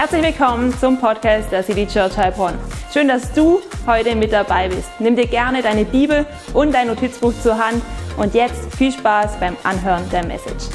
Herzlich 0.00 0.22
willkommen 0.22 0.72
zum 0.78 1.00
Podcast 1.00 1.50
der 1.50 1.64
City 1.64 1.84
Church 1.84 2.16
Heilbronn. 2.16 2.56
Schön, 2.92 3.08
dass 3.08 3.32
du 3.32 3.60
heute 3.84 4.14
mit 4.14 4.32
dabei 4.32 4.68
bist. 4.68 4.88
Nimm 5.00 5.16
dir 5.16 5.26
gerne 5.26 5.60
deine 5.60 5.84
Bibel 5.84 6.24
und 6.54 6.72
dein 6.72 6.86
Notizbuch 6.86 7.32
zur 7.42 7.58
Hand 7.58 7.82
und 8.16 8.32
jetzt 8.32 8.72
viel 8.76 8.92
Spaß 8.92 9.40
beim 9.40 9.56
Anhören 9.64 10.08
der 10.10 10.24
Message. 10.24 10.66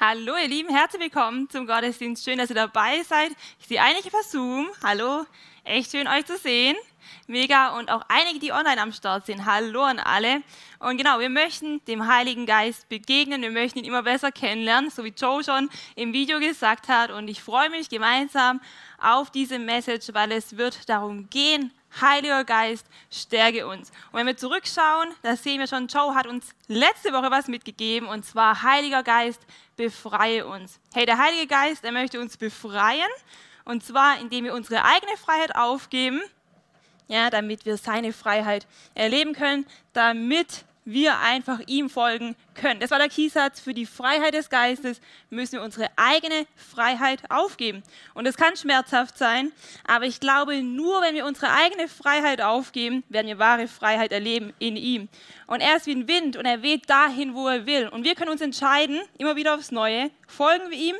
Hallo 0.00 0.32
ihr 0.42 0.48
Lieben, 0.48 0.74
herzlich 0.74 1.02
willkommen 1.02 1.48
zum 1.50 1.68
Gottesdienst. 1.68 2.24
Schön, 2.24 2.38
dass 2.38 2.50
ihr 2.50 2.56
dabei 2.56 3.04
seid. 3.08 3.30
Ich 3.60 3.68
sehe 3.68 3.80
einige 3.80 4.10
per 4.10 4.24
Zoom. 4.24 4.66
Hallo, 4.82 5.24
echt 5.62 5.92
schön 5.92 6.08
euch 6.08 6.26
zu 6.26 6.36
sehen 6.36 6.74
mega 7.26 7.78
und 7.78 7.90
auch 7.90 8.02
einige, 8.08 8.38
die 8.38 8.52
online 8.52 8.80
am 8.80 8.92
Start 8.92 9.26
sind. 9.26 9.46
Hallo 9.46 9.82
an 9.82 9.98
alle. 9.98 10.42
Und 10.78 10.96
genau, 10.96 11.18
wir 11.18 11.30
möchten 11.30 11.84
dem 11.86 12.06
Heiligen 12.06 12.46
Geist 12.46 12.88
begegnen, 12.88 13.42
wir 13.42 13.50
möchten 13.50 13.78
ihn 13.78 13.84
immer 13.84 14.02
besser 14.02 14.32
kennenlernen, 14.32 14.90
so 14.90 15.04
wie 15.04 15.14
Joe 15.16 15.44
schon 15.44 15.68
im 15.94 16.12
Video 16.12 16.38
gesagt 16.38 16.88
hat. 16.88 17.10
Und 17.10 17.28
ich 17.28 17.42
freue 17.42 17.70
mich 17.70 17.88
gemeinsam 17.88 18.60
auf 18.98 19.30
diese 19.30 19.58
Message, 19.58 20.12
weil 20.12 20.32
es 20.32 20.56
wird 20.56 20.88
darum 20.88 21.28
gehen, 21.30 21.72
Heiliger 22.00 22.44
Geist, 22.44 22.86
stärke 23.10 23.66
uns. 23.66 23.90
Und 24.12 24.18
wenn 24.18 24.26
wir 24.26 24.36
zurückschauen, 24.36 25.08
da 25.22 25.36
sehen 25.36 25.58
wir 25.58 25.66
schon, 25.66 25.88
Joe 25.88 26.14
hat 26.14 26.26
uns 26.26 26.54
letzte 26.68 27.12
Woche 27.12 27.30
was 27.30 27.48
mitgegeben, 27.48 28.08
und 28.08 28.24
zwar 28.24 28.62
Heiliger 28.62 29.02
Geist, 29.02 29.40
befreie 29.76 30.46
uns. 30.46 30.78
Hey, 30.94 31.04
der 31.04 31.18
Heilige 31.18 31.48
Geist, 31.48 31.84
er 31.84 31.92
möchte 31.92 32.20
uns 32.20 32.36
befreien, 32.36 33.10
und 33.64 33.84
zwar 33.84 34.20
indem 34.20 34.44
wir 34.44 34.54
unsere 34.54 34.84
eigene 34.84 35.16
Freiheit 35.16 35.54
aufgeben 35.56 36.20
ja, 37.10 37.28
damit 37.28 37.66
wir 37.66 37.76
seine 37.76 38.12
Freiheit 38.12 38.66
erleben 38.94 39.34
können, 39.34 39.66
damit 39.92 40.64
wir 40.84 41.18
einfach 41.18 41.60
ihm 41.66 41.90
folgen 41.90 42.36
können. 42.54 42.80
Das 42.80 42.90
war 42.90 42.98
der 42.98 43.08
Keysatz. 43.08 43.60
Für 43.60 43.74
die 43.74 43.84
Freiheit 43.84 44.32
des 44.34 44.48
Geistes 44.48 45.00
müssen 45.28 45.54
wir 45.54 45.62
unsere 45.62 45.88
eigene 45.96 46.46
Freiheit 46.56 47.22
aufgeben. 47.28 47.82
Und 48.14 48.26
es 48.26 48.36
kann 48.36 48.56
schmerzhaft 48.56 49.18
sein, 49.18 49.52
aber 49.86 50.06
ich 50.06 50.20
glaube, 50.20 50.62
nur 50.62 51.02
wenn 51.02 51.14
wir 51.14 51.26
unsere 51.26 51.52
eigene 51.52 51.88
Freiheit 51.88 52.40
aufgeben, 52.40 53.02
werden 53.08 53.26
wir 53.26 53.38
wahre 53.38 53.68
Freiheit 53.68 54.12
erleben 54.12 54.52
in 54.58 54.76
ihm. 54.76 55.08
Und 55.46 55.60
er 55.60 55.76
ist 55.76 55.86
wie 55.86 55.94
ein 55.94 56.08
Wind 56.08 56.36
und 56.36 56.46
er 56.46 56.62
weht 56.62 56.88
dahin, 56.88 57.34
wo 57.34 57.48
er 57.48 57.66
will. 57.66 57.88
Und 57.88 58.04
wir 58.04 58.14
können 58.14 58.30
uns 58.30 58.40
entscheiden, 58.40 59.00
immer 59.18 59.36
wieder 59.36 59.54
aufs 59.54 59.72
Neue, 59.72 60.10
folgen 60.28 60.70
wir 60.70 60.78
ihm 60.78 60.96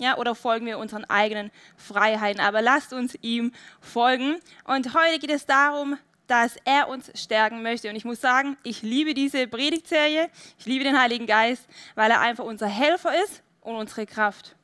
ja, 0.00 0.16
oder 0.16 0.34
folgen 0.34 0.66
wir 0.66 0.78
unseren 0.78 1.04
eigenen 1.04 1.50
Freiheiten. 1.76 2.40
Aber 2.40 2.62
lasst 2.62 2.92
uns 2.92 3.16
ihm 3.22 3.52
folgen. 3.80 4.36
Und 4.64 4.94
heute 4.94 5.18
geht 5.18 5.30
es 5.30 5.46
darum, 5.46 5.96
dass 6.26 6.56
er 6.64 6.88
uns 6.88 7.10
stärken 7.14 7.62
möchte. 7.62 7.88
Und 7.88 7.96
ich 7.96 8.04
muss 8.04 8.20
sagen, 8.20 8.56
ich 8.62 8.82
liebe 8.82 9.14
diese 9.14 9.46
Predigtserie. 9.46 10.30
Ich 10.58 10.66
liebe 10.66 10.84
den 10.84 10.98
Heiligen 10.98 11.26
Geist, 11.26 11.66
weil 11.94 12.10
er 12.10 12.20
einfach 12.20 12.44
unser 12.44 12.68
Helfer 12.68 13.12
ist 13.24 13.42
und 13.60 13.74
unsere 13.74 14.06
Kraft. 14.06 14.54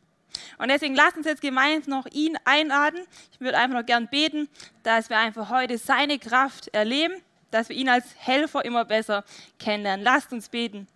Und 0.58 0.68
deswegen 0.68 0.94
lasst 0.94 1.16
uns 1.16 1.26
jetzt 1.26 1.42
gemeinsam 1.42 1.98
noch 1.98 2.06
ihn 2.06 2.36
einladen. 2.44 3.00
Ich 3.32 3.40
würde 3.40 3.58
einfach 3.58 3.78
noch 3.78 3.86
gern 3.86 4.08
beten, 4.08 4.48
dass 4.82 5.10
wir 5.10 5.18
einfach 5.18 5.50
heute 5.50 5.78
seine 5.78 6.18
Kraft 6.18 6.68
erleben, 6.68 7.14
dass 7.50 7.68
wir 7.68 7.76
ihn 7.76 7.88
als 7.88 8.04
Helfer 8.18 8.64
immer 8.64 8.84
besser 8.84 9.24
kennenlernen. 9.58 10.04
Lasst 10.04 10.32
uns 10.32 10.48
beten. 10.48 10.88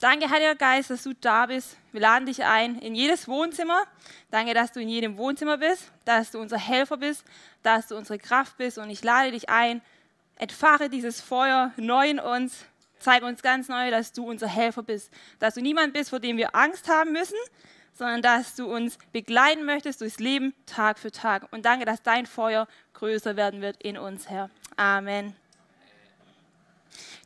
Danke, 0.00 0.30
Heiliger 0.30 0.54
Geist, 0.54 0.90
dass 0.90 1.02
du 1.02 1.14
da 1.14 1.46
bist. 1.46 1.76
Wir 1.92 2.02
laden 2.02 2.26
dich 2.26 2.44
ein 2.44 2.78
in 2.78 2.94
jedes 2.94 3.28
Wohnzimmer. 3.28 3.82
Danke, 4.30 4.54
dass 4.54 4.72
du 4.72 4.80
in 4.80 4.88
jedem 4.88 5.16
Wohnzimmer 5.16 5.58
bist, 5.58 5.90
dass 6.04 6.30
du 6.30 6.38
unser 6.38 6.58
Helfer 6.58 6.98
bist, 6.98 7.24
dass 7.62 7.88
du 7.88 7.96
unsere 7.96 8.18
Kraft 8.18 8.56
bist. 8.58 8.78
Und 8.78 8.90
ich 8.90 9.02
lade 9.02 9.32
dich 9.32 9.48
ein, 9.48 9.80
entfache 10.38 10.90
dieses 10.90 11.20
Feuer 11.20 11.72
neu 11.76 12.10
in 12.10 12.20
uns. 12.20 12.66
Zeige 12.98 13.26
uns 13.26 13.42
ganz 13.42 13.68
neu, 13.68 13.90
dass 13.90 14.12
du 14.12 14.28
unser 14.28 14.48
Helfer 14.48 14.82
bist. 14.82 15.10
Dass 15.38 15.54
du 15.54 15.60
niemand 15.60 15.92
bist, 15.92 16.10
vor 16.10 16.20
dem 16.20 16.36
wir 16.36 16.54
Angst 16.54 16.88
haben 16.88 17.12
müssen, 17.12 17.38
sondern 17.94 18.22
dass 18.22 18.54
du 18.54 18.66
uns 18.66 18.98
begleiten 19.12 19.64
möchtest 19.64 20.00
durchs 20.00 20.18
Leben 20.18 20.54
Tag 20.66 20.98
für 20.98 21.10
Tag. 21.10 21.50
Und 21.52 21.64
danke, 21.64 21.84
dass 21.84 22.02
dein 22.02 22.26
Feuer 22.26 22.68
größer 22.94 23.36
werden 23.36 23.60
wird 23.60 23.82
in 23.82 23.96
uns, 23.96 24.28
Herr. 24.28 24.50
Amen. 24.76 25.34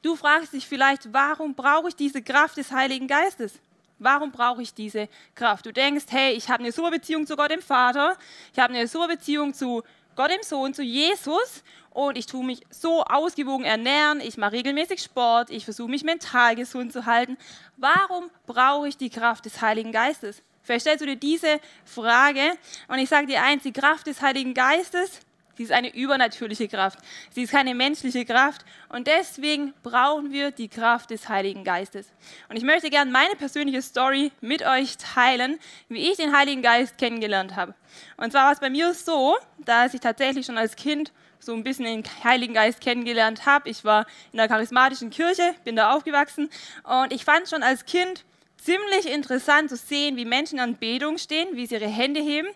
Du 0.02 0.16
fragst 0.16 0.54
dich 0.54 0.66
vielleicht, 0.66 1.12
warum 1.12 1.54
brauche 1.54 1.88
ich 1.88 1.96
diese 1.96 2.22
Kraft 2.22 2.56
des 2.56 2.72
Heiligen 2.72 3.06
Geistes? 3.06 3.60
Warum 3.98 4.32
brauche 4.32 4.62
ich 4.62 4.72
diese 4.72 5.08
Kraft? 5.34 5.66
Du 5.66 5.72
denkst, 5.72 6.06
hey, 6.08 6.32
ich 6.32 6.48
habe 6.48 6.62
eine 6.62 6.72
super 6.72 6.90
Beziehung 6.90 7.26
zu 7.26 7.36
Gott 7.36 7.50
dem 7.50 7.60
Vater, 7.60 8.16
ich 8.52 8.58
habe 8.58 8.72
eine 8.72 8.88
super 8.88 9.08
Beziehung 9.08 9.52
zu 9.52 9.82
Gott 10.16 10.30
dem 10.30 10.42
Sohn, 10.42 10.72
zu 10.72 10.82
Jesus 10.82 11.62
und 11.90 12.16
ich 12.16 12.24
tue 12.24 12.44
mich 12.44 12.62
so 12.70 13.04
ausgewogen 13.04 13.66
ernähren, 13.66 14.20
ich 14.20 14.38
mache 14.38 14.52
regelmäßig 14.52 15.02
Sport, 15.02 15.50
ich 15.50 15.64
versuche 15.64 15.90
mich 15.90 16.02
mental 16.02 16.56
gesund 16.56 16.94
zu 16.94 17.04
halten. 17.04 17.36
Warum 17.76 18.30
brauche 18.46 18.88
ich 18.88 18.96
die 18.96 19.10
Kraft 19.10 19.44
des 19.44 19.60
Heiligen 19.60 19.92
Geistes? 19.92 20.42
Vielleicht 20.62 20.82
stellst 20.82 21.02
du 21.02 21.06
dir 21.06 21.16
diese 21.16 21.60
Frage 21.84 22.52
und 22.88 22.98
ich 22.98 23.08
sage 23.08 23.26
dir 23.26 23.42
eins, 23.42 23.64
die 23.64 23.72
Kraft 23.72 24.06
des 24.06 24.22
Heiligen 24.22 24.54
Geistes, 24.54 25.20
Sie 25.60 25.64
ist 25.64 25.72
eine 25.72 25.94
übernatürliche 25.94 26.68
Kraft. 26.68 27.00
Sie 27.34 27.42
ist 27.42 27.50
keine 27.50 27.74
menschliche 27.74 28.24
Kraft. 28.24 28.64
Und 28.88 29.06
deswegen 29.06 29.74
brauchen 29.82 30.32
wir 30.32 30.52
die 30.52 30.68
Kraft 30.68 31.10
des 31.10 31.28
Heiligen 31.28 31.64
Geistes. 31.64 32.06
Und 32.48 32.56
ich 32.56 32.64
möchte 32.64 32.88
gerne 32.88 33.10
meine 33.10 33.36
persönliche 33.36 33.82
Story 33.82 34.32
mit 34.40 34.66
euch 34.66 34.96
teilen, 34.96 35.58
wie 35.90 36.10
ich 36.10 36.16
den 36.16 36.34
Heiligen 36.34 36.62
Geist 36.62 36.96
kennengelernt 36.96 37.56
habe. 37.56 37.74
Und 38.16 38.32
zwar 38.32 38.46
war 38.46 38.52
es 38.52 38.60
bei 38.60 38.70
mir 38.70 38.94
so, 38.94 39.36
dass 39.58 39.92
ich 39.92 40.00
tatsächlich 40.00 40.46
schon 40.46 40.56
als 40.56 40.76
Kind 40.76 41.12
so 41.38 41.52
ein 41.52 41.62
bisschen 41.62 41.84
den 41.84 42.04
Heiligen 42.24 42.54
Geist 42.54 42.80
kennengelernt 42.80 43.44
habe. 43.44 43.68
Ich 43.68 43.84
war 43.84 44.06
in 44.32 44.38
der 44.38 44.48
charismatischen 44.48 45.10
Kirche, 45.10 45.54
bin 45.64 45.76
da 45.76 45.92
aufgewachsen 45.92 46.48
und 46.84 47.12
ich 47.12 47.26
fand 47.26 47.50
schon 47.50 47.62
als 47.62 47.84
Kind 47.84 48.24
ziemlich 48.56 49.12
interessant 49.12 49.68
zu 49.68 49.76
sehen, 49.76 50.16
wie 50.16 50.24
Menschen 50.24 50.58
an 50.58 50.76
Betung 50.76 51.18
stehen, 51.18 51.48
wie 51.52 51.66
sie 51.66 51.74
ihre 51.74 51.86
Hände 51.86 52.20
heben 52.20 52.48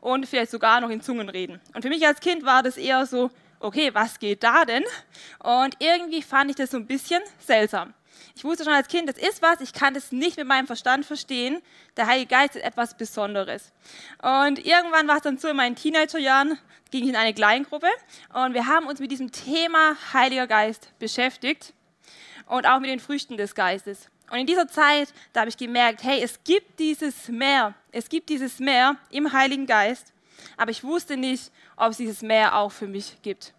und 0.00 0.26
vielleicht 0.26 0.50
sogar 0.50 0.80
noch 0.80 0.90
in 0.90 1.00
Zungen 1.00 1.28
reden. 1.28 1.60
Und 1.74 1.82
für 1.82 1.88
mich 1.88 2.06
als 2.06 2.20
Kind 2.20 2.44
war 2.44 2.62
das 2.62 2.76
eher 2.76 3.04
so, 3.06 3.30
okay, 3.60 3.90
was 3.92 4.18
geht 4.18 4.42
da 4.42 4.64
denn? 4.64 4.84
Und 5.38 5.76
irgendwie 5.78 6.22
fand 6.22 6.50
ich 6.50 6.56
das 6.56 6.70
so 6.70 6.78
ein 6.78 6.86
bisschen 6.86 7.22
seltsam. 7.38 7.94
Ich 8.34 8.44
wusste 8.44 8.64
schon 8.64 8.72
als 8.72 8.88
Kind, 8.88 9.08
das 9.08 9.18
ist 9.18 9.42
was, 9.42 9.60
ich 9.60 9.72
kann 9.72 9.92
das 9.92 10.12
nicht 10.12 10.36
mit 10.36 10.46
meinem 10.46 10.66
Verstand 10.66 11.04
verstehen. 11.04 11.60
Der 11.96 12.06
Heilige 12.06 12.28
Geist 12.28 12.56
ist 12.56 12.64
etwas 12.64 12.96
Besonderes. 12.96 13.72
Und 14.22 14.64
irgendwann 14.64 15.08
war 15.08 15.16
es 15.16 15.22
dann 15.22 15.38
so 15.38 15.48
in 15.48 15.56
meinen 15.56 15.76
Teenagerjahren, 15.76 16.58
ging 16.90 17.04
ich 17.04 17.10
in 17.10 17.16
eine 17.16 17.34
Kleingruppe 17.34 17.88
und 18.32 18.54
wir 18.54 18.66
haben 18.66 18.86
uns 18.86 18.98
mit 18.98 19.10
diesem 19.10 19.30
Thema 19.30 19.96
Heiliger 20.12 20.46
Geist 20.46 20.92
beschäftigt 20.98 21.72
und 22.46 22.66
auch 22.66 22.80
mit 22.80 22.90
den 22.90 23.00
Früchten 23.00 23.36
des 23.36 23.54
Geistes. 23.54 24.08
Und 24.30 24.38
in 24.38 24.46
dieser 24.46 24.68
Zeit, 24.68 25.12
da 25.32 25.40
habe 25.40 25.50
ich 25.50 25.56
gemerkt, 25.56 26.04
hey, 26.04 26.22
es 26.22 26.42
gibt 26.44 26.78
dieses 26.78 27.28
Meer, 27.28 27.74
es 27.90 28.08
gibt 28.08 28.28
dieses 28.28 28.60
Meer 28.60 28.96
im 29.10 29.32
Heiligen 29.32 29.66
Geist, 29.66 30.12
aber 30.56 30.70
ich 30.70 30.84
wusste 30.84 31.16
nicht, 31.16 31.50
ob 31.76 31.90
es 31.90 31.96
dieses 31.96 32.22
Meer 32.22 32.56
auch 32.56 32.70
für 32.70 32.86
mich 32.86 33.16
gibt. 33.22 33.52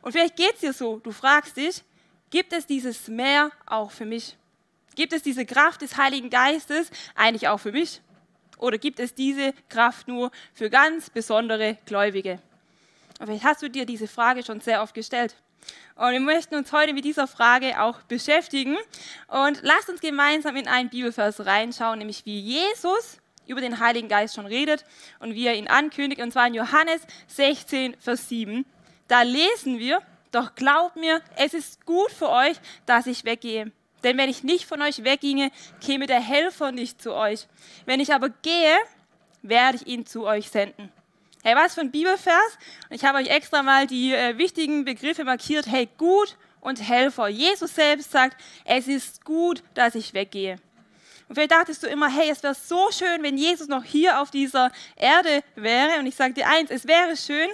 Und 0.00 0.12
vielleicht 0.12 0.36
geht 0.36 0.54
es 0.54 0.60
dir 0.60 0.72
so, 0.72 0.98
du 0.98 1.10
fragst 1.10 1.56
dich, 1.56 1.82
gibt 2.30 2.52
es 2.52 2.66
dieses 2.66 3.08
Meer 3.08 3.50
auch 3.66 3.90
für 3.90 4.04
mich? 4.06 4.36
Gibt 4.94 5.12
es 5.12 5.22
diese 5.22 5.44
Kraft 5.44 5.82
des 5.82 5.96
Heiligen 5.96 6.30
Geistes 6.30 6.90
eigentlich 7.14 7.48
auch 7.48 7.58
für 7.58 7.72
mich? 7.72 8.00
Oder 8.58 8.78
gibt 8.78 9.00
es 9.00 9.14
diese 9.14 9.54
Kraft 9.68 10.06
nur 10.06 10.30
für 10.54 10.70
ganz 10.70 11.10
besondere 11.10 11.78
Gläubige? 11.84 12.38
Und 13.18 13.26
vielleicht 13.26 13.44
hast 13.44 13.62
du 13.62 13.68
dir 13.68 13.86
diese 13.86 14.06
Frage 14.06 14.44
schon 14.44 14.60
sehr 14.60 14.82
oft 14.82 14.94
gestellt. 14.94 15.34
Und 15.94 16.12
wir 16.12 16.20
möchten 16.20 16.54
uns 16.54 16.72
heute 16.72 16.94
mit 16.94 17.04
dieser 17.04 17.26
Frage 17.26 17.80
auch 17.80 18.02
beschäftigen. 18.02 18.76
Und 19.28 19.60
lasst 19.62 19.88
uns 19.88 20.00
gemeinsam 20.00 20.56
in 20.56 20.68
einen 20.68 20.88
Bibelvers 20.88 21.44
reinschauen, 21.44 21.98
nämlich 21.98 22.24
wie 22.24 22.40
Jesus 22.40 23.18
über 23.46 23.60
den 23.60 23.80
Heiligen 23.80 24.08
Geist 24.08 24.34
schon 24.34 24.46
redet 24.46 24.84
und 25.18 25.34
wie 25.34 25.46
er 25.46 25.54
ihn 25.54 25.68
ankündigt. 25.68 26.20
Und 26.20 26.32
zwar 26.32 26.46
in 26.46 26.54
Johannes 26.54 27.02
16, 27.28 27.96
Vers 27.98 28.28
7. 28.28 28.64
Da 29.08 29.22
lesen 29.22 29.78
wir, 29.78 30.00
doch 30.30 30.54
glaubt 30.54 30.96
mir, 30.96 31.20
es 31.36 31.52
ist 31.52 31.84
gut 31.84 32.10
für 32.10 32.30
euch, 32.30 32.56
dass 32.86 33.06
ich 33.06 33.24
weggehe. 33.24 33.70
Denn 34.02 34.16
wenn 34.18 34.30
ich 34.30 34.42
nicht 34.42 34.64
von 34.64 34.82
euch 34.82 35.04
wegginge, 35.04 35.50
käme 35.80 36.06
der 36.06 36.20
Helfer 36.20 36.72
nicht 36.72 37.00
zu 37.00 37.14
euch. 37.14 37.46
Wenn 37.84 38.00
ich 38.00 38.12
aber 38.14 38.30
gehe, 38.30 38.76
werde 39.42 39.76
ich 39.76 39.86
ihn 39.86 40.06
zu 40.06 40.24
euch 40.24 40.48
senden. 40.48 40.90
Hey, 41.44 41.56
was 41.56 41.74
für 41.74 41.80
ein 41.80 41.90
Bibelvers? 41.90 42.56
Ich 42.88 43.04
habe 43.04 43.18
euch 43.18 43.26
extra 43.26 43.64
mal 43.64 43.88
die 43.88 44.14
äh, 44.14 44.38
wichtigen 44.38 44.84
Begriffe 44.84 45.24
markiert. 45.24 45.66
Hey, 45.66 45.88
gut 45.98 46.36
und 46.60 46.88
Helfer. 46.88 47.26
Jesus 47.26 47.74
selbst 47.74 48.12
sagt, 48.12 48.40
es 48.64 48.86
ist 48.86 49.24
gut, 49.24 49.64
dass 49.74 49.96
ich 49.96 50.14
weggehe. 50.14 50.60
Und 51.28 51.34
vielleicht 51.34 51.50
dachtest 51.50 51.82
du 51.82 51.88
immer, 51.88 52.08
hey, 52.08 52.30
es 52.30 52.44
wäre 52.44 52.54
so 52.54 52.92
schön, 52.92 53.24
wenn 53.24 53.36
Jesus 53.36 53.66
noch 53.66 53.82
hier 53.82 54.20
auf 54.20 54.30
dieser 54.30 54.70
Erde 54.94 55.42
wäre. 55.56 55.98
Und 55.98 56.06
ich 56.06 56.14
sage 56.14 56.32
dir 56.32 56.48
eins, 56.48 56.70
es 56.70 56.86
wäre 56.86 57.16
schön, 57.16 57.48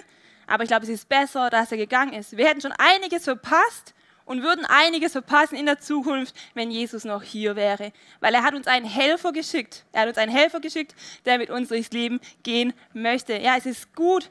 aber 0.47 0.65
ich 0.65 0.69
glaube, 0.69 0.85
es 0.85 0.91
ist 0.91 1.09
besser, 1.09 1.49
dass 1.49 1.73
er 1.73 1.79
gegangen 1.79 2.13
ist. 2.13 2.37
Wir 2.37 2.47
hätten 2.47 2.61
schon 2.61 2.73
einiges 2.73 3.25
verpasst, 3.25 3.95
und 4.29 4.43
würden 4.43 4.67
einiges 4.67 5.13
verpassen 5.13 5.57
in 5.57 5.65
der 5.65 5.79
Zukunft, 5.79 6.35
wenn 6.53 6.71
Jesus 6.71 7.05
noch 7.05 7.23
hier 7.23 7.57
wäre. 7.57 7.93
Weil 8.21 8.35
er 8.35 8.43
hat 8.43 8.55
uns 8.55 8.67
einen 8.67 8.85
Helfer 8.85 9.33
geschickt. 9.33 9.87
Er 9.93 10.03
hat 10.03 10.09
uns 10.09 10.19
einen 10.19 10.31
Helfer 10.31 10.61
geschickt, 10.61 10.95
der 11.25 11.39
mit 11.39 11.49
uns 11.49 11.69
durchs 11.69 11.91
Leben 11.93 12.21
gehen 12.43 12.75
möchte. 12.93 13.39
Ja, 13.39 13.57
es 13.57 13.65
ist 13.65 13.97
gut, 13.97 14.31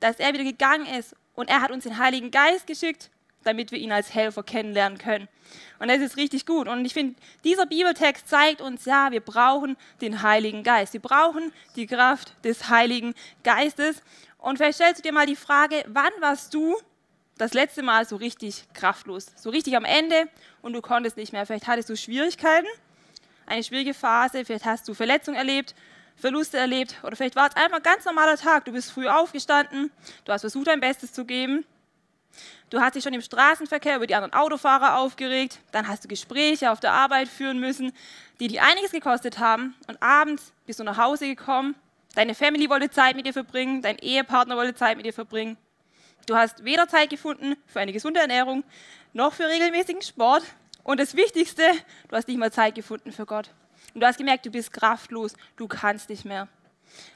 dass 0.00 0.16
er 0.16 0.34
wieder 0.34 0.44
gegangen 0.44 0.86
ist 0.86 1.16
und 1.34 1.48
er 1.48 1.62
hat 1.62 1.70
uns 1.70 1.84
den 1.84 1.96
Heiligen 1.96 2.30
Geist 2.30 2.66
geschickt, 2.66 3.10
damit 3.42 3.72
wir 3.72 3.78
ihn 3.78 3.90
als 3.90 4.14
Helfer 4.14 4.42
kennenlernen 4.42 4.98
können. 4.98 5.28
Und 5.78 5.88
das 5.88 6.00
ist 6.00 6.18
richtig 6.18 6.44
gut. 6.44 6.68
Und 6.68 6.84
ich 6.84 6.92
finde, 6.92 7.18
dieser 7.42 7.64
Bibeltext 7.64 8.28
zeigt 8.28 8.60
uns, 8.60 8.84
ja, 8.84 9.10
wir 9.12 9.20
brauchen 9.20 9.78
den 10.02 10.20
Heiligen 10.20 10.62
Geist. 10.62 10.92
Wir 10.92 11.00
brauchen 11.00 11.52
die 11.74 11.86
Kraft 11.86 12.34
des 12.44 12.68
Heiligen 12.68 13.14
Geistes. 13.44 14.02
Und 14.36 14.58
vielleicht 14.58 14.76
stellst 14.76 14.98
du 14.98 15.08
dir 15.08 15.14
mal 15.14 15.26
die 15.26 15.36
Frage, 15.36 15.84
wann 15.86 16.12
warst 16.20 16.52
du 16.52 16.76
das 17.38 17.54
letzte 17.54 17.82
Mal 17.82 18.06
so 18.06 18.16
richtig 18.16 18.64
kraftlos, 18.74 19.26
so 19.36 19.50
richtig 19.50 19.76
am 19.76 19.84
Ende 19.84 20.28
und 20.60 20.72
du 20.72 20.82
konntest 20.82 21.16
nicht 21.16 21.32
mehr. 21.32 21.46
Vielleicht 21.46 21.66
hattest 21.66 21.88
du 21.88 21.96
Schwierigkeiten, 21.96 22.66
eine 23.46 23.62
schwierige 23.62 23.94
Phase, 23.94 24.44
vielleicht 24.44 24.66
hast 24.66 24.86
du 24.88 24.94
Verletzungen 24.94 25.36
erlebt, 25.36 25.74
Verluste 26.16 26.58
erlebt 26.58 26.96
oder 27.04 27.14
vielleicht 27.16 27.36
war 27.36 27.48
es 27.48 27.56
einfach 27.56 27.76
ein 27.76 27.82
ganz 27.82 28.04
normaler 28.04 28.36
Tag. 28.36 28.64
Du 28.64 28.72
bist 28.72 28.90
früh 28.90 29.06
aufgestanden, 29.06 29.90
du 30.24 30.32
hast 30.32 30.40
versucht, 30.40 30.66
dein 30.66 30.80
Bestes 30.80 31.12
zu 31.12 31.24
geben. 31.24 31.64
Du 32.70 32.80
hast 32.80 32.94
dich 32.94 33.04
schon 33.04 33.14
im 33.14 33.22
Straßenverkehr 33.22 33.96
über 33.96 34.06
die 34.06 34.14
anderen 34.14 34.34
Autofahrer 34.34 34.98
aufgeregt, 34.98 35.60
dann 35.72 35.88
hast 35.88 36.04
du 36.04 36.08
Gespräche 36.08 36.70
auf 36.70 36.80
der 36.80 36.92
Arbeit 36.92 37.28
führen 37.28 37.58
müssen, 37.58 37.92
die 38.40 38.48
dir 38.48 38.62
einiges 38.62 38.90
gekostet 38.90 39.38
haben 39.38 39.74
und 39.86 40.02
abends 40.02 40.52
bist 40.66 40.78
du 40.78 40.84
nach 40.84 40.98
Hause 40.98 41.26
gekommen, 41.26 41.74
deine 42.14 42.34
Family 42.34 42.68
wollte 42.68 42.90
Zeit 42.90 43.16
mit 43.16 43.24
dir 43.26 43.32
verbringen, 43.32 43.80
dein 43.80 43.96
Ehepartner 43.96 44.56
wollte 44.56 44.74
Zeit 44.74 44.98
mit 44.98 45.06
dir 45.06 45.14
verbringen 45.14 45.56
Du 46.28 46.36
hast 46.36 46.62
weder 46.62 46.86
Zeit 46.86 47.08
gefunden 47.08 47.56
für 47.64 47.80
eine 47.80 47.90
gesunde 47.90 48.20
Ernährung 48.20 48.62
noch 49.14 49.32
für 49.32 49.48
regelmäßigen 49.48 50.02
Sport. 50.02 50.42
Und 50.84 51.00
das 51.00 51.16
Wichtigste, 51.16 51.62
du 52.06 52.16
hast 52.16 52.28
nicht 52.28 52.36
mal 52.36 52.52
Zeit 52.52 52.74
gefunden 52.74 53.12
für 53.12 53.24
Gott. 53.24 53.50
Und 53.94 54.02
du 54.02 54.06
hast 54.06 54.18
gemerkt, 54.18 54.44
du 54.44 54.50
bist 54.50 54.70
kraftlos, 54.70 55.32
du 55.56 55.66
kannst 55.66 56.10
nicht 56.10 56.26
mehr. 56.26 56.46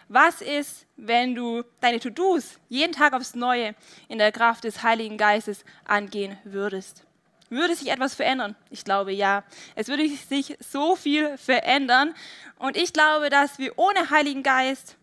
Was 0.08 0.40
ist, 0.40 0.86
wenn 0.96 1.34
du 1.34 1.62
deine 1.80 2.00
To-Dos 2.00 2.58
jeden 2.70 2.94
Tag 2.94 3.12
aufs 3.12 3.34
Neue 3.34 3.74
in 4.08 4.16
der 4.16 4.32
Kraft 4.32 4.64
des 4.64 4.82
Heiligen 4.82 5.18
Geistes 5.18 5.66
angehen 5.84 6.38
würdest? 6.44 7.04
Würde 7.50 7.76
sich 7.76 7.90
etwas 7.90 8.14
verändern? 8.14 8.56
Ich 8.70 8.82
glaube 8.82 9.12
ja. 9.12 9.44
Es 9.74 9.88
würde 9.88 10.08
sich 10.08 10.56
so 10.58 10.96
viel 10.96 11.36
verändern. 11.36 12.14
Und 12.58 12.78
ich 12.78 12.94
glaube, 12.94 13.28
dass 13.28 13.58
wir 13.58 13.78
ohne 13.78 14.08
Heiligen 14.08 14.42
Geist 14.42 14.96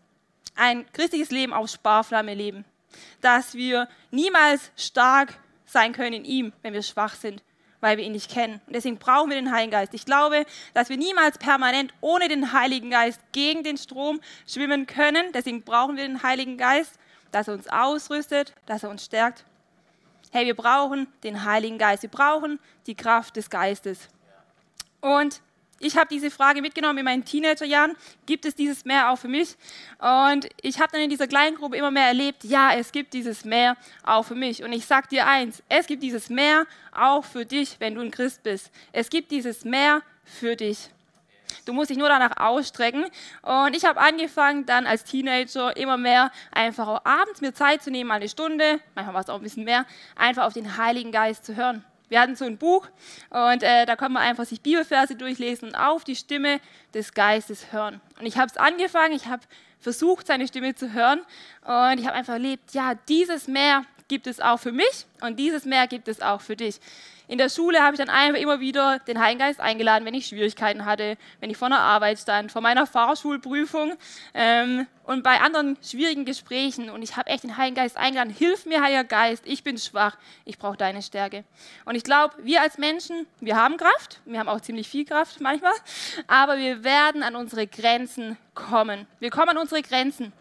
ein 0.56 0.84
christliches 0.92 1.30
Leben 1.30 1.52
auf 1.52 1.70
Sparflamme 1.70 2.34
leben 2.34 2.64
dass 3.20 3.54
wir 3.54 3.88
niemals 4.10 4.70
stark 4.76 5.34
sein 5.66 5.92
können 5.92 6.12
in 6.12 6.24
ihm, 6.24 6.52
wenn 6.62 6.72
wir 6.72 6.82
schwach 6.82 7.14
sind, 7.14 7.42
weil 7.80 7.96
wir 7.96 8.04
ihn 8.04 8.12
nicht 8.12 8.30
kennen. 8.30 8.60
Und 8.66 8.74
deswegen 8.74 8.98
brauchen 8.98 9.30
wir 9.30 9.36
den 9.36 9.52
Heiligen 9.52 9.70
Geist. 9.70 9.94
Ich 9.94 10.04
glaube, 10.04 10.44
dass 10.74 10.88
wir 10.88 10.96
niemals 10.96 11.38
permanent 11.38 11.94
ohne 12.00 12.28
den 12.28 12.52
Heiligen 12.52 12.90
Geist 12.90 13.20
gegen 13.32 13.62
den 13.62 13.78
Strom 13.78 14.20
schwimmen 14.46 14.86
können. 14.86 15.32
Deswegen 15.32 15.62
brauchen 15.62 15.96
wir 15.96 16.06
den 16.06 16.22
Heiligen 16.22 16.56
Geist, 16.56 16.98
dass 17.30 17.48
er 17.48 17.54
uns 17.54 17.68
ausrüstet, 17.68 18.54
dass 18.66 18.82
er 18.82 18.90
uns 18.90 19.04
stärkt. 19.04 19.44
Hey, 20.32 20.46
wir 20.46 20.54
brauchen 20.54 21.08
den 21.24 21.44
Heiligen 21.44 21.78
Geist. 21.78 22.02
Wir 22.02 22.10
brauchen 22.10 22.60
die 22.86 22.94
Kraft 22.94 23.36
des 23.36 23.50
Geistes. 23.50 24.08
Und 25.00 25.40
ich 25.80 25.96
habe 25.96 26.08
diese 26.08 26.30
Frage 26.30 26.60
mitgenommen 26.60 26.98
in 26.98 27.04
meinen 27.06 27.24
Teenagerjahren, 27.24 27.96
gibt 28.26 28.44
es 28.44 28.54
dieses 28.54 28.84
Meer 28.84 29.10
auch 29.10 29.16
für 29.16 29.28
mich? 29.28 29.56
Und 29.98 30.46
ich 30.60 30.78
habe 30.78 30.92
dann 30.92 31.00
in 31.00 31.10
dieser 31.10 31.26
kleinen 31.26 31.56
Gruppe 31.56 31.76
immer 31.76 31.90
mehr 31.90 32.06
erlebt, 32.06 32.44
ja, 32.44 32.74
es 32.74 32.92
gibt 32.92 33.14
dieses 33.14 33.44
Meer 33.44 33.76
auch 34.04 34.24
für 34.24 34.34
mich. 34.34 34.62
Und 34.62 34.72
ich 34.72 34.84
sage 34.84 35.08
dir 35.08 35.26
eins, 35.26 35.62
es 35.68 35.86
gibt 35.86 36.02
dieses 36.02 36.28
Meer 36.28 36.66
auch 36.92 37.24
für 37.24 37.46
dich, 37.46 37.76
wenn 37.80 37.94
du 37.94 38.02
ein 38.02 38.10
Christ 38.10 38.42
bist. 38.42 38.70
Es 38.92 39.08
gibt 39.08 39.30
dieses 39.30 39.64
Meer 39.64 40.02
für 40.24 40.54
dich. 40.54 40.90
Du 41.64 41.72
musst 41.72 41.90
dich 41.90 41.98
nur 41.98 42.08
danach 42.08 42.36
ausstrecken. 42.36 43.06
Und 43.42 43.74
ich 43.74 43.84
habe 43.84 44.00
angefangen, 44.00 44.66
dann 44.66 44.86
als 44.86 45.04
Teenager 45.04 45.76
immer 45.76 45.96
mehr 45.96 46.30
einfach 46.52 46.88
auch 46.88 47.04
abends 47.04 47.40
mir 47.40 47.54
Zeit 47.54 47.82
zu 47.82 47.90
nehmen, 47.90 48.10
eine 48.10 48.28
Stunde, 48.28 48.80
manchmal 48.94 49.14
war 49.14 49.22
es 49.22 49.30
auch 49.30 49.36
ein 49.36 49.42
bisschen 49.42 49.64
mehr, 49.64 49.86
einfach 50.14 50.44
auf 50.44 50.52
den 50.52 50.76
Heiligen 50.76 51.10
Geist 51.10 51.46
zu 51.46 51.56
hören. 51.56 51.84
Wir 52.10 52.20
hatten 52.20 52.34
so 52.34 52.44
ein 52.44 52.58
Buch 52.58 52.88
und 53.30 53.62
äh, 53.62 53.86
da 53.86 53.94
kann 53.96 54.12
man 54.12 54.22
einfach 54.22 54.44
sich 54.44 54.60
Bibelverse 54.60 55.14
durchlesen 55.14 55.68
und 55.68 55.74
auf 55.76 56.02
die 56.02 56.16
Stimme 56.16 56.60
des 56.92 57.14
Geistes 57.14 57.72
hören. 57.72 58.00
Und 58.18 58.26
ich 58.26 58.36
habe 58.36 58.48
es 58.48 58.56
angefangen, 58.56 59.14
ich 59.14 59.26
habe 59.26 59.42
versucht, 59.78 60.26
seine 60.26 60.46
Stimme 60.48 60.74
zu 60.74 60.92
hören 60.92 61.20
und 61.64 61.98
ich 61.98 62.06
habe 62.06 62.16
einfach 62.16 62.34
erlebt, 62.34 62.74
ja, 62.74 62.94
dieses 63.08 63.46
Meer 63.46 63.84
gibt 64.08 64.26
es 64.26 64.40
auch 64.40 64.58
für 64.58 64.72
mich 64.72 65.06
und 65.20 65.38
dieses 65.38 65.64
Meer 65.64 65.86
gibt 65.86 66.08
es 66.08 66.20
auch 66.20 66.40
für 66.40 66.56
dich. 66.56 66.80
In 67.30 67.38
der 67.38 67.48
Schule 67.48 67.80
habe 67.80 67.94
ich 67.94 67.98
dann 67.98 68.10
einfach 68.10 68.40
immer 68.40 68.58
wieder 68.58 68.98
den 68.98 69.20
Heiligen 69.20 69.38
Geist 69.38 69.60
eingeladen, 69.60 70.04
wenn 70.04 70.14
ich 70.14 70.26
Schwierigkeiten 70.26 70.84
hatte, 70.84 71.16
wenn 71.38 71.48
ich 71.48 71.56
vor 71.56 71.66
einer 71.66 71.78
Arbeit 71.78 72.18
stand, 72.18 72.50
vor 72.50 72.60
meiner 72.60 72.88
Fahrschulprüfung 72.88 73.96
ähm, 74.34 74.88
und 75.04 75.22
bei 75.22 75.40
anderen 75.40 75.78
schwierigen 75.80 76.24
Gesprächen. 76.24 76.90
Und 76.90 77.02
ich 77.02 77.16
habe 77.16 77.30
echt 77.30 77.44
den 77.44 77.56
Heiligen 77.56 77.76
Geist 77.76 77.96
eingeladen, 77.96 78.30
hilf 78.30 78.66
mir, 78.66 78.82
Heiliger 78.82 79.04
Geist, 79.04 79.44
ich 79.46 79.62
bin 79.62 79.78
schwach, 79.78 80.16
ich 80.44 80.58
brauche 80.58 80.76
deine 80.76 81.02
Stärke. 81.02 81.44
Und 81.84 81.94
ich 81.94 82.02
glaube, 82.02 82.34
wir 82.42 82.62
als 82.62 82.78
Menschen, 82.78 83.28
wir 83.38 83.54
haben 83.54 83.76
Kraft, 83.76 84.20
wir 84.24 84.40
haben 84.40 84.48
auch 84.48 84.60
ziemlich 84.60 84.88
viel 84.88 85.04
Kraft 85.04 85.40
manchmal, 85.40 85.74
aber 86.26 86.58
wir 86.58 86.82
werden 86.82 87.22
an 87.22 87.36
unsere 87.36 87.68
Grenzen 87.68 88.38
kommen. 88.56 89.06
Wir 89.20 89.30
kommen 89.30 89.50
an 89.50 89.58
unsere 89.58 89.82
Grenzen. 89.82 90.32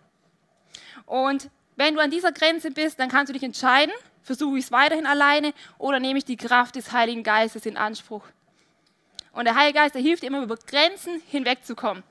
Und 1.05 1.51
wenn 1.75 1.93
du 1.93 2.01
an 2.01 2.09
dieser 2.09 2.31
Grenze 2.31 2.71
bist, 2.71 2.99
dann 2.99 3.09
kannst 3.09 3.29
du 3.29 3.33
dich 3.33 3.43
entscheiden, 3.43 3.93
versuche 4.23 4.57
ich 4.57 4.65
es 4.65 4.71
weiterhin 4.71 5.05
alleine 5.05 5.53
oder 5.77 5.99
nehme 5.99 6.19
ich 6.19 6.25
die 6.25 6.37
Kraft 6.37 6.75
des 6.75 6.91
Heiligen 6.91 7.23
Geistes 7.23 7.65
in 7.65 7.77
Anspruch. 7.77 8.23
Und 9.31 9.45
der 9.45 9.55
Heilige 9.55 9.79
Geist, 9.79 9.95
der 9.95 10.01
hilft 10.01 10.23
immer 10.23 10.41
über 10.41 10.57
Grenzen 10.57 11.21
hinwegzukommen. 11.27 12.03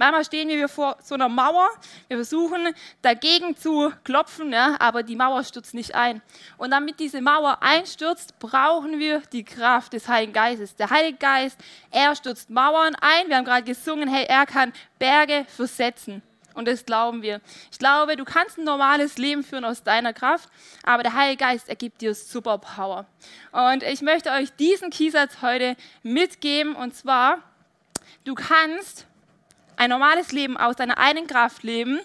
Manchmal 0.00 0.24
stehen 0.24 0.48
wir 0.48 0.68
vor 0.68 0.96
so 1.02 1.14
einer 1.14 1.28
Mauer, 1.28 1.68
wir 2.08 2.16
versuchen 2.16 2.74
dagegen 3.02 3.54
zu 3.54 3.92
klopfen, 4.02 4.50
ja, 4.50 4.76
aber 4.78 5.02
die 5.02 5.14
Mauer 5.14 5.44
stürzt 5.44 5.74
nicht 5.74 5.94
ein. 5.94 6.22
Und 6.56 6.70
damit 6.70 7.00
diese 7.00 7.20
Mauer 7.20 7.58
einstürzt, 7.60 8.38
brauchen 8.38 8.98
wir 8.98 9.20
die 9.30 9.44
Kraft 9.44 9.92
des 9.92 10.08
Heiligen 10.08 10.32
Geistes. 10.32 10.74
Der 10.74 10.88
Heilige 10.88 11.18
Geist, 11.18 11.58
er 11.90 12.16
stürzt 12.16 12.48
Mauern 12.48 12.94
ein. 12.94 13.28
Wir 13.28 13.36
haben 13.36 13.44
gerade 13.44 13.64
gesungen, 13.64 14.08
hey, 14.08 14.24
er 14.26 14.46
kann 14.46 14.72
Berge 14.98 15.44
versetzen. 15.54 16.22
Und 16.54 16.68
das 16.68 16.84
glauben 16.84 17.22
wir. 17.22 17.40
Ich 17.70 17.78
glaube, 17.78 18.16
du 18.16 18.24
kannst 18.24 18.58
ein 18.58 18.64
normales 18.64 19.18
Leben 19.18 19.42
führen 19.42 19.64
aus 19.64 19.82
deiner 19.82 20.12
Kraft, 20.12 20.48
aber 20.82 21.02
der 21.02 21.14
Heilige 21.14 21.44
Geist 21.44 21.68
ergibt 21.68 22.00
dir 22.00 22.14
Superpower. 22.14 23.06
Und 23.52 23.82
ich 23.82 24.02
möchte 24.02 24.30
euch 24.30 24.52
diesen 24.52 24.90
Keysatz 24.90 25.42
heute 25.42 25.76
mitgeben. 26.02 26.74
Und 26.74 26.94
zwar, 26.94 27.38
du 28.24 28.34
kannst 28.34 29.06
ein 29.76 29.90
normales 29.90 30.32
Leben 30.32 30.56
aus 30.56 30.76
deiner 30.76 30.98
eigenen 30.98 31.26
Kraft 31.26 31.62
leben, 31.62 32.00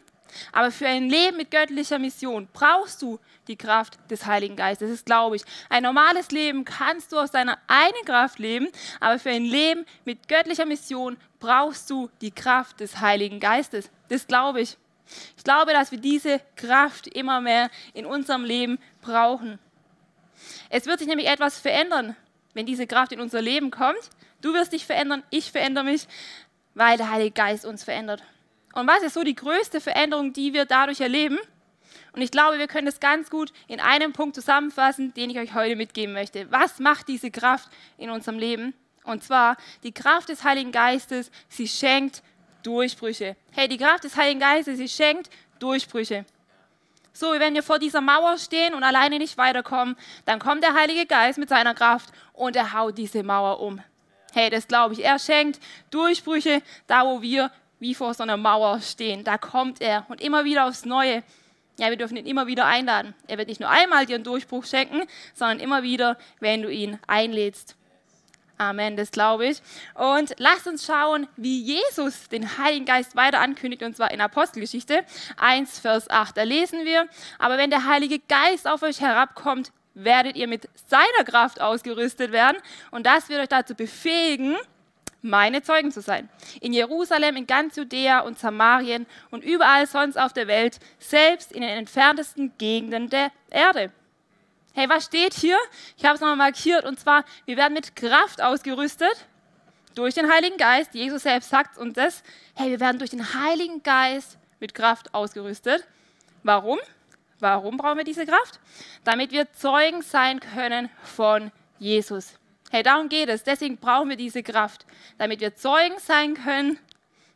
aber 0.51 0.71
für 0.71 0.88
ein 0.88 1.09
Leben 1.09 1.38
mit 1.38 1.51
göttlicher 1.51 2.00
Mission 2.00 2.47
brauchst 2.53 3.01
du 3.01 3.19
die 3.47 3.56
Kraft 3.56 3.99
des 4.09 4.25
Heiligen 4.25 4.56
Geistes. 4.56 4.90
Das 4.90 4.95
ist, 4.99 5.06
glaube 5.06 5.35
ich. 5.35 5.44
Ein 5.69 5.83
normales 5.83 6.31
Leben 6.31 6.66
kannst 6.66 7.11
du 7.11 7.19
aus 7.19 7.31
deiner 7.31 7.57
eigenen 7.68 8.06
Kraft 8.06 8.40
leben, 8.40 8.68
aber 8.99 9.19
für 9.19 9.30
ein 9.30 9.45
Leben 9.45 9.85
mit 10.04 10.28
göttlicher 10.28 10.66
Mission 10.66 11.18
brauchst 11.40 11.90
du 11.90 12.09
die 12.21 12.31
Kraft 12.31 12.80
des 12.80 12.99
Heiligen 12.99 13.40
Geistes. 13.40 13.90
Das 14.09 14.28
glaube 14.28 14.62
ich. 14.62 14.78
Ich 15.38 15.44
glaube, 15.44 15.74
dass 15.74 15.92
wir 15.92 16.00
diese 16.00 16.42
Kraft 16.56 17.07
immer 17.07 17.42
mehr 17.42 17.69
in 17.94 18.06
unserem 18.06 18.44
Leben 18.44 18.80
brauchen. 19.02 19.59
Es 20.69 20.85
wird 20.85 21.00
sich 21.00 21.07
nämlich 21.07 21.28
etwas 21.28 21.59
verändern, 21.59 22.16
wenn 22.54 22.66
diese 22.66 22.88
Kraft 22.88 23.12
in 23.12 23.19
unser 23.19 23.42
Leben 23.42 23.71
kommt. 23.71 24.09
Du 24.42 24.54
wirst 24.54 24.74
dich 24.74 24.85
verändern, 24.85 25.24
ich 25.30 25.52
verändere 25.52 25.85
mich, 25.85 26.07
weil 26.74 26.97
der 26.97 27.09
Heilige 27.09 27.31
Geist 27.31 27.66
uns 27.66 27.83
verändert. 27.83 28.24
Und 28.74 28.88
was 28.88 29.04
ist 29.04 29.14
so 29.14 29.24
die 29.24 29.35
größte 29.35 29.80
Veränderung, 29.80 30.33
die 30.33 30.54
wir 30.54 30.66
dadurch 30.66 31.00
erleben? 31.02 31.38
Und 32.12 32.21
ich 32.21 32.31
glaube, 32.31 32.57
wir 32.57 32.68
können 32.68 32.85
das 32.85 33.00
ganz 33.00 33.30
gut 33.30 33.52
in 33.68 33.80
einem 33.80 34.14
Punkt 34.14 34.35
zusammenfassen, 34.35 35.14
den 35.14 35.30
ich 35.30 35.38
euch 35.38 35.54
heute 35.54 35.76
mitgeben 35.76 36.14
möchte. 36.14 36.52
Was 36.52 36.80
macht 36.80 37.07
diese 37.07 37.31
Kraft 37.31 37.69
in 37.97 38.09
unserem 38.09 38.40
Leben? 38.40 38.74
Und 39.04 39.24
zwar 39.24 39.57
die 39.83 39.92
Kraft 39.92 40.30
des 40.30 40.44
Heiligen 40.44 40.71
Geistes, 40.71 41.31
sie 41.47 41.68
schenkt 41.68 42.24
Durchbrüche. 42.66 43.36
Hey, 43.52 43.68
die 43.68 43.78
Kraft 43.78 44.04
des 44.04 44.18
Heiligen 44.18 44.40
Geistes, 44.40 44.78
sie 44.78 44.90
schenkt 44.90 45.30
Durchbrüche. 45.60 46.26
So, 47.14 47.31
wenn 47.31 47.54
wir 47.54 47.64
vor 47.64 47.80
dieser 47.80 48.02
Mauer 48.02 48.38
stehen 48.38 48.74
und 48.74 48.84
alleine 48.84 49.19
nicht 49.19 49.38
weiterkommen, 49.38 49.95
dann 50.26 50.40
kommt 50.40 50.64
der 50.64 50.74
Heilige 50.74 51.06
Geist 51.06 51.38
mit 51.38 51.48
seiner 51.48 51.74
Kraft 51.74 52.10
und 52.34 52.56
er 52.56 52.74
haut 52.74 52.98
diese 52.98 53.24
Mauer 53.24 53.62
um. 53.62 53.81
Hey, 54.34 54.50
das 54.50 54.68
glaube 54.68 54.95
ich. 54.95 55.06
Er 55.06 55.19
schenkt 55.19 55.60
Durchbrüche 55.92 56.62
da, 56.88 57.06
wo 57.06 57.22
wir 57.22 57.52
wie 57.80 57.94
vor 57.94 58.14
so 58.14 58.24
einer 58.24 58.36
Mauer 58.36 58.81
stehen. 58.81 59.24
Da 59.24 59.38
kommt 59.38 59.80
er 59.80 60.06
und 60.10 60.19
immer 60.19 60.44
wieder 60.44 60.68
aufs 60.68 60.86
Neue. 60.86 61.24
Ja, 61.78 61.90
wir 61.90 61.98
dürfen 61.98 62.18
ihn 62.18 62.26
immer 62.26 62.48
wieder 62.48 62.66
einladen. 62.66 63.14
Er 63.28 63.38
wird 63.38 63.48
nicht 63.48 63.60
nur 63.60 63.69
einmal 63.69 64.06
dir 64.06 64.16
einen 64.16 64.24
Durchbruch 64.24 64.66
schenken, 64.66 65.04
sondern 65.34 65.60
immer 65.60 65.84
wieder, 65.84 66.18
wenn 66.40 66.64
du 66.64 66.69
ihn 66.69 67.00
einlädst. 67.06 67.76
Amen, 68.57 68.95
das 68.95 69.12
glaube 69.12 69.47
ich. 69.47 69.62
Und 69.95 70.33
lasst 70.38 70.66
uns 70.68 70.85
schauen, 70.85 71.28
wie 71.35 71.62
Jesus 71.62 72.30
den 72.30 72.57
Heiligen 72.57 72.85
Geist 72.85 73.16
weiter 73.16 73.40
ankündigt, 73.40 73.83
und 73.83 73.95
zwar 73.97 74.12
in 74.12 74.21
Apostelgeschichte 74.21 75.04
1, 75.38 75.80
Vers 75.80 76.09
8. 76.09 76.38
Da 76.38 76.44
lesen 76.44 76.85
wir, 76.85 77.07
aber 77.38 77.57
wenn 77.57 77.69
der 77.69 77.85
Heilige 77.85 78.19
Geist 78.19 78.68
auf 78.68 78.81
euch 78.83 79.02
herabkommt, 79.02 79.71
werdet 79.94 80.35
ihr 80.35 80.47
mit 80.47 80.69
seiner 80.88 81.26
Kraft 81.26 81.59
ausgerüstet 81.59 82.31
werden 82.31 82.57
und 82.92 83.06
das 83.06 83.30
wird 83.30 83.42
euch 83.42 83.50
dazu 83.50 83.76
befähigen, 83.76 84.56
meine 85.21 85.62
Zeugen 85.62 85.92
zu 85.92 86.02
sein. 86.02 86.30
In 86.62 86.71
Jerusalem, 86.71 87.35
in 87.35 87.47
ganz 87.47 87.76
Judäa 87.76 88.19
und 88.19 88.38
Samarien 88.38 89.06
und 89.31 89.44
überall 89.44 89.88
sonst 89.88 90.18
auf 90.18 90.33
der 90.33 90.47
Welt, 90.47 90.80
selbst 91.00 91.52
in 91.52 91.62
den 91.62 91.71
entferntesten 91.71 92.54
Gegenden 92.57 93.09
der 93.09 93.31
Erde. 93.50 93.92
Hey, 94.78 94.90
was 94.90 95.06
steht 95.06 95.34
hier? 95.36 95.58
Ich 95.96 96.04
habe 96.04 96.16
es 96.16 96.20
nochmal 96.20 96.36
markiert 96.36 96.84
und 96.84 97.00
zwar, 97.00 97.24
wir 97.46 97.56
werden 97.56 97.74
mit 97.74 97.96
Kraft 97.96 98.42
ausgerüstet 98.42 99.26
durch 99.94 100.16
den 100.16 100.30
Heiligen 100.30 100.58
Geist. 100.58 100.94
Jesus 100.94 101.24
selbst 101.24 101.50
sagt 101.50 101.78
uns 101.78 101.94
das. 101.94 102.24
Hey, 102.56 102.72
wir 102.72 102.82
werden 102.82 103.00
durch 103.00 103.12
den 103.12 103.34
Heiligen 103.34 103.84
Geist 103.84 104.38
mit 104.60 104.76
Kraft 104.76 105.14
ausgerüstet. 105.14 105.88
Warum? 106.44 106.78
Warum 107.40 107.78
brauchen 107.78 108.00
wir 108.00 108.04
diese 108.04 108.26
Kraft? 108.26 108.60
Damit 109.06 109.32
wir 109.32 109.50
Zeugen 109.54 110.02
sein 110.02 110.42
können 110.42 110.90
von 111.04 111.54
Jesus. 111.80 112.34
Hey, 112.70 112.84
darum 112.84 113.08
geht 113.08 113.30
es. 113.30 113.44
Deswegen 113.44 113.78
brauchen 113.78 114.10
wir 114.10 114.18
diese 114.18 114.44
Kraft, 114.44 114.86
damit 115.18 115.40
wir 115.40 115.56
Zeugen 115.56 116.00
sein 116.00 116.34
können, 116.34 116.80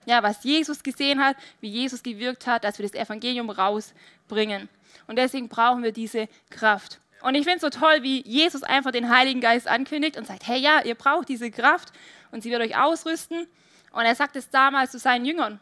ja, 0.05 0.22
was 0.24 0.43
Jesus 0.43 0.84
gesehen 0.84 1.24
hat, 1.24 1.38
wie 1.62 1.69
Jesus 1.69 2.03
gewirkt 2.03 2.48
hat, 2.48 2.65
dass 2.65 2.79
wir 2.79 2.86
das 2.86 3.00
Evangelium 3.00 3.50
rausbringen. 3.50 4.67
Und 5.08 5.15
deswegen 5.15 5.48
brauchen 5.48 5.84
wir 5.84 5.93
diese 5.93 6.27
Kraft. 6.50 7.00
Und 7.21 7.35
ich 7.35 7.43
finde 7.43 7.57
es 7.57 7.61
so 7.61 7.69
toll, 7.69 8.01
wie 8.01 8.21
Jesus 8.21 8.63
einfach 8.63 8.91
den 8.91 9.09
Heiligen 9.09 9.41
Geist 9.41 9.67
ankündigt 9.67 10.17
und 10.17 10.25
sagt, 10.25 10.47
hey 10.47 10.59
ja, 10.59 10.81
ihr 10.83 10.95
braucht 10.95 11.29
diese 11.29 11.51
Kraft 11.51 11.91
und 12.31 12.43
sie 12.43 12.51
wird 12.51 12.61
euch 12.61 12.77
ausrüsten. 12.77 13.47
Und 13.91 14.05
er 14.05 14.15
sagt 14.15 14.35
es 14.35 14.49
damals 14.49 14.91
zu 14.91 14.99
seinen 14.99 15.25
Jüngern. 15.25 15.59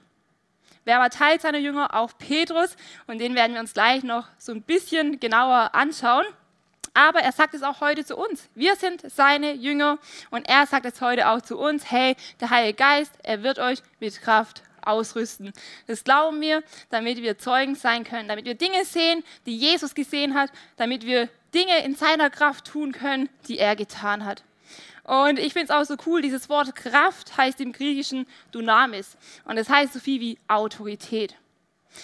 Wer 0.83 0.99
war 0.99 1.09
Teil 1.09 1.39
seiner 1.39 1.57
Jünger? 1.57 1.93
Auch 1.95 2.11
Petrus. 2.17 2.75
Und 3.07 3.19
den 3.19 3.35
werden 3.35 3.53
wir 3.53 3.59
uns 3.59 3.73
gleich 3.73 4.03
noch 4.03 4.27
so 4.37 4.51
ein 4.51 4.61
bisschen 4.61 5.19
genauer 5.19 5.71
anschauen. 5.73 6.25
Aber 6.93 7.19
er 7.19 7.31
sagt 7.31 7.53
es 7.53 7.61
auch 7.61 7.81
heute 7.81 8.05
zu 8.05 8.17
uns. 8.17 8.49
Wir 8.55 8.75
sind 8.75 9.03
seine 9.11 9.53
Jünger 9.53 9.99
und 10.31 10.49
er 10.49 10.65
sagt 10.65 10.85
es 10.85 10.99
heute 11.01 11.29
auch 11.29 11.41
zu 11.41 11.57
uns. 11.57 11.91
Hey, 11.91 12.15
der 12.39 12.49
Heilige 12.49 12.75
Geist, 12.75 13.11
er 13.21 13.43
wird 13.43 13.59
euch 13.59 13.83
mit 13.99 14.19
Kraft 14.21 14.63
ausrüsten. 14.81 15.53
Das 15.85 16.03
glauben 16.03 16.41
wir, 16.41 16.63
damit 16.89 17.21
wir 17.21 17.37
Zeugen 17.37 17.75
sein 17.75 18.03
können, 18.03 18.27
damit 18.27 18.45
wir 18.45 18.55
Dinge 18.55 18.83
sehen, 18.85 19.23
die 19.45 19.57
Jesus 19.57 19.93
gesehen 19.93 20.33
hat, 20.33 20.49
damit 20.77 21.05
wir 21.05 21.29
Dinge 21.57 21.83
in 21.83 21.95
seiner 21.95 22.29
Kraft 22.29 22.65
tun 22.65 22.91
können, 22.91 23.29
die 23.47 23.57
er 23.57 23.75
getan 23.75 24.25
hat. 24.25 24.43
Und 25.03 25.39
ich 25.39 25.53
finde 25.53 25.65
es 25.65 25.71
auch 25.71 25.85
so 25.85 25.95
cool, 26.05 26.21
dieses 26.21 26.49
Wort 26.49 26.75
Kraft 26.75 27.35
heißt 27.35 27.59
im 27.61 27.71
Griechischen 27.71 28.27
Dynamis. 28.53 29.17
Und 29.45 29.55
das 29.55 29.69
heißt 29.69 29.93
so 29.93 29.99
viel 29.99 30.21
wie 30.21 30.37
Autorität. 30.47 31.35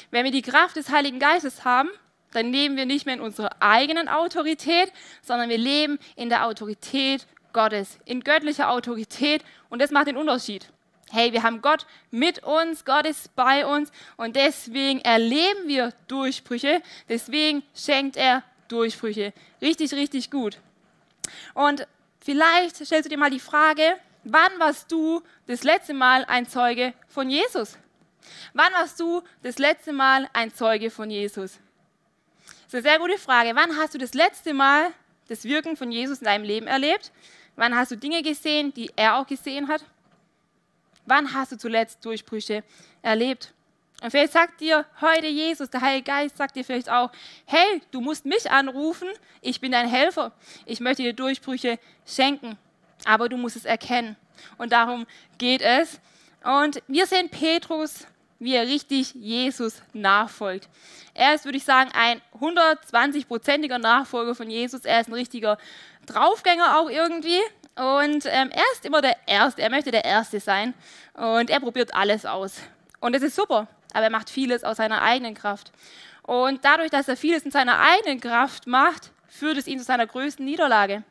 Wenn 0.10 0.24
wir 0.24 0.32
die 0.32 0.42
Kraft 0.42 0.76
des 0.76 0.90
Heiligen 0.90 1.20
Geistes 1.20 1.66
haben, 1.66 1.90
dann 2.32 2.52
leben 2.52 2.78
wir 2.78 2.88
nicht 2.88 3.06
mehr 3.06 3.16
in 3.16 3.22
unserer 3.22 3.52
eigenen 3.60 4.08
Autorität, 4.08 4.92
sondern 5.22 5.50
wir 5.50 5.60
leben 5.60 6.00
in 6.16 6.30
der 6.30 6.48
Autorität 6.48 7.28
Gottes, 7.52 8.00
in 8.06 8.22
göttlicher 8.22 8.72
Autorität. 8.72 9.44
Und 9.70 9.82
das 9.82 9.92
macht 9.92 10.08
den 10.08 10.18
Unterschied. 10.18 10.68
Hey, 11.12 11.32
wir 11.32 11.44
haben 11.44 11.62
Gott 11.62 11.86
mit 12.10 12.44
uns, 12.44 12.86
Gott 12.86 13.06
ist 13.06 13.36
bei 13.36 13.68
uns 13.68 13.92
und 14.18 14.36
deswegen 14.36 15.00
erleben 15.02 15.68
wir 15.68 15.94
Durchbrüche, 16.08 16.82
deswegen 17.08 17.62
schenkt 17.76 18.18
er 18.18 18.42
Durchbrüche. 18.68 19.34
Richtig, 19.62 19.94
richtig 19.94 20.32
gut. 20.32 20.60
Und 21.54 21.88
Vielleicht 22.24 22.78
stellst 22.78 23.06
du 23.06 23.10
dir 23.10 23.18
mal 23.18 23.30
die 23.30 23.40
Frage, 23.40 23.98
wann 24.24 24.58
warst 24.58 24.90
du 24.90 25.22
das 25.46 25.64
letzte 25.64 25.94
Mal 25.94 26.24
ein 26.24 26.48
Zeuge 26.48 26.94
von 27.10 27.30
Jesus? 27.30 27.78
Wann 28.54 28.72
warst 28.72 28.98
du 29.02 29.22
das 29.42 29.58
letzte 29.58 29.92
Mal 29.92 30.30
ein 30.32 30.54
Zeuge 30.54 30.90
von 30.90 31.10
Jesus? 31.10 31.60
Das 32.46 32.56
ist 32.68 32.74
eine 32.76 32.82
sehr 32.84 33.00
gute 33.00 33.18
Frage. 33.18 33.54
Wann 33.56 33.78
hast 33.78 33.94
du 33.94 33.98
das 33.98 34.14
letzte 34.14 34.54
Mal 34.54 34.92
das 35.28 35.44
Wirken 35.44 35.76
von 35.76 35.92
Jesus 35.92 36.20
in 36.20 36.26
deinem 36.26 36.46
Leben 36.46 36.66
erlebt? 36.66 37.12
Wann 37.58 37.76
hast 37.76 37.92
du 37.92 37.98
Dinge 37.98 38.24
gesehen, 38.24 38.74
die 38.74 38.90
er 38.96 39.18
auch 39.18 39.28
gesehen 39.28 39.68
hat? 39.68 39.84
Wann 41.06 41.34
hast 41.34 41.52
du 41.52 41.58
zuletzt 41.58 42.06
Durchbrüche 42.06 42.64
erlebt? 43.02 43.54
Und 44.04 44.12
vielleicht 44.12 44.34
sagt 44.34 44.60
dir 44.60 44.86
heute 45.00 45.28
Jesus, 45.28 45.70
der 45.70 45.80
Heilige 45.80 46.04
Geist 46.04 46.36
sagt 46.36 46.58
dir 46.58 46.66
vielleicht 46.66 46.90
auch, 46.90 47.10
hey, 47.46 47.82
du 47.92 48.02
musst 48.02 48.26
mich 48.26 48.52
anrufen, 48.52 49.08
ich 49.40 49.62
bin 49.62 49.72
dein 49.72 49.88
Helfer, 49.88 50.34
ich 50.66 50.82
möchte 50.82 51.04
dir 51.04 51.14
Durchbrüche 51.14 51.80
schenken, 52.06 52.58
aber 53.06 53.30
du 53.30 53.38
musst 53.38 53.56
es 53.56 53.64
erkennen. 53.64 54.18
Und 54.58 54.74
darum 54.74 55.08
geht 55.38 55.62
es. 55.62 56.02
Und 56.44 56.84
wir 56.90 57.08
sehen 57.08 57.30
Petrus, 57.30 58.06
wie 58.40 58.56
er 58.56 58.68
richtig 58.68 59.14
Jesus 59.14 59.82
nachfolgt. 59.94 60.68
Er 61.14 61.36
ist, 61.36 61.46
würde 61.46 61.58
ich 61.58 61.64
sagen, 61.64 61.90
ein 61.94 62.22
120-prozentiger 62.42 63.78
Nachfolger 63.78 64.36
von 64.36 64.50
Jesus. 64.50 64.84
Er 64.84 65.00
ist 65.00 65.08
ein 65.08 65.14
richtiger 65.14 65.58
Draufgänger 66.08 66.78
auch 66.78 66.90
irgendwie. 66.90 67.40
Und 67.78 68.26
ähm, 68.26 68.52
er 68.52 68.66
ist 68.74 68.84
immer 68.84 69.02
der 69.02 69.16
Erste, 69.28 69.62
er 69.62 69.70
möchte 69.70 69.92
der 69.92 70.04
Erste 70.04 70.42
sein. 70.42 70.74
Und 71.14 71.50
er 71.50 71.62
probiert 71.62 71.96
alles 71.96 72.26
aus. 72.26 72.60
Und 73.04 73.14
das 73.14 73.22
ist 73.22 73.36
super 73.36 73.68
aber 73.94 74.06
er 74.06 74.10
macht 74.10 74.30
vieles 74.30 74.64
aus 74.64 74.78
seiner 74.78 75.02
eigenen 75.02 75.36
Kraft. 75.36 75.72
Und 76.24 76.66
dadurch, 76.66 76.90
dass 76.90 77.08
er 77.08 77.16
vieles 77.16 77.44
in 77.44 77.52
seiner 77.52 77.80
eigenen 77.80 78.20
Kraft 78.20 78.68
macht, 78.68 79.12
führt 79.28 79.58
es 79.58 79.68
ihn 79.68 79.80
zu 79.80 79.86
seiner 79.86 80.08
größten 80.08 80.44
Niederlage. 80.44 81.04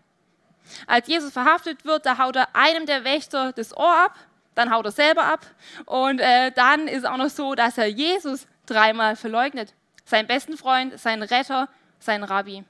Als 0.86 1.08
Jesus 1.08 1.32
verhaftet 1.32 1.84
wird, 1.84 2.06
da 2.06 2.18
haut 2.18 2.36
er 2.36 2.54
einem 2.54 2.86
der 2.86 3.04
Wächter 3.04 3.52
das 3.52 3.76
Ohr 3.76 3.94
ab, 4.04 4.14
dann 4.54 4.70
haut 4.70 4.84
er 4.84 4.92
selber 4.92 5.24
ab 5.24 5.46
und 5.86 6.20
äh, 6.20 6.52
dann 6.52 6.86
ist 6.86 6.98
es 6.98 7.04
auch 7.04 7.16
noch 7.16 7.30
so, 7.30 7.54
dass 7.54 7.78
er 7.78 7.86
Jesus 7.86 8.46
dreimal 8.66 9.16
verleugnet. 9.16 9.74
Seinen 10.04 10.26
besten 10.26 10.56
Freund, 10.56 10.98
seinen 10.98 11.22
Retter, 11.22 11.68
seinen 11.98 12.24
Rabbi. 12.24 12.64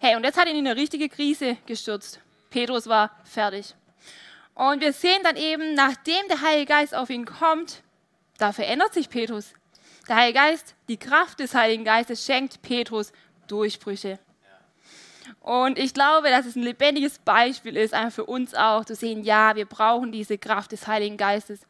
Hey, 0.00 0.16
und 0.16 0.24
jetzt 0.24 0.38
hat 0.38 0.48
ihn 0.48 0.56
in 0.56 0.66
eine 0.66 0.76
richtige 0.76 1.08
Krise 1.08 1.56
gestürzt. 1.66 2.20
Petrus 2.50 2.88
war 2.88 3.10
fertig. 3.24 3.74
Und 4.54 4.80
wir 4.80 4.92
sehen 4.92 5.22
dann 5.22 5.36
eben, 5.36 5.74
nachdem 5.74 6.28
der 6.28 6.42
Heilige 6.42 6.66
Geist 6.66 6.94
auf 6.94 7.08
ihn 7.08 7.24
kommt, 7.24 7.82
da 8.42 8.52
verändert 8.52 8.92
sich 8.92 9.08
Petrus. 9.08 9.54
Der 10.08 10.16
Heilige 10.16 10.40
Geist, 10.40 10.74
die 10.88 10.96
Kraft 10.96 11.38
des 11.38 11.54
Heiligen 11.54 11.84
Geistes 11.84 12.26
schenkt 12.26 12.60
Petrus 12.60 13.12
Durchbrüche. 13.46 14.18
Und 15.40 15.78
ich 15.78 15.94
glaube, 15.94 16.28
dass 16.28 16.46
es 16.46 16.56
ein 16.56 16.64
lebendiges 16.64 17.20
Beispiel 17.20 17.76
ist, 17.76 17.94
einfach 17.94 18.16
für 18.16 18.24
uns 18.24 18.52
auch, 18.54 18.84
zu 18.84 18.96
sehen, 18.96 19.22
ja, 19.22 19.54
wir 19.54 19.66
brauchen 19.66 20.10
diese 20.10 20.38
Kraft 20.38 20.72
des 20.72 20.88
Heiligen 20.88 21.16
Geistes. 21.16 21.60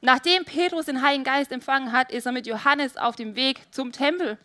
Nachdem 0.00 0.44
Petrus 0.44 0.86
den 0.86 1.00
Heiligen 1.00 1.22
Geist 1.22 1.52
empfangen 1.52 1.92
hat, 1.92 2.10
ist 2.10 2.26
er 2.26 2.32
mit 2.32 2.48
Johannes 2.48 2.96
auf 2.96 3.14
dem 3.14 3.36
Weg 3.36 3.60
zum 3.70 3.92
Tempel. 3.92 4.36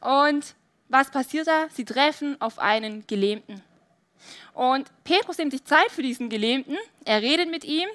Und 0.00 0.54
was 0.88 1.10
passiert 1.10 1.48
da? 1.48 1.66
Sie 1.72 1.84
treffen 1.84 2.40
auf 2.40 2.60
einen 2.60 3.04
Gelähmten. 3.08 3.60
Und 4.54 4.88
Petrus 5.02 5.38
nimmt 5.38 5.50
sich 5.50 5.64
Zeit 5.64 5.90
für 5.90 6.02
diesen 6.02 6.28
Gelähmten, 6.28 6.76
er 7.04 7.22
redet 7.22 7.50
mit 7.50 7.64
ihm 7.64 7.88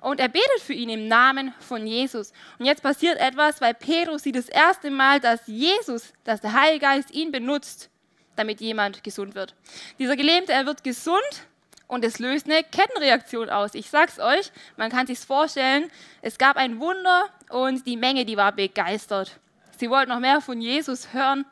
und 0.00 0.20
er 0.20 0.28
betet 0.28 0.60
für 0.62 0.72
ihn 0.72 0.88
im 0.88 1.08
Namen 1.08 1.54
von 1.60 1.86
Jesus. 1.86 2.32
Und 2.58 2.66
jetzt 2.66 2.82
passiert 2.82 3.18
etwas, 3.18 3.60
weil 3.60 3.74
Petrus 3.74 4.22
sieht 4.22 4.36
das 4.36 4.48
erste 4.48 4.90
Mal, 4.90 5.20
dass 5.20 5.46
Jesus, 5.46 6.12
dass 6.24 6.40
der 6.40 6.52
Heilige 6.52 6.86
Geist 6.86 7.10
ihn 7.10 7.32
benutzt, 7.32 7.90
damit 8.36 8.60
jemand 8.60 9.04
gesund 9.04 9.34
wird. 9.34 9.54
Dieser 9.98 10.16
Gelähmte, 10.16 10.52
er 10.52 10.66
wird 10.66 10.84
gesund 10.84 11.46
und 11.86 12.04
es 12.04 12.18
löst 12.18 12.46
eine 12.46 12.62
Kettenreaktion 12.62 13.50
aus. 13.50 13.74
Ich 13.74 13.90
sag's 13.90 14.18
euch, 14.18 14.52
man 14.76 14.90
kann 14.90 15.06
sich's 15.06 15.24
vorstellen, 15.24 15.90
es 16.22 16.38
gab 16.38 16.56
ein 16.56 16.80
Wunder 16.80 17.28
und 17.50 17.86
die 17.86 17.96
Menge, 17.96 18.24
die 18.24 18.36
war 18.36 18.52
begeistert. 18.52 19.38
Sie 19.78 19.90
wollten 19.90 20.10
noch 20.10 20.20
mehr 20.20 20.40
von 20.40 20.60
Jesus 20.60 21.12
hören, 21.12 21.44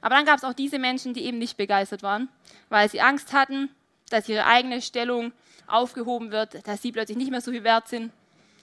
aber 0.00 0.14
dann 0.14 0.24
gab 0.24 0.38
es 0.38 0.44
auch 0.44 0.54
diese 0.54 0.78
Menschen, 0.78 1.14
die 1.14 1.24
eben 1.24 1.38
nicht 1.38 1.56
begeistert 1.56 2.02
waren, 2.02 2.28
weil 2.68 2.88
sie 2.88 3.00
Angst 3.00 3.32
hatten, 3.32 3.70
dass 4.08 4.28
ihre 4.28 4.46
eigene 4.46 4.80
Stellung 4.82 5.32
aufgehoben 5.66 6.30
wird, 6.30 6.66
dass 6.66 6.82
sie 6.82 6.92
plötzlich 6.92 7.18
nicht 7.18 7.30
mehr 7.30 7.40
so 7.40 7.50
viel 7.50 7.64
wert 7.64 7.88
sind. 7.88 8.12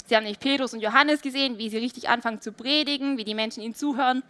Sie 0.05 0.15
haben 0.15 0.23
nicht 0.23 0.39
Petrus 0.39 0.73
und 0.73 0.79
Johannes 0.79 1.21
gesehen, 1.21 1.57
wie 1.57 1.69
sie 1.69 1.77
richtig 1.77 2.09
anfangen 2.09 2.41
zu 2.41 2.51
predigen, 2.51 3.17
wie 3.17 3.23
die 3.23 3.35
Menschen 3.35 3.61
ihnen 3.61 3.75
zuhören. 3.75 4.23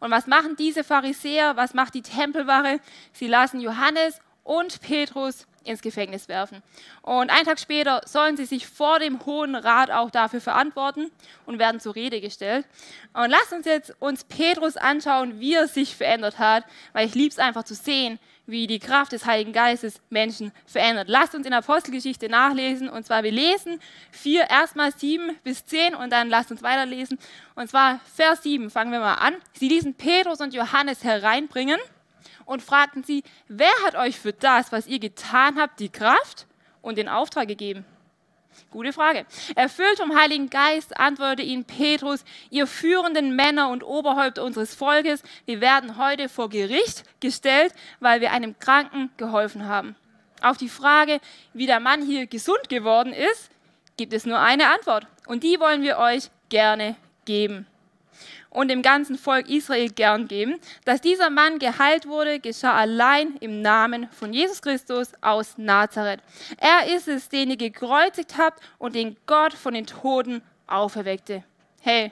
Und 0.00 0.10
was 0.10 0.26
machen 0.26 0.56
diese 0.56 0.84
Pharisäer? 0.84 1.56
Was 1.56 1.74
macht 1.74 1.94
die 1.94 2.02
Tempelwache? 2.02 2.80
Sie 3.12 3.26
lassen 3.26 3.60
Johannes 3.60 4.20
und 4.44 4.80
Petrus 4.80 5.46
ins 5.64 5.82
Gefängnis 5.82 6.28
werfen. 6.28 6.62
Und 7.02 7.30
einen 7.30 7.44
Tag 7.44 7.60
später 7.60 8.00
sollen 8.06 8.36
sie 8.36 8.46
sich 8.46 8.66
vor 8.66 8.98
dem 8.98 9.24
Hohen 9.26 9.54
Rat 9.54 9.90
auch 9.90 10.10
dafür 10.10 10.40
verantworten 10.40 11.10
und 11.44 11.58
werden 11.58 11.80
zur 11.80 11.94
Rede 11.94 12.20
gestellt. 12.20 12.66
Und 13.12 13.30
lasst 13.30 13.52
uns 13.52 13.66
jetzt 13.66 13.94
uns 14.00 14.24
Petrus 14.24 14.76
anschauen, 14.76 15.40
wie 15.40 15.54
er 15.54 15.68
sich 15.68 15.94
verändert 15.94 16.38
hat, 16.38 16.64
weil 16.94 17.06
ich 17.06 17.14
liebe 17.14 17.30
es 17.30 17.38
einfach 17.38 17.64
zu 17.64 17.74
sehen, 17.74 18.18
wie 18.48 18.66
die 18.66 18.78
Kraft 18.78 19.12
des 19.12 19.26
Heiligen 19.26 19.52
Geistes 19.52 20.00
Menschen 20.08 20.52
verändert. 20.66 21.08
Lasst 21.08 21.34
uns 21.34 21.46
in 21.46 21.52
Apostelgeschichte 21.52 22.28
nachlesen. 22.28 22.88
Und 22.88 23.04
zwar, 23.06 23.22
wir 23.22 23.30
lesen 23.30 23.78
4, 24.12 24.48
erstmal 24.48 24.92
7 24.92 25.36
bis 25.44 25.66
10 25.66 25.94
und 25.94 26.10
dann 26.10 26.28
lasst 26.28 26.50
uns 26.50 26.62
weiterlesen. 26.62 27.18
Und 27.54 27.68
zwar 27.68 28.00
Vers 28.14 28.42
7, 28.42 28.70
fangen 28.70 28.90
wir 28.90 29.00
mal 29.00 29.14
an. 29.14 29.34
Sie 29.52 29.68
ließen 29.68 29.94
Petrus 29.94 30.40
und 30.40 30.54
Johannes 30.54 31.04
hereinbringen 31.04 31.78
und 32.46 32.62
fragten 32.62 33.04
sie, 33.04 33.22
wer 33.48 33.68
hat 33.84 33.94
euch 33.94 34.18
für 34.18 34.32
das, 34.32 34.72
was 34.72 34.86
ihr 34.86 34.98
getan 34.98 35.60
habt, 35.60 35.78
die 35.78 35.90
Kraft 35.90 36.46
und 36.80 36.96
den 36.96 37.08
Auftrag 37.08 37.48
gegeben? 37.48 37.84
Gute 38.70 38.92
Frage. 38.92 39.26
Erfüllt 39.54 39.98
vom 39.98 40.16
Heiligen 40.16 40.50
Geist 40.50 40.98
antwortete 40.98 41.42
ihnen 41.42 41.64
Petrus, 41.64 42.24
ihr 42.50 42.66
führenden 42.66 43.34
Männer 43.36 43.70
und 43.70 43.82
Oberhäupter 43.82 44.44
unseres 44.44 44.74
Volkes, 44.74 45.22
wir 45.46 45.60
werden 45.60 45.98
heute 45.98 46.28
vor 46.28 46.48
Gericht 46.48 47.04
gestellt, 47.20 47.72
weil 48.00 48.20
wir 48.20 48.32
einem 48.32 48.58
Kranken 48.58 49.10
geholfen 49.16 49.66
haben. 49.66 49.96
Auf 50.42 50.56
die 50.56 50.68
Frage, 50.68 51.20
wie 51.52 51.66
der 51.66 51.80
Mann 51.80 52.04
hier 52.04 52.26
gesund 52.26 52.68
geworden 52.68 53.12
ist, 53.12 53.50
gibt 53.96 54.12
es 54.12 54.24
nur 54.24 54.38
eine 54.38 54.68
Antwort. 54.72 55.06
Und 55.26 55.42
die 55.42 55.58
wollen 55.60 55.82
wir 55.82 55.98
euch 55.98 56.30
gerne 56.48 56.96
geben. 57.24 57.66
Und 58.58 58.66
dem 58.66 58.82
ganzen 58.82 59.16
Volk 59.16 59.48
Israel 59.48 59.88
gern 59.88 60.26
geben. 60.26 60.58
Dass 60.84 61.00
dieser 61.00 61.30
Mann 61.30 61.60
geheilt 61.60 62.08
wurde, 62.08 62.40
geschah 62.40 62.74
allein 62.74 63.36
im 63.36 63.62
Namen 63.62 64.08
von 64.10 64.32
Jesus 64.32 64.60
Christus 64.60 65.12
aus 65.20 65.56
Nazareth. 65.58 66.18
Er 66.56 66.92
ist 66.92 67.06
es, 67.06 67.28
den 67.28 67.50
ihr 67.50 67.56
gekreuzigt 67.56 68.36
habt 68.36 68.60
und 68.78 68.96
den 68.96 69.16
Gott 69.26 69.52
von 69.52 69.74
den 69.74 69.86
Toten 69.86 70.42
auferweckte. 70.66 71.44
Hey, 71.80 72.10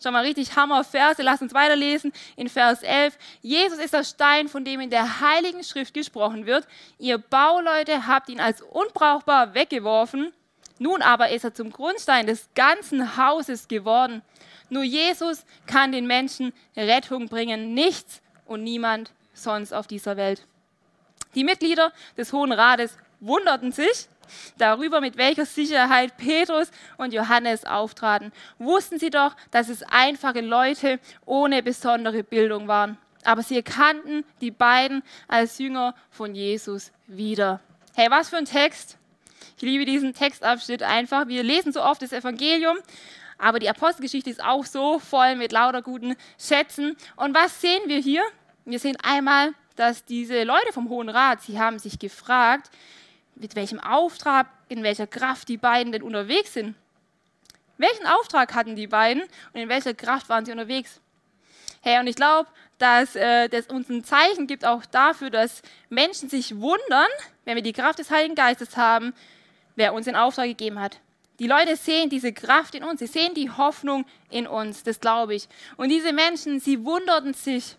Schon 0.00 0.12
mal 0.12 0.24
richtig 0.24 0.54
Hammer 0.54 0.84
Verse. 0.84 1.20
Lass 1.22 1.42
uns 1.42 1.52
weiterlesen 1.54 2.12
in 2.36 2.48
Vers 2.48 2.84
11. 2.84 3.18
Jesus 3.42 3.78
ist 3.78 3.94
der 3.94 4.04
Stein, 4.04 4.46
von 4.46 4.64
dem 4.64 4.80
in 4.80 4.90
der 4.90 5.20
Heiligen 5.20 5.64
Schrift 5.64 5.94
gesprochen 5.94 6.46
wird. 6.46 6.68
Ihr 6.98 7.18
Bauleute 7.18 8.06
habt 8.06 8.28
ihn 8.28 8.40
als 8.40 8.62
unbrauchbar 8.62 9.54
weggeworfen. 9.54 10.32
Nun 10.78 11.02
aber 11.02 11.30
ist 11.30 11.44
er 11.44 11.54
zum 11.54 11.72
Grundstein 11.72 12.26
des 12.26 12.48
ganzen 12.54 13.16
Hauses 13.16 13.66
geworden. 13.66 14.22
Nur 14.70 14.82
Jesus 14.82 15.44
kann 15.66 15.92
den 15.92 16.06
Menschen 16.06 16.52
Rettung 16.76 17.28
bringen. 17.28 17.74
Nichts 17.74 18.20
und 18.46 18.62
niemand 18.62 19.12
sonst 19.32 19.72
auf 19.72 19.86
dieser 19.86 20.16
Welt. 20.16 20.46
Die 21.34 21.44
Mitglieder 21.44 21.92
des 22.16 22.32
Hohen 22.32 22.52
Rates 22.52 22.96
wunderten 23.20 23.72
sich 23.72 24.08
darüber, 24.58 25.00
mit 25.00 25.16
welcher 25.16 25.46
Sicherheit 25.46 26.16
Petrus 26.16 26.70
und 26.96 27.12
Johannes 27.12 27.64
auftraten. 27.64 28.32
Wussten 28.58 28.98
sie 28.98 29.10
doch, 29.10 29.34
dass 29.50 29.68
es 29.68 29.82
einfache 29.82 30.40
Leute 30.40 31.00
ohne 31.24 31.62
besondere 31.62 32.22
Bildung 32.22 32.68
waren. 32.68 32.98
Aber 33.24 33.42
sie 33.42 33.56
erkannten 33.56 34.24
die 34.40 34.50
beiden 34.50 35.02
als 35.26 35.58
Jünger 35.58 35.94
von 36.10 36.34
Jesus 36.34 36.92
wieder. 37.06 37.60
Hey, 37.94 38.10
was 38.10 38.28
für 38.28 38.36
ein 38.36 38.44
Text! 38.44 38.96
Ich 39.56 39.62
liebe 39.62 39.84
diesen 39.84 40.14
Textabschnitt 40.14 40.84
einfach. 40.84 41.26
Wir 41.26 41.42
lesen 41.42 41.72
so 41.72 41.82
oft 41.82 42.00
das 42.00 42.12
Evangelium, 42.12 42.76
aber 43.38 43.60
die 43.60 43.68
Apostelgeschichte 43.68 44.30
ist 44.30 44.42
auch 44.42 44.64
so 44.64 44.98
voll 44.98 45.36
mit 45.36 45.52
lauter 45.52 45.80
guten 45.80 46.16
Schätzen. 46.38 46.96
Und 47.16 47.34
was 47.34 47.60
sehen 47.60 47.82
wir 47.86 47.98
hier? 47.98 48.22
Wir 48.64 48.80
sehen 48.80 48.96
einmal, 49.02 49.54
dass 49.76 50.04
diese 50.04 50.42
Leute 50.42 50.72
vom 50.72 50.88
Hohen 50.88 51.08
Rat, 51.08 51.42
sie 51.42 51.58
haben 51.58 51.78
sich 51.78 51.98
gefragt, 51.98 52.70
mit 53.36 53.54
welchem 53.54 53.78
Auftrag, 53.78 54.48
in 54.68 54.82
welcher 54.82 55.06
Kraft 55.06 55.48
die 55.48 55.56
beiden 55.56 55.92
denn 55.92 56.02
unterwegs 56.02 56.54
sind. 56.54 56.74
Welchen 57.76 58.06
Auftrag 58.06 58.54
hatten 58.54 58.74
die 58.74 58.88
beiden 58.88 59.22
und 59.22 59.60
in 59.60 59.68
welcher 59.68 59.94
Kraft 59.94 60.28
waren 60.28 60.44
sie 60.44 60.50
unterwegs? 60.50 61.00
Hey, 61.80 62.00
und 62.00 62.08
ich 62.08 62.16
glaube, 62.16 62.48
dass 62.78 63.14
äh, 63.14 63.48
das 63.48 63.68
uns 63.68 63.88
ein 63.88 64.02
Zeichen 64.02 64.48
gibt 64.48 64.64
auch 64.64 64.84
dafür, 64.84 65.30
dass 65.30 65.62
Menschen 65.88 66.28
sich 66.28 66.56
wundern, 66.56 67.08
wenn 67.44 67.54
wir 67.54 67.62
die 67.62 67.72
Kraft 67.72 68.00
des 68.00 68.10
Heiligen 68.10 68.34
Geistes 68.34 68.76
haben, 68.76 69.14
wer 69.76 69.94
uns 69.94 70.06
den 70.06 70.16
Auftrag 70.16 70.46
gegeben 70.46 70.80
hat. 70.80 70.98
Die 71.38 71.46
Leute 71.46 71.76
sehen 71.76 72.10
diese 72.10 72.32
Kraft 72.32 72.74
in 72.74 72.84
uns, 72.84 73.00
sie 73.00 73.06
sehen 73.06 73.34
die 73.34 73.50
Hoffnung 73.50 74.04
in 74.30 74.46
uns, 74.46 74.82
das 74.82 75.00
glaube 75.00 75.34
ich. 75.34 75.48
Und 75.76 75.88
diese 75.88 76.12
Menschen, 76.12 76.58
sie 76.58 76.84
wunderten 76.84 77.32
sich, 77.34 77.76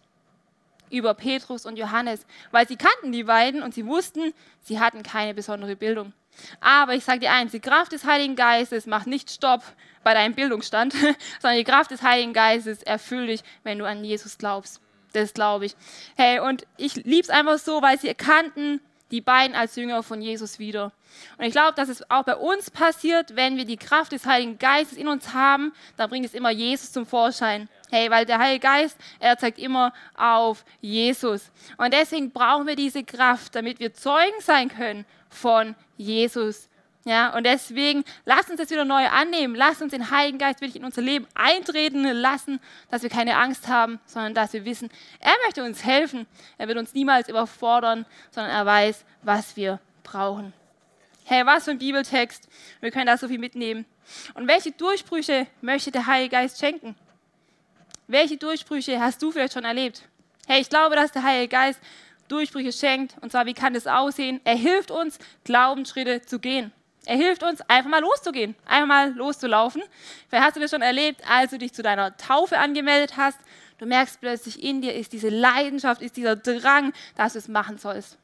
über 0.92 1.14
Petrus 1.14 1.66
und 1.66 1.78
Johannes, 1.78 2.26
weil 2.52 2.68
sie 2.68 2.76
kannten 2.76 3.12
die 3.12 3.24
beiden 3.24 3.64
und 3.64 3.74
sie 3.74 3.86
wussten, 3.86 4.34
sie 4.62 4.80
hatten 4.80 5.04
keine 5.04 5.34
besondere 5.34 5.76
Bildung. 5.76 6.14
Aber 6.62 6.94
ich 6.94 7.04
sage 7.04 7.20
dir 7.20 7.32
eins, 7.32 7.52
die 7.52 7.60
Kraft 7.60 7.92
des 7.92 8.06
Heiligen 8.06 8.36
Geistes 8.36 8.86
macht 8.86 9.08
nicht 9.08 9.30
Stopp 9.30 9.64
bei 10.04 10.14
deinem 10.14 10.34
Bildungsstand, 10.34 10.94
sondern 11.42 11.58
die 11.58 11.64
Kraft 11.64 11.92
des 11.92 12.02
Heiligen 12.02 12.34
Geistes 12.34 12.84
erfüllt 12.84 13.30
dich, 13.30 13.42
wenn 13.64 13.80
du 13.80 13.86
an 13.86 14.04
Jesus 14.04 14.38
glaubst. 14.38 14.82
Das 15.14 15.34
glaube 15.34 15.66
ich. 15.66 15.76
Hey, 16.16 16.40
und 16.40 16.66
ich 16.78 16.96
liebe 16.96 17.22
es 17.22 17.30
einfach 17.30 17.58
so, 17.58 17.82
weil 17.82 18.00
sie 18.00 18.08
erkannten, 18.08 18.80
die 19.12 19.22
beiden 19.22 19.56
als 19.56 19.76
Jünger 19.76 20.04
von 20.04 20.22
Jesus 20.22 20.60
wieder. 20.60 20.92
Und 21.38 21.46
ich 21.46 21.52
glaube, 21.52 21.74
dass 21.76 21.90
es 21.90 22.10
auch 22.10 22.24
bei 22.24 22.36
uns 22.36 22.70
passiert, 22.70 23.36
wenn 23.36 23.58
wir 23.58 23.66
die 23.66 23.78
Kraft 23.78 24.12
des 24.12 24.26
Heiligen 24.26 24.58
Geistes 24.58 24.98
in 24.98 25.08
uns 25.08 25.34
haben, 25.34 25.74
dann 25.98 26.10
bringt 26.10 26.26
es 26.26 26.34
immer 26.34 26.52
Jesus 26.52 26.92
zum 26.92 27.06
Vorschein. 27.06 27.68
Hey, 27.90 28.12
weil 28.12 28.26
der 28.26 28.38
Heilige 28.38 28.68
Geist, 28.68 28.98
er 29.20 29.38
zeigt 29.38 29.58
immer 29.58 29.94
auf 30.16 30.64
Jesus. 30.80 31.52
Und 31.78 31.94
deswegen 31.94 32.32
brauchen 32.32 32.68
wir 32.68 32.76
diese 32.76 33.04
Kraft, 33.04 33.56
damit 33.56 33.80
wir 33.80 33.94
Zeugen 33.94 34.40
sein 34.42 34.70
können 34.70 35.06
von 35.30 35.76
Jesus. 35.98 36.70
Ja, 37.06 37.34
und 37.36 37.46
deswegen 37.46 38.04
lass 38.26 38.50
uns 38.50 38.60
das 38.60 38.70
wieder 38.70 38.84
neu 38.84 39.08
annehmen. 39.08 39.56
Lass 39.56 39.82
uns 39.82 39.92
den 39.92 40.12
Heiligen 40.12 40.38
Geist 40.38 40.60
wirklich 40.60 40.76
in 40.76 40.86
unser 40.86 41.02
Leben 41.02 41.28
eintreten 41.34 42.04
lassen, 42.04 42.60
dass 42.92 43.04
wir 43.04 43.10
keine 43.10 43.38
Angst 43.38 43.68
haben, 43.70 44.00
sondern 44.06 44.34
dass 44.34 44.52
wir 44.54 44.66
wissen, 44.66 44.90
er 45.20 45.34
möchte 45.46 45.64
uns 45.64 45.86
helfen. 45.86 46.28
Er 46.58 46.68
wird 46.68 46.78
uns 46.78 46.94
niemals 46.94 47.30
überfordern, 47.30 48.06
sondern 48.32 48.52
er 48.54 48.66
weiß, 48.66 49.06
was 49.22 49.56
wir 49.56 49.80
brauchen. 50.04 50.54
Hey, 51.24 51.46
was 51.46 51.66
für 51.66 51.72
ein 51.72 51.80
Bibeltext. 51.80 52.50
Wir 52.82 52.92
können 52.92 53.06
da 53.06 53.18
so 53.18 53.28
viel 53.28 53.40
mitnehmen. 53.40 53.86
Und 54.34 54.48
welche 54.48 54.72
Durchbrüche 54.72 55.48
möchte 55.62 55.92
der 55.92 56.06
Heilige 56.06 56.36
Geist 56.36 56.60
schenken? 56.60 56.96
Welche 58.08 58.38
Durchbrüche 58.38 59.00
hast 59.00 59.22
du 59.22 59.32
vielleicht 59.32 59.54
schon 59.54 59.66
erlebt? 59.66 60.02
Hey, 60.48 60.62
ich 60.62 60.70
glaube, 60.70 60.96
dass 60.96 61.12
der 61.12 61.24
Heilige 61.24 61.50
Geist 61.50 61.80
Durchbrüche 62.28 62.72
schenkt. 62.72 63.16
Und 63.22 63.32
zwar, 63.32 63.46
wie 63.46 63.54
kann 63.54 63.74
das 63.74 63.88
aussehen? 63.88 64.42
Er 64.44 64.56
hilft 64.56 64.92
uns, 64.92 65.20
Glaubensschritte 65.44 66.24
zu 66.24 66.40
gehen. 66.40 66.72
Er 67.10 67.18
hilft 67.18 67.42
uns, 67.42 67.60
einfach 67.62 67.90
mal 67.90 68.02
loszugehen, 68.02 68.54
einfach 68.68 68.88
mal 68.88 69.12
loszulaufen. 69.14 69.82
Vielleicht 70.28 70.46
hast 70.46 70.58
du 70.58 70.60
das 70.60 70.70
schon 70.70 70.84
erlebt, 70.84 71.24
als 71.28 71.50
du 71.50 71.58
dich 71.58 71.74
zu 71.74 71.82
deiner 71.82 72.16
Taufe 72.18 72.60
angemeldet 72.60 73.18
hast. 73.18 73.40
Du 73.80 73.88
merkst 73.88 74.22
plötzlich, 74.22 74.64
in 74.64 74.84
dir 74.84 74.94
ist 74.94 75.12
diese 75.12 75.30
Leidenschaft, 75.30 76.04
ist 76.04 76.18
dieser 76.18 76.36
Drang, 76.36 76.94
dass 77.16 77.34
du 77.34 77.40
es 77.40 77.48
machen 77.48 77.80
sollst. 77.80 78.20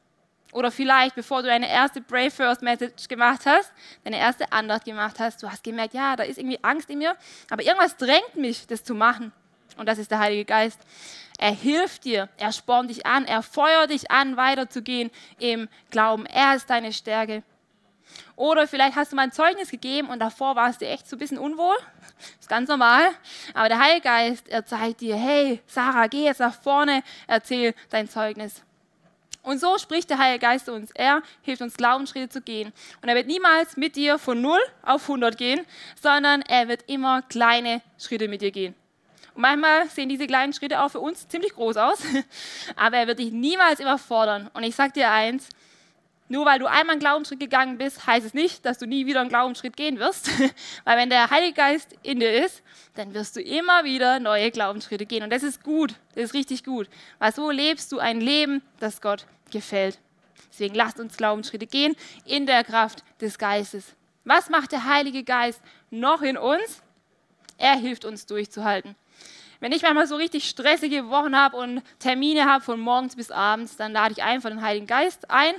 Oder 0.52 0.70
vielleicht, 0.70 1.16
bevor 1.16 1.42
du 1.42 1.48
deine 1.48 1.68
erste 1.68 2.00
Brave 2.00 2.30
First 2.30 2.62
Message 2.62 3.08
gemacht 3.08 3.40
hast, 3.44 3.72
deine 4.04 4.20
erste 4.20 4.52
Andacht 4.52 4.84
gemacht 4.84 5.18
hast, 5.18 5.42
du 5.42 5.50
hast 5.50 5.64
gemerkt, 5.64 5.92
ja, 5.92 6.14
da 6.14 6.22
ist 6.22 6.38
irgendwie 6.38 6.62
Angst 6.62 6.88
in 6.88 6.98
mir, 6.98 7.16
aber 7.50 7.64
irgendwas 7.64 7.96
drängt 7.96 8.36
mich, 8.36 8.68
das 8.68 8.84
zu 8.84 8.94
machen. 8.94 9.32
Und 9.76 9.86
das 9.86 9.98
ist 9.98 10.12
der 10.12 10.20
Heilige 10.20 10.44
Geist. 10.44 10.78
Er 11.38 11.50
hilft 11.50 12.04
dir, 12.04 12.28
er 12.36 12.52
spornt 12.52 12.90
dich 12.90 13.04
an, 13.04 13.24
er 13.24 13.42
feuert 13.42 13.90
dich 13.90 14.12
an, 14.12 14.36
weiterzugehen 14.36 15.10
im 15.40 15.68
Glauben. 15.90 16.24
Er 16.26 16.54
ist 16.54 16.70
deine 16.70 16.92
Stärke. 16.92 17.42
Oder 18.36 18.68
vielleicht 18.68 18.96
hast 18.96 19.12
du 19.12 19.16
mal 19.16 19.22
ein 19.22 19.32
Zeugnis 19.32 19.70
gegeben 19.70 20.08
und 20.08 20.18
davor 20.18 20.56
warst 20.56 20.80
du 20.80 20.86
echt 20.86 21.08
so 21.08 21.16
ein 21.16 21.18
bisschen 21.18 21.38
unwohl. 21.38 21.76
Das 22.18 22.30
ist 22.40 22.48
ganz 22.48 22.68
normal. 22.68 23.10
Aber 23.54 23.68
der 23.68 23.78
Heilige 23.78 24.02
Geist, 24.02 24.48
er 24.48 24.64
zeigt 24.64 25.00
dir, 25.00 25.16
hey, 25.16 25.60
Sarah, 25.66 26.06
geh 26.06 26.24
jetzt 26.24 26.40
nach 26.40 26.54
vorne, 26.54 27.02
erzähl 27.26 27.74
dein 27.90 28.08
Zeugnis. 28.08 28.62
Und 29.46 29.60
so 29.60 29.78
spricht 29.78 30.10
der 30.10 30.18
Heilige 30.18 30.40
Geist 30.40 30.68
uns. 30.68 30.90
Er 30.92 31.22
hilft 31.42 31.62
uns, 31.62 31.76
Glaubensschritte 31.76 32.28
zu 32.28 32.40
gehen. 32.40 32.72
Und 33.00 33.08
er 33.08 33.14
wird 33.14 33.28
niemals 33.28 33.76
mit 33.76 33.94
dir 33.94 34.18
von 34.18 34.40
0 34.40 34.58
auf 34.82 35.02
100 35.02 35.38
gehen, 35.38 35.64
sondern 36.02 36.42
er 36.42 36.66
wird 36.66 36.82
immer 36.88 37.22
kleine 37.22 37.80
Schritte 37.96 38.26
mit 38.26 38.42
dir 38.42 38.50
gehen. 38.50 38.74
Und 39.36 39.42
manchmal 39.42 39.88
sehen 39.88 40.08
diese 40.08 40.26
kleinen 40.26 40.52
Schritte 40.52 40.82
auch 40.82 40.88
für 40.88 40.98
uns 40.98 41.28
ziemlich 41.28 41.52
groß 41.52 41.76
aus, 41.76 41.98
aber 42.76 42.96
er 42.96 43.06
wird 43.06 43.20
dich 43.20 43.30
niemals 43.30 43.78
überfordern. 43.78 44.50
Und 44.52 44.64
ich 44.64 44.74
sage 44.74 44.94
dir 44.94 45.12
eins, 45.12 45.48
nur 46.28 46.44
weil 46.44 46.58
du 46.58 46.66
einmal 46.66 46.94
einen 46.94 47.00
Glaubensschritt 47.00 47.38
gegangen 47.38 47.78
bist, 47.78 48.06
heißt 48.06 48.26
es 48.26 48.34
nicht, 48.34 48.64
dass 48.66 48.78
du 48.78 48.86
nie 48.86 49.06
wieder 49.06 49.20
einen 49.20 49.28
Glaubensschritt 49.28 49.76
gehen 49.76 49.98
wirst. 49.98 50.28
weil 50.84 50.98
wenn 50.98 51.10
der 51.10 51.30
Heilige 51.30 51.54
Geist 51.54 51.94
in 52.02 52.18
dir 52.18 52.44
ist, 52.44 52.62
dann 52.94 53.14
wirst 53.14 53.36
du 53.36 53.40
immer 53.40 53.84
wieder 53.84 54.18
neue 54.18 54.50
Glaubensschritte 54.50 55.06
gehen. 55.06 55.22
Und 55.22 55.30
das 55.30 55.42
ist 55.42 55.62
gut, 55.62 55.94
das 56.14 56.24
ist 56.24 56.34
richtig 56.34 56.64
gut. 56.64 56.88
Weil 57.18 57.32
so 57.32 57.50
lebst 57.50 57.92
du 57.92 57.98
ein 57.98 58.20
Leben, 58.20 58.62
das 58.80 59.00
Gott 59.00 59.26
gefällt. 59.52 59.98
Deswegen 60.50 60.74
lasst 60.74 60.98
uns 60.98 61.16
Glaubensschritte 61.16 61.66
gehen 61.66 61.94
in 62.24 62.46
der 62.46 62.64
Kraft 62.64 63.04
des 63.20 63.38
Geistes. 63.38 63.94
Was 64.24 64.50
macht 64.50 64.72
der 64.72 64.84
Heilige 64.84 65.22
Geist 65.22 65.60
noch 65.90 66.22
in 66.22 66.36
uns? 66.36 66.82
Er 67.58 67.76
hilft 67.76 68.04
uns 68.04 68.26
durchzuhalten. 68.26 68.96
Wenn 69.60 69.72
ich 69.72 69.82
manchmal 69.82 70.06
so 70.06 70.16
richtig 70.16 70.48
stressige 70.48 71.08
Wochen 71.08 71.36
habe 71.36 71.56
und 71.56 71.82
Termine 71.98 72.44
habe 72.44 72.62
von 72.62 72.80
morgens 72.80 73.16
bis 73.16 73.30
abends, 73.30 73.76
dann 73.76 73.92
lade 73.92 74.12
ich 74.12 74.22
einfach 74.22 74.50
den 74.50 74.62
Heiligen 74.62 74.86
Geist 74.86 75.30
ein 75.30 75.54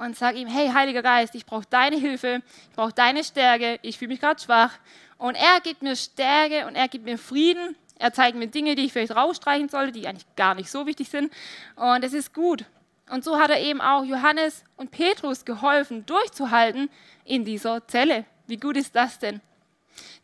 und 0.00 0.16
sage 0.16 0.38
ihm, 0.38 0.48
hey 0.48 0.70
Heiliger 0.72 1.02
Geist, 1.02 1.34
ich 1.34 1.44
brauche 1.44 1.66
deine 1.68 1.96
Hilfe, 1.96 2.42
ich 2.70 2.76
brauche 2.76 2.92
deine 2.92 3.22
Stärke, 3.22 3.78
ich 3.82 3.98
fühle 3.98 4.12
mich 4.12 4.20
gerade 4.20 4.40
schwach. 4.40 4.72
Und 5.18 5.34
er 5.34 5.60
gibt 5.60 5.82
mir 5.82 5.94
Stärke 5.94 6.66
und 6.66 6.74
er 6.74 6.88
gibt 6.88 7.04
mir 7.04 7.18
Frieden. 7.18 7.76
Er 7.98 8.10
zeigt 8.14 8.38
mir 8.38 8.46
Dinge, 8.46 8.74
die 8.76 8.86
ich 8.86 8.94
vielleicht 8.94 9.14
rausstreichen 9.14 9.68
sollte, 9.68 9.92
die 9.92 10.08
eigentlich 10.08 10.24
gar 10.36 10.54
nicht 10.54 10.70
so 10.70 10.86
wichtig 10.86 11.10
sind. 11.10 11.30
Und 11.76 12.02
es 12.02 12.14
ist 12.14 12.32
gut. 12.32 12.64
Und 13.10 13.24
so 13.24 13.38
hat 13.38 13.50
er 13.50 13.60
eben 13.60 13.82
auch 13.82 14.02
Johannes 14.04 14.64
und 14.76 14.90
Petrus 14.90 15.44
geholfen, 15.44 16.06
durchzuhalten 16.06 16.88
in 17.26 17.44
dieser 17.44 17.86
Zelle. 17.86 18.24
Wie 18.46 18.56
gut 18.56 18.78
ist 18.78 18.96
das 18.96 19.18
denn? 19.18 19.42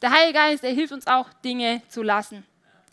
Der 0.01 0.11
Heilige 0.11 0.39
Geist, 0.39 0.65
er 0.65 0.73
hilft 0.73 0.95
uns 0.95 1.07
auch, 1.07 1.31
Dinge 1.45 1.83
zu 1.89 2.03
lassen. 2.03 2.47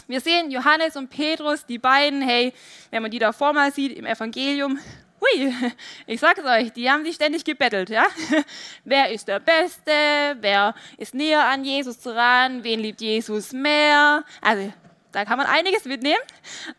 Wir 0.07 0.19
sehen 0.19 0.51
Johannes 0.51 0.97
und 0.97 1.09
Petrus, 1.09 1.65
die 1.65 1.77
beiden, 1.77 2.21
hey, 2.21 2.53
wenn 2.91 3.01
man 3.01 3.11
die 3.11 3.19
da 3.19 3.31
mal 3.39 3.71
sieht 3.71 3.97
im 3.97 4.05
Evangelium, 4.05 4.77
hui, 5.23 5.53
ich 6.07 6.19
sag's 6.19 6.43
euch, 6.43 6.71
die 6.73 6.89
haben 6.89 7.03
sich 7.03 7.15
ständig 7.15 7.45
gebettelt, 7.45 7.89
ja? 7.89 8.05
Wer 8.83 9.11
ist 9.11 9.27
der 9.27 9.39
Beste? 9.39 9.91
Wer 10.39 10.75
ist 10.97 11.13
näher 11.13 11.45
an 11.45 11.63
Jesus 11.63 11.99
dran? 11.99 12.63
Wen 12.63 12.79
liebt 12.79 13.01
Jesus 13.01 13.51
mehr? 13.51 14.23
Also, 14.41 14.71
da 15.11 15.25
kann 15.25 15.37
man 15.37 15.47
einiges 15.47 15.85
mitnehmen. 15.85 16.21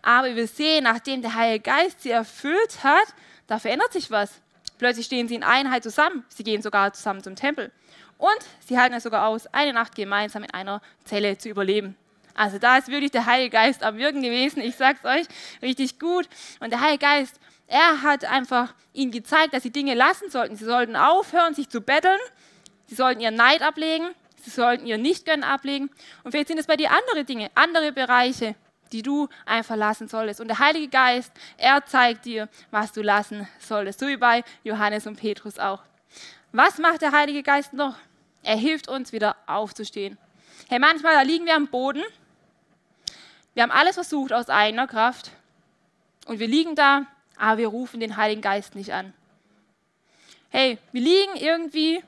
Aber 0.03 0.35
wir 0.35 0.47
sehen, 0.47 0.85
nachdem 0.85 1.23
der 1.23 1.35
Heilige 1.35 1.63
Geist 1.63 2.03
sie 2.03 2.11
erfüllt 2.11 2.83
hat, 2.83 3.07
da 3.47 3.59
verändert 3.59 3.93
sich 3.93 4.11
was. 4.11 4.41
Plötzlich 4.79 5.07
stehen 5.07 5.29
sie 5.29 5.37
in 5.37 5.45
Einheit 5.45 5.83
zusammen. 5.83 6.25
Sie 6.29 6.43
gehen 6.43 6.61
sogar 6.61 6.93
zusammen 6.93 7.23
zum 7.23 7.37
Tempel. 7.37 7.71
Und 8.19 8.39
sie 8.67 8.79
halten 8.79 8.95
es 8.95 9.05
sogar 9.05 9.27
aus, 9.27 9.47
eine 9.49 9.73
Nacht 9.73 9.95
gemeinsam 9.95 10.43
in 10.43 10.51
einer 10.51 10.81
Zelle 11.05 11.39
zu 11.39 11.49
überleben. 11.49 11.97
Also 12.35 12.59
da 12.59 12.79
ist 12.79 12.89
wirklich 12.89 13.13
der 13.13 13.27
Heilige 13.27 13.51
Geist 13.51 13.85
am 13.85 13.97
Wirken 13.97 14.23
gewesen. 14.23 14.61
Ich 14.61 14.75
sag's 14.77 15.05
euch, 15.05 15.27
richtig 15.63 16.01
gut. 16.01 16.29
Und 16.59 16.71
der 16.71 16.81
Heilige 16.81 17.05
Geist, 17.05 17.39
er 17.67 18.03
hat 18.03 18.25
einfach 18.25 18.75
ihnen 18.93 19.11
gezeigt, 19.11 19.55
dass 19.55 19.63
sie 19.63 19.71
Dinge 19.71 19.95
lassen 19.95 20.31
sollten. 20.31 20.57
Sie 20.57 20.65
sollten 20.65 20.97
aufhören, 20.97 21.55
sich 21.55 21.69
zu 21.69 21.81
betteln. 21.81 22.19
Sie 22.87 22.95
sollten 22.95 23.21
ihren 23.21 23.35
Neid 23.35 23.63
ablegen. 23.63 24.09
Sie 24.37 24.51
sollten 24.51 24.87
ihr 24.87 24.99
Nichtgönnen 24.99 25.45
ablegen. 25.45 25.91
Und 26.23 26.33
vielleicht 26.33 26.49
sind 26.49 26.59
es 26.59 26.67
bei 26.67 26.77
dir 26.77 26.91
andere 26.91 27.25
Dinge, 27.25 27.51
andere 27.55 27.93
Bereiche, 27.93 28.55
die 28.93 29.03
du 29.03 29.29
einfach 29.47 29.77
lassen 29.77 30.09
solltest. 30.09 30.41
Und 30.41 30.49
der 30.49 30.59
Heilige 30.59 30.89
Geist, 30.89 31.33
er 31.57 31.85
zeigt 31.87 32.27
dir, 32.27 32.49
was 32.71 32.93
du 32.93 33.03
lassen 33.03 33.49
solltest. 33.59 34.01
So 34.01 34.07
wie 34.07 34.19
bei 34.19 34.45
Johannes 34.63 35.07
und 35.07 35.17
Petrus 35.17 35.59
auch. 35.59 35.83
Was 36.53 36.79
macht 36.79 37.03
der 37.03 37.13
Heilige 37.13 37.43
Geist 37.43 37.73
noch? 37.73 37.97
Er 38.43 38.57
hilft 38.57 38.89
uns 38.89 39.13
wieder 39.13 39.37
aufzustehen. 39.47 40.19
Hey, 40.69 40.79
manchmal 40.79 41.15
da 41.15 41.23
liegen 41.23 41.47
wir 41.47 41.57
am 41.57 41.69
Boden. 41.69 42.03
Wir 43.55 43.63
haben 43.63 43.71
alles 43.71 43.95
versucht 43.95 44.33
aus 44.33 44.51
eigener 44.51 44.87
Kraft. 44.87 45.31
Und 46.27 46.39
wir 46.39 46.47
liegen 46.47 46.75
da, 46.75 47.07
aber 47.39 47.59
wir 47.59 47.69
rufen 47.69 48.01
den 48.01 48.17
Heiligen 48.17 48.43
Geist 48.43 48.75
nicht 48.75 48.93
an. 48.93 49.13
Hey, 50.51 50.79
wir 50.93 51.01
liegen 51.03 51.37
irgendwie 51.37 52.03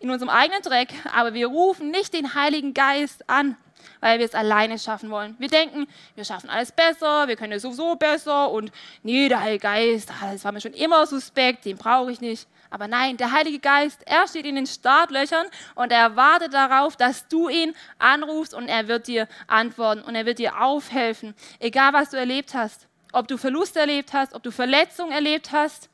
in 0.00 0.10
unserem 0.10 0.30
eigenen 0.30 0.62
Dreck, 0.62 0.92
aber 1.14 1.34
wir 1.34 1.46
rufen 1.46 1.90
nicht 1.90 2.12
den 2.12 2.34
Heiligen 2.34 2.74
Geist 2.74 3.28
an, 3.28 3.56
weil 4.00 4.18
wir 4.18 4.26
es 4.26 4.34
alleine 4.34 4.78
schaffen 4.78 5.10
wollen. 5.10 5.36
Wir 5.38 5.48
denken, 5.48 5.86
wir 6.16 6.24
schaffen 6.24 6.50
alles 6.50 6.72
besser, 6.72 7.28
wir 7.28 7.36
können 7.36 7.52
es 7.52 7.62
sowieso 7.62 7.94
besser 7.94 8.50
und 8.50 8.72
nee, 9.04 9.28
der 9.28 9.40
Heilige 9.40 9.62
Geist, 9.62 10.10
ah, 10.10 10.32
das 10.32 10.44
war 10.44 10.50
mir 10.50 10.60
schon 10.60 10.74
immer 10.74 11.06
suspekt, 11.06 11.64
den 11.64 11.76
brauche 11.76 12.10
ich 12.10 12.20
nicht. 12.20 12.48
Aber 12.72 12.88
nein, 12.88 13.18
der 13.18 13.32
Heilige 13.32 13.58
Geist, 13.58 14.00
er 14.06 14.26
steht 14.26 14.46
in 14.46 14.56
den 14.56 14.66
Startlöchern 14.66 15.46
und 15.74 15.92
er 15.92 16.16
wartet 16.16 16.54
darauf, 16.54 16.96
dass 16.96 17.28
du 17.28 17.48
ihn 17.48 17.74
anrufst 17.98 18.54
und 18.54 18.66
er 18.66 18.88
wird 18.88 19.06
dir 19.06 19.28
antworten 19.46 20.02
und 20.02 20.14
er 20.14 20.26
wird 20.26 20.38
dir 20.38 20.60
aufhelfen, 20.60 21.34
egal 21.60 21.92
was 21.92 22.10
du 22.10 22.16
erlebt 22.16 22.54
hast. 22.54 22.88
Ob 23.12 23.28
du 23.28 23.36
Verlust 23.36 23.76
erlebt 23.76 24.14
hast, 24.14 24.34
ob 24.34 24.42
du 24.42 24.50
Verletzungen 24.50 25.12
erlebt 25.12 25.52
hast, 25.52 25.90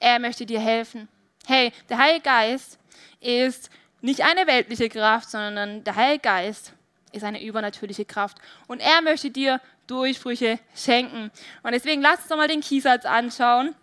er 0.00 0.18
möchte 0.18 0.44
dir 0.44 0.58
helfen. 0.58 1.08
Hey, 1.46 1.72
der 1.88 1.98
Heilige 1.98 2.22
Geist 2.22 2.78
ist 3.20 3.70
nicht 4.00 4.22
eine 4.22 4.48
weltliche 4.48 4.88
Kraft, 4.88 5.30
sondern 5.30 5.84
der 5.84 5.94
Heilige 5.94 6.22
Geist 6.22 6.72
ist 7.12 7.22
eine 7.22 7.42
übernatürliche 7.42 8.04
Kraft. 8.04 8.38
Und 8.66 8.80
er 8.80 9.00
möchte 9.00 9.30
dir 9.30 9.60
Durchbrüche 9.86 10.58
schenken. 10.74 11.30
Und 11.62 11.72
deswegen 11.72 12.02
lass 12.02 12.18
uns 12.18 12.28
doch 12.28 12.36
mal 12.36 12.48
den 12.48 12.60
Kiesatz 12.60 13.04
anschauen. 13.04 13.76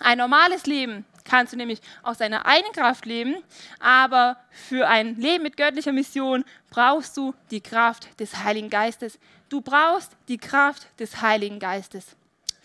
Ein 0.00 0.16
normales 0.16 0.64
Leben 0.64 1.04
kannst 1.24 1.52
du 1.52 1.58
nämlich 1.58 1.82
aus 2.02 2.16
deiner 2.16 2.46
eigenen 2.46 2.72
Kraft 2.72 3.04
leben, 3.04 3.36
aber 3.78 4.38
für 4.50 4.88
ein 4.88 5.16
Leben 5.16 5.42
mit 5.42 5.58
göttlicher 5.58 5.92
Mission 5.92 6.44
brauchst 6.70 7.18
du 7.18 7.34
die 7.50 7.60
Kraft 7.60 8.18
des 8.18 8.42
Heiligen 8.42 8.70
Geistes. 8.70 9.18
Du 9.50 9.60
brauchst 9.60 10.16
die 10.28 10.38
Kraft 10.38 10.88
des 10.98 11.20
Heiligen 11.20 11.58
Geistes 11.58 12.16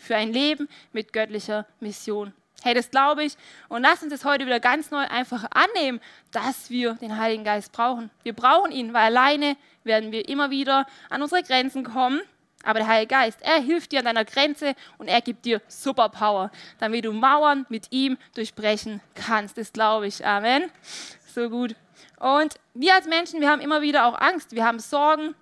für 0.06 0.16
ein 0.16 0.32
Leben 0.32 0.70
mit 0.94 1.14
göttlicher 1.14 1.66
Mission. 1.80 2.34
Hey, 2.64 2.74
das 2.74 2.90
glaube 2.90 3.24
ich. 3.24 3.36
Und 3.68 3.84
lass 3.84 4.02
uns 4.02 4.12
das 4.12 4.26
heute 4.26 4.46
wieder 4.46 4.60
ganz 4.60 4.90
neu 4.90 5.06
einfach 5.08 5.46
annehmen, 5.52 6.00
dass 6.32 6.70
wir 6.70 6.96
den 6.96 7.18
Heiligen 7.18 7.44
Geist 7.44 7.72
brauchen. 7.72 8.10
Wir 8.24 8.34
brauchen 8.34 8.72
ihn, 8.72 8.94
weil 8.94 9.04
alleine 9.04 9.56
werden 9.84 10.12
wir 10.12 10.28
immer 10.28 10.50
wieder 10.50 10.88
an 11.10 11.22
unsere 11.22 11.44
Grenzen 11.44 11.84
kommen. 11.84 12.22
Aber 12.64 12.80
der 12.80 12.88
Heilige 12.88 13.14
Geist, 13.14 13.40
er 13.44 13.62
hilft 13.62 13.92
dir 13.92 14.00
an 14.00 14.06
deiner 14.06 14.26
Grenze 14.26 14.74
und 14.98 15.08
er 15.08 15.22
gibt 15.22 15.46
dir 15.46 15.62
Superpower, 15.68 16.50
damit 16.80 17.06
du 17.06 17.12
Mauern 17.12 17.68
mit 17.70 17.92
ihm 17.92 18.18
durchbrechen 18.34 19.02
kannst. 19.14 19.60
Das 19.60 19.72
glaube 19.72 20.08
ich. 20.08 20.26
Amen. 20.26 20.72
So 21.36 21.50
gut. 21.52 21.76
Und 22.20 22.56
wir 22.74 22.96
als 22.96 23.06
Menschen, 23.06 23.42
wir 23.42 23.52
haben 23.52 23.62
immer 23.62 23.84
wieder 23.84 24.08
auch 24.08 24.20
Angst. 24.20 24.54
Wir 24.54 24.66
haben 24.66 24.80
Sorgen. 24.80 25.36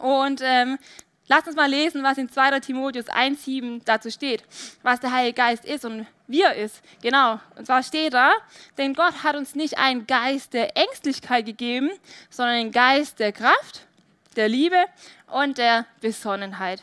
Und 0.00 0.40
ähm, 0.42 0.78
Lasst 1.28 1.48
uns 1.48 1.56
mal 1.56 1.68
lesen, 1.68 2.04
was 2.04 2.18
in 2.18 2.28
2. 2.28 2.60
Timotheus 2.60 3.08
1,7 3.08 3.82
dazu 3.84 4.10
steht, 4.10 4.44
was 4.82 5.00
der 5.00 5.10
Heilige 5.10 5.34
Geist 5.34 5.64
ist 5.64 5.84
und 5.84 6.06
wie 6.28 6.42
er 6.42 6.54
ist. 6.54 6.82
Genau, 7.02 7.40
und 7.56 7.66
zwar 7.66 7.82
steht 7.82 8.14
da, 8.14 8.32
denn 8.78 8.94
Gott 8.94 9.24
hat 9.24 9.34
uns 9.34 9.56
nicht 9.56 9.76
einen 9.76 10.06
Geist 10.06 10.54
der 10.54 10.76
Ängstlichkeit 10.76 11.44
gegeben, 11.44 11.90
sondern 12.30 12.56
einen 12.56 12.72
Geist 12.72 13.18
der 13.18 13.32
Kraft, 13.32 13.86
der 14.36 14.48
Liebe 14.48 14.84
und 15.26 15.58
der 15.58 15.86
Besonnenheit. 16.00 16.82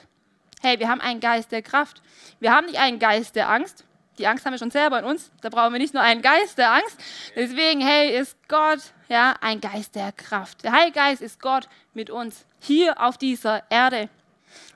Hey, 0.62 0.78
wir 0.78 0.90
haben 0.90 1.02
einen 1.02 1.22
Geist 1.22 1.52
der 1.52 1.62
Kraft. 1.62 2.02
Wir 2.40 2.54
haben 2.54 2.66
nicht 2.66 2.80
einen 2.80 3.00
Geist 3.00 3.36
der 3.36 3.50
Angst. 3.50 3.86
Die 4.18 4.28
Angst 4.28 4.46
haben 4.46 4.54
wir 4.54 4.60
schon 4.60 4.72
selber 4.72 5.00
in 5.00 5.06
uns. 5.06 5.32
Da 5.42 5.50
brauchen 5.50 5.74
wir 5.74 5.80
nicht 5.80 5.94
nur 5.94 6.04
einen 6.04 6.22
Geist 6.22 6.58
der 6.58 6.72
Angst. 6.72 6.98
Deswegen, 7.36 7.82
hey, 7.82 8.18
ist 8.18 8.38
Gott 8.48 8.80
ja 9.10 9.36
ein 9.42 9.60
Geist 9.60 9.96
der 9.96 10.12
Kraft. 10.12 10.64
Der 10.64 10.72
Heilige 10.72 11.00
Geist 11.00 11.22
ist 11.22 11.42
Gott 11.42 11.68
mit 11.94 12.10
uns 12.10 12.46
hier 12.60 13.02
auf 13.02 13.18
dieser 13.18 13.64
Erde. 13.70 14.10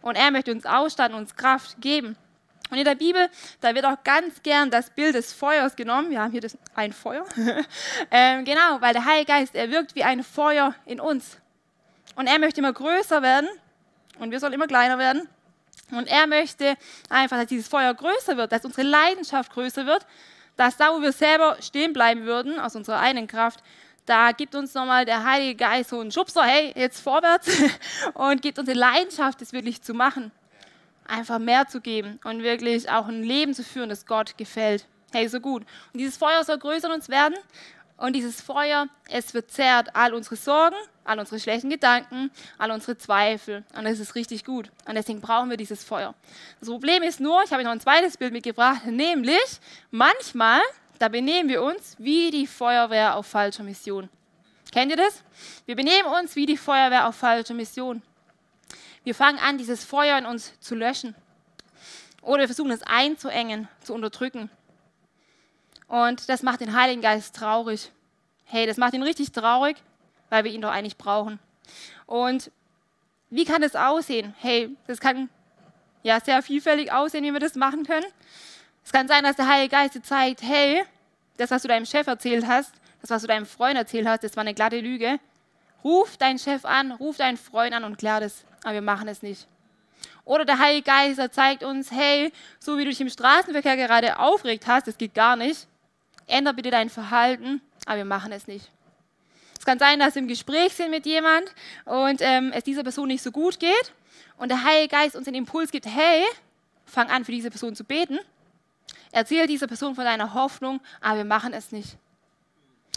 Und 0.08 0.16
er 0.16 0.32
möchte 0.32 0.52
uns 0.54 0.66
Ausstand, 0.66 1.14
uns 1.14 1.36
Kraft 1.36 1.82
geben. 1.82 2.16
Und 2.70 2.78
in 2.78 2.86
der 2.86 2.96
Bibel, 2.96 3.30
da 3.62 3.76
wird 3.76 3.86
auch 3.86 4.04
ganz 4.04 4.42
gern 4.42 4.72
das 4.72 4.90
Bild 4.90 5.16
des 5.16 5.34
Feuers 5.34 5.76
genommen. 5.76 6.10
Wir 6.10 6.22
haben 6.22 6.32
hier 6.32 6.42
das, 6.42 6.58
ein 6.76 6.94
Feuer. 6.94 7.26
ähm, 8.12 8.46
genau, 8.46 8.80
weil 8.80 8.94
der 8.94 9.06
Heilige 9.06 9.32
Geist, 9.32 9.56
er 9.56 9.70
wirkt 9.70 9.96
wie 9.96 10.04
ein 10.04 10.24
Feuer 10.24 10.74
in 10.86 11.00
uns. 11.00 11.38
Und 12.16 12.28
er 12.28 12.40
möchte 12.40 12.62
immer 12.62 12.74
größer 12.74 13.22
werden 13.22 13.50
und 14.20 14.32
wir 14.32 14.40
sollen 14.40 14.54
immer 14.54 14.68
kleiner 14.68 14.98
werden. 14.98 15.28
Und 15.92 16.08
er 16.08 16.28
möchte 16.28 16.76
einfach, 17.10 17.38
dass 17.38 17.48
dieses 17.48 17.68
Feuer 17.68 17.94
größer 17.94 18.38
wird, 18.38 18.52
dass 18.52 18.66
unsere 18.66 18.84
Leidenschaft 18.84 19.52
größer 19.52 19.86
wird, 19.86 20.06
dass 20.56 20.78
da, 20.78 20.94
wo 20.94 21.02
wir 21.02 21.12
selber 21.12 21.58
stehen 21.62 21.94
bleiben 21.94 22.24
würden, 22.24 22.60
aus 22.60 22.76
unserer 22.76 23.00
eigenen 23.00 23.28
Kraft, 23.28 23.62
da 24.08 24.32
gibt 24.32 24.56
uns 24.56 24.74
nochmal 24.74 25.06
der 25.06 25.24
Heilige 25.24 25.56
Geist 25.56 25.90
so 25.90 26.00
einen 26.00 26.12
Schubser, 26.12 26.44
hey, 26.44 26.74
jetzt 26.76 27.02
vorwärts 27.02 27.50
und 28.14 28.42
gibt 28.42 28.58
uns 28.58 28.68
die 28.68 28.74
Leidenschaft, 28.74 29.42
das 29.42 29.54
wirklich 29.54 29.82
zu 29.82 29.94
machen. 29.94 30.32
Einfach 31.06 31.40
mehr 31.40 31.68
zu 31.68 31.82
geben 31.82 32.20
und 32.24 32.42
wirklich 32.42 32.90
auch 32.90 33.08
ein 33.08 33.24
Leben 33.24 33.54
zu 33.54 33.64
führen, 33.64 33.90
das 33.90 34.06
Gott 34.06 34.38
gefällt. 34.38 34.86
Hey, 35.12 35.28
so 35.28 35.40
gut. 35.40 35.64
Und 35.94 36.00
dieses 36.00 36.18
Feuer 36.18 36.44
soll 36.44 36.58
größer 36.58 36.88
in 36.88 36.94
uns 36.94 37.10
werden 37.10 37.36
und 37.98 38.14
dieses 38.14 38.42
Feuer, 38.42 38.88
es 39.10 39.32
verzehrt 39.32 39.90
all 39.94 40.14
unsere 40.14 40.36
Sorgen, 40.36 40.76
all 41.04 41.20
unsere 41.20 41.40
schlechten 41.40 41.70
Gedanken, 41.70 42.32
all 42.58 42.72
unsere 42.72 42.98
Zweifel. 42.98 43.66
Und 43.76 43.86
das 43.86 44.00
ist 44.00 44.16
richtig 44.16 44.46
gut. 44.46 44.72
Und 44.86 44.96
deswegen 44.96 45.20
brauchen 45.20 45.50
wir 45.50 45.58
dieses 45.58 45.84
Feuer. 45.84 46.14
Das 46.60 46.70
Problem 46.70 47.04
ist 47.04 47.20
nur, 47.20 47.42
ich 47.44 47.52
habe 47.52 47.64
noch 47.64 47.72
ein 47.72 47.80
zweites 47.80 48.18
Bild 48.18 48.34
mitgebracht, 48.34 48.86
nämlich 48.86 49.60
manchmal 49.92 50.62
da 51.00 51.08
benehmen 51.08 51.50
wir 51.50 51.62
uns 51.62 51.96
wie 51.98 52.32
die 52.32 52.48
Feuerwehr 52.48 53.16
auf 53.16 53.28
falscher 53.28 53.64
Mission. 53.64 54.10
Kennt 54.72 54.92
ihr 54.92 54.98
das? 54.98 55.24
Wir 55.66 55.76
benehmen 55.76 56.10
uns 56.20 56.36
wie 56.36 56.46
die 56.46 56.58
Feuerwehr 56.58 57.08
auf 57.08 57.16
falscher 57.16 57.54
Mission. 57.54 58.02
Wir 59.04 59.16
fangen 59.16 59.40
an, 59.40 59.58
dieses 59.58 59.86
Feuer 59.86 60.18
in 60.18 60.26
uns 60.26 60.60
zu 60.60 60.76
löschen. 60.76 61.16
Oder 62.22 62.42
wir 62.42 62.48
versuchen 62.48 62.72
es 62.72 62.84
einzuengen, 62.84 63.70
zu 63.82 63.94
unterdrücken. 63.94 64.50
Und 65.88 66.28
das 66.28 66.44
macht 66.44 66.60
den 66.60 66.76
Heiligen 66.76 67.02
Geist 67.02 67.36
traurig. 67.36 67.92
Hey, 68.44 68.68
das 68.68 68.78
macht 68.78 68.94
ihn 68.94 69.04
richtig 69.04 69.32
traurig, 69.32 69.78
weil 70.30 70.44
wir 70.44 70.52
ihn 70.52 70.62
doch 70.62 70.72
eigentlich 70.72 70.98
brauchen. 70.98 71.40
Und 72.06 72.52
wie 73.30 73.46
kann 73.46 73.62
das 73.62 73.76
aussehen? 73.76 74.36
Hey, 74.40 74.76
das 74.88 75.00
kann 75.00 75.30
ja 76.04 76.20
sehr 76.20 76.42
vielfältig 76.42 76.92
aussehen, 76.92 77.24
wie 77.24 77.32
wir 77.32 77.40
das 77.40 77.56
machen 77.56 77.86
können. 77.86 78.06
Es 78.88 78.94
kann 78.94 79.10
sein, 79.10 79.26
dass 79.26 79.36
der 79.36 79.50
Heilige 79.50 79.76
Geist 79.76 79.96
dir 79.96 80.02
zeigt, 80.02 80.42
hey, 80.42 80.82
das, 81.36 81.52
was 81.52 81.62
du 81.62 81.68
deinem 81.68 81.86
Chef 81.86 82.08
erzählt 82.08 82.48
hast, 82.48 82.72
das, 83.02 83.10
was 83.10 83.22
du 83.22 83.28
deinem 83.28 83.46
Freund 83.46 83.78
erzählt 83.78 84.08
hast, 84.08 84.24
das 84.24 84.38
war 84.38 84.42
eine 84.42 84.54
glatte 84.54 84.80
Lüge. 84.80 85.20
Ruf 85.84 86.16
deinen 86.16 86.40
Chef 86.40 86.64
an, 86.64 86.94
ruf 86.94 87.18
deinen 87.18 87.36
Freund 87.36 87.74
an 87.74 87.84
und 87.84 87.98
klär 87.98 88.22
das. 88.22 88.46
Aber 88.64 88.76
wir 88.76 88.82
machen 88.82 89.10
es 89.10 89.22
nicht. 89.22 89.46
Oder 90.24 90.46
der 90.46 90.60
Heilige 90.60 90.84
Geist 90.84 91.22
zeigt 91.34 91.66
uns, 91.66 91.92
hey, 91.92 92.32
so 92.60 92.78
wie 92.78 92.86
du 92.86 92.90
dich 92.90 93.02
im 93.02 93.10
Straßenverkehr 93.10 93.76
gerade 93.76 94.20
aufregt 94.20 94.68
hast, 94.68 94.88
das 94.88 94.98
geht 94.98 95.14
gar 95.14 95.36
nicht. 95.36 95.68
Änder 96.26 96.54
bitte 96.54 96.72
dein 96.72 96.90
Verhalten, 96.90 97.60
aber 97.86 97.98
wir 97.98 98.06
machen 98.06 98.32
es 98.32 98.48
nicht. 98.48 98.72
Es 99.60 99.66
kann 99.66 99.80
sein, 99.80 100.00
dass 100.00 100.16
wir 100.16 100.22
im 100.22 100.30
Gespräch 100.30 100.74
sind 100.74 100.92
mit 100.92 101.06
jemand 101.06 101.54
und 101.84 102.22
ähm, 102.22 102.54
es 102.56 102.64
dieser 102.64 102.84
Person 102.84 103.10
nicht 103.10 103.22
so 103.22 103.34
gut 103.34 103.60
geht 103.60 103.92
und 104.38 104.48
der 104.48 104.64
Heilige 104.64 104.96
Geist 104.96 105.18
uns 105.18 105.26
den 105.26 105.36
Impuls 105.36 105.72
gibt, 105.72 105.88
hey, 105.88 106.24
fang 106.86 107.10
an 107.10 107.26
für 107.26 107.34
diese 107.34 107.50
Person 107.50 107.76
zu 107.76 107.84
beten 107.84 108.20
Erzähl 109.12 109.48
dieser 109.48 109.68
Person 109.68 109.96
von 109.96 110.04
deiner 110.04 110.34
Hoffnung, 110.34 110.82
aber 111.02 111.18
wir 111.18 111.26
machen 111.26 111.54
es 111.54 111.72
nicht. 111.72 111.98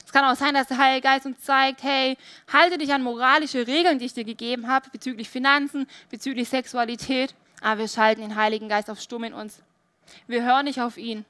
Es 0.04 0.12
kann 0.12 0.24
auch 0.24 0.34
sein, 0.36 0.54
dass 0.54 0.66
der 0.66 0.78
Heilige 0.78 1.06
Geist 1.06 1.24
uns 1.24 1.40
zeigt, 1.40 1.84
hey, 1.84 2.16
halte 2.52 2.78
dich 2.78 2.92
an 2.92 3.02
moralische 3.02 3.66
Regeln, 3.66 4.00
die 4.00 4.06
ich 4.06 4.14
dir 4.14 4.24
gegeben 4.24 4.66
habe, 4.66 4.90
bezüglich 4.90 5.30
Finanzen, 5.30 5.86
bezüglich 6.10 6.48
Sexualität, 6.48 7.34
aber 7.60 7.82
wir 7.82 7.88
schalten 7.88 8.22
den 8.22 8.34
Heiligen 8.34 8.68
Geist 8.68 8.90
auf 8.90 9.00
Stumm 9.00 9.24
in 9.24 9.34
uns. 9.34 9.62
Wir 10.26 10.42
hören 10.42 10.64
nicht 10.64 10.80
auf 10.80 10.96
ihn. 10.96 11.24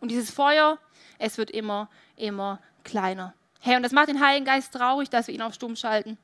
Und 0.00 0.10
dieses 0.10 0.30
Feuer, 0.30 0.78
es 1.18 1.38
wird 1.38 1.50
immer, 1.50 1.88
immer 2.16 2.60
kleiner. 2.84 3.34
Hey, 3.60 3.76
und 3.76 3.82
das 3.82 3.92
macht 3.92 4.08
den 4.08 4.24
Heiligen 4.24 4.44
Geist 4.44 4.72
traurig, 4.72 5.10
dass 5.10 5.26
wir 5.26 5.34
ihn 5.34 5.42
auf 5.42 5.54
Stumm 5.54 5.74
schalten. 5.74 6.18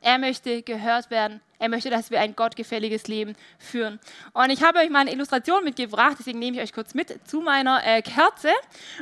Er 0.00 0.18
möchte 0.18 0.62
gehört 0.62 1.10
werden. 1.10 1.40
Er 1.64 1.70
möchte, 1.70 1.88
dass 1.88 2.10
wir 2.10 2.20
ein 2.20 2.36
gottgefälliges 2.36 3.08
Leben 3.08 3.34
führen. 3.58 3.98
Und 4.34 4.50
ich 4.50 4.62
habe 4.62 4.80
euch 4.80 4.90
mal 4.90 4.98
eine 4.98 5.12
Illustration 5.12 5.64
mitgebracht, 5.64 6.16
deswegen 6.18 6.38
nehme 6.38 6.58
ich 6.58 6.62
euch 6.62 6.74
kurz 6.74 6.92
mit 6.92 7.26
zu 7.26 7.40
meiner 7.40 7.82
äh, 7.86 8.02
Kerze. 8.02 8.50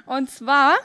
Und 0.06 0.30
zwar 0.30 0.76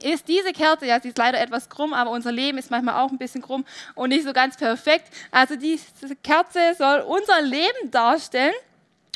ist 0.00 0.28
diese 0.28 0.52
Kerze, 0.52 0.86
ja, 0.86 1.00
sie 1.00 1.08
ist 1.08 1.18
leider 1.18 1.40
etwas 1.40 1.68
krumm, 1.68 1.92
aber 1.92 2.10
unser 2.10 2.30
Leben 2.30 2.56
ist 2.56 2.70
manchmal 2.70 3.02
auch 3.02 3.10
ein 3.10 3.18
bisschen 3.18 3.42
krumm 3.42 3.64
und 3.96 4.10
nicht 4.10 4.22
so 4.22 4.32
ganz 4.32 4.56
perfekt. 4.56 5.12
Also 5.32 5.56
diese 5.56 6.14
Kerze 6.22 6.76
soll 6.78 7.00
unser 7.00 7.42
Leben 7.42 7.90
darstellen. 7.90 8.54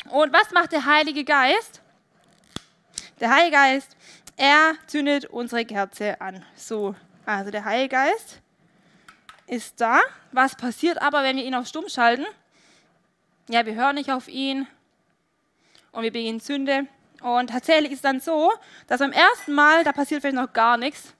Und 0.09 0.33
was 0.33 0.51
macht 0.51 0.73
der 0.73 0.83
Heilige 0.83 1.23
Geist? 1.23 1.79
Der 3.21 3.33
Heilige 3.33 3.55
Geist, 3.55 3.95
er 4.35 4.73
zündet 4.87 5.23
unsere 5.23 5.63
Kerze 5.63 6.19
an. 6.19 6.43
So, 6.53 6.95
also 7.25 7.49
der 7.49 7.63
Heilige 7.63 7.95
Geist 7.95 8.41
ist 9.49 9.81
da. 9.81 9.99
Was 10.31 10.55
passiert 10.55 11.01
aber, 11.01 11.23
wenn 11.23 11.37
wir 11.37 11.43
ihn 11.43 11.55
auf 11.55 11.67
Stumm 11.67 11.89
schalten? 11.89 12.25
Ja, 13.49 13.65
wir 13.65 13.73
hören 13.73 13.95
nicht 13.95 14.11
auf 14.11 14.27
ihn 14.27 14.67
und 15.91 16.03
wir 16.03 16.11
begehen 16.11 16.39
Sünde. 16.39 16.85
Und 17.21 17.49
tatsächlich 17.49 17.91
ist 17.91 17.97
es 17.97 18.01
dann 18.03 18.19
so, 18.19 18.51
dass 18.87 18.99
beim 18.99 19.11
ersten 19.11 19.53
Mal, 19.53 19.83
da 19.83 19.91
passiert 19.91 20.21
vielleicht 20.21 20.35
noch 20.35 20.53
gar 20.53 20.77
nichts, 20.77 21.15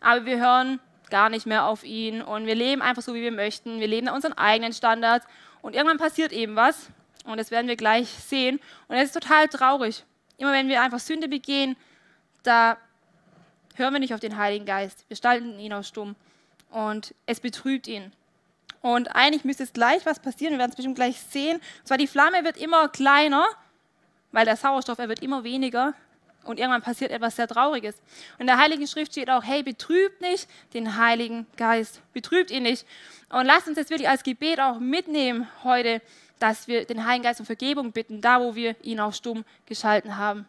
aber 0.00 0.24
wir 0.24 0.38
hören 0.38 0.80
gar 1.10 1.28
nicht 1.28 1.46
mehr 1.46 1.66
auf 1.66 1.84
ihn 1.84 2.22
und 2.22 2.46
wir 2.46 2.54
leben 2.54 2.80
einfach 2.80 3.02
so, 3.02 3.14
wie 3.14 3.22
wir 3.22 3.32
möchten. 3.32 3.80
Wir 3.80 3.88
leben 3.88 4.06
nach 4.06 4.14
unseren 4.14 4.34
eigenen 4.34 4.72
Standards 4.72 5.26
und 5.60 5.74
irgendwann 5.74 5.98
passiert 5.98 6.32
eben 6.32 6.54
was 6.54 6.88
und 7.24 7.38
das 7.38 7.50
werden 7.50 7.66
wir 7.66 7.76
gleich 7.76 8.08
sehen. 8.08 8.60
Und 8.86 8.96
es 8.96 9.06
ist 9.06 9.20
total 9.20 9.48
traurig. 9.48 10.04
Immer 10.36 10.52
wenn 10.52 10.68
wir 10.68 10.80
einfach 10.80 11.00
Sünde 11.00 11.28
begehen, 11.28 11.76
da 12.44 12.78
hören 13.74 13.92
wir 13.92 14.00
nicht 14.00 14.14
auf 14.14 14.20
den 14.20 14.36
Heiligen 14.36 14.64
Geist. 14.64 15.04
Wir 15.08 15.16
stalten 15.16 15.58
ihn 15.58 15.72
auch 15.72 15.84
stumm 15.84 16.14
und 16.70 17.14
es 17.26 17.40
betrübt 17.40 17.86
ihn. 17.86 18.12
Und 18.80 19.14
eigentlich 19.14 19.44
müsste 19.44 19.64
es 19.64 19.72
gleich 19.72 20.06
was 20.06 20.20
passieren, 20.20 20.52
wir 20.52 20.58
werden 20.58 20.70
es 20.70 20.76
bestimmt 20.76 20.94
gleich 20.94 21.20
sehen. 21.20 21.56
Und 21.56 21.86
zwar 21.86 21.98
die 21.98 22.06
Flamme 22.06 22.44
wird 22.44 22.56
immer 22.56 22.88
kleiner, 22.88 23.44
weil 24.32 24.44
der 24.44 24.56
Sauerstoff, 24.56 24.98
er 24.98 25.08
wird 25.08 25.22
immer 25.22 25.42
weniger 25.44 25.94
und 26.44 26.58
irgendwann 26.58 26.82
passiert 26.82 27.10
etwas 27.10 27.36
sehr 27.36 27.48
Trauriges. 27.48 27.96
Und 28.34 28.42
in 28.42 28.46
der 28.46 28.58
Heiligen 28.58 28.86
Schrift 28.86 29.12
steht 29.12 29.30
auch, 29.30 29.42
hey, 29.42 29.62
betrübt 29.62 30.20
nicht 30.20 30.48
den 30.74 30.96
Heiligen 30.96 31.46
Geist, 31.56 32.00
betrübt 32.12 32.50
ihn 32.50 32.62
nicht. 32.62 32.86
Und 33.30 33.46
lasst 33.46 33.68
uns 33.68 33.76
jetzt 33.76 33.90
wirklich 33.90 34.08
als 34.08 34.22
Gebet 34.22 34.60
auch 34.60 34.78
mitnehmen 34.78 35.48
heute, 35.64 36.00
dass 36.38 36.68
wir 36.68 36.84
den 36.84 37.04
Heiligen 37.04 37.24
Geist 37.24 37.40
um 37.40 37.46
Vergebung 37.46 37.92
bitten, 37.92 38.20
da 38.20 38.40
wo 38.40 38.54
wir 38.54 38.76
ihn 38.82 39.00
auch 39.00 39.12
stumm 39.12 39.44
geschalten 39.66 40.16
haben. 40.16 40.46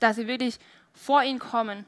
Dass 0.00 0.16
wir 0.16 0.26
wirklich 0.28 0.58
vor 0.94 1.22
ihn 1.22 1.38
kommen 1.38 1.86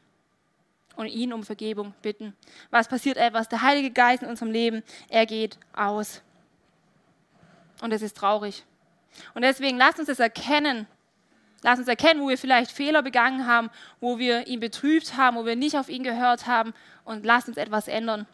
und 0.97 1.07
ihn 1.07 1.33
um 1.33 1.45
Vergebung 1.45 1.95
bitten. 2.03 2.35
Was 2.71 2.89
passiert 2.89 3.17
etwas? 3.17 3.49
Der 3.49 3.63
Heilige 3.63 3.91
Geist 3.91 4.23
in 4.23 4.29
unserem 4.29 4.51
Leben, 4.51 4.83
er 5.09 5.27
geht 5.27 5.59
aus. 5.75 6.23
Und 7.81 7.93
es 7.93 8.03
ist 8.03 8.17
traurig. 8.17 8.65
Und 9.35 9.43
deswegen 9.43 9.79
lasst 9.79 9.99
uns 9.99 10.09
das 10.09 10.19
erkennen. 10.19 10.87
Lasst 11.63 11.79
uns 11.79 11.89
erkennen, 11.89 12.21
wo 12.21 12.29
wir 12.29 12.39
vielleicht 12.39 12.71
Fehler 12.71 13.03
begangen 13.03 13.47
haben, 13.47 13.71
wo 14.01 14.19
wir 14.19 14.47
ihn 14.47 14.61
betrübt 14.61 15.17
haben, 15.17 15.37
wo 15.37 15.47
wir 15.47 15.57
nicht 15.57 15.77
auf 15.77 15.89
ihn 15.89 16.03
gehört 16.03 16.47
haben. 16.47 16.75
Und 17.05 17.25
lasst 17.25 17.49
uns 17.49 17.57
etwas 17.57 17.89
ändern. 17.89 18.27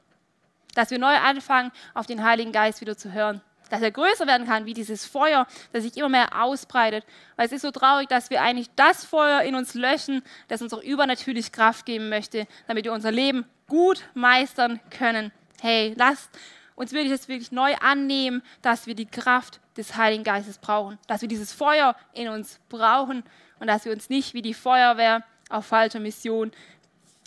Dass 0.74 0.90
wir 0.90 0.98
neu 0.98 1.14
anfangen, 1.16 1.70
auf 1.94 2.06
den 2.06 2.24
Heiligen 2.24 2.52
Geist 2.52 2.80
wieder 2.80 2.96
zu 2.96 3.12
hören 3.12 3.42
dass 3.72 3.80
er 3.80 3.90
größer 3.90 4.26
werden 4.26 4.46
kann, 4.46 4.66
wie 4.66 4.74
dieses 4.74 5.06
Feuer, 5.06 5.46
das 5.72 5.84
sich 5.84 5.96
immer 5.96 6.10
mehr 6.10 6.42
ausbreitet. 6.42 7.06
Weil 7.36 7.46
es 7.46 7.52
ist 7.52 7.62
so 7.62 7.70
traurig, 7.70 8.06
dass 8.06 8.28
wir 8.28 8.42
eigentlich 8.42 8.68
das 8.76 9.02
Feuer 9.02 9.40
in 9.40 9.54
uns 9.54 9.72
löschen, 9.72 10.22
das 10.48 10.60
uns 10.60 10.74
auch 10.74 10.82
übernatürlich 10.82 11.52
Kraft 11.52 11.86
geben 11.86 12.10
möchte, 12.10 12.46
damit 12.66 12.84
wir 12.84 12.92
unser 12.92 13.10
Leben 13.10 13.46
gut 13.68 14.04
meistern 14.12 14.78
können. 14.90 15.32
Hey, 15.62 15.94
lasst 15.96 16.28
uns 16.74 16.92
wirklich 16.92 17.12
das 17.12 17.28
wirklich 17.28 17.50
neu 17.50 17.74
annehmen, 17.76 18.42
dass 18.60 18.86
wir 18.86 18.94
die 18.94 19.06
Kraft 19.06 19.58
des 19.78 19.96
Heiligen 19.96 20.22
Geistes 20.22 20.58
brauchen, 20.58 20.98
dass 21.06 21.22
wir 21.22 21.28
dieses 21.28 21.54
Feuer 21.54 21.96
in 22.12 22.28
uns 22.28 22.60
brauchen 22.68 23.24
und 23.58 23.68
dass 23.68 23.86
wir 23.86 23.92
uns 23.92 24.10
nicht 24.10 24.34
wie 24.34 24.42
die 24.42 24.52
Feuerwehr 24.52 25.24
auf 25.48 25.64
falscher 25.64 26.00
Mission 26.00 26.52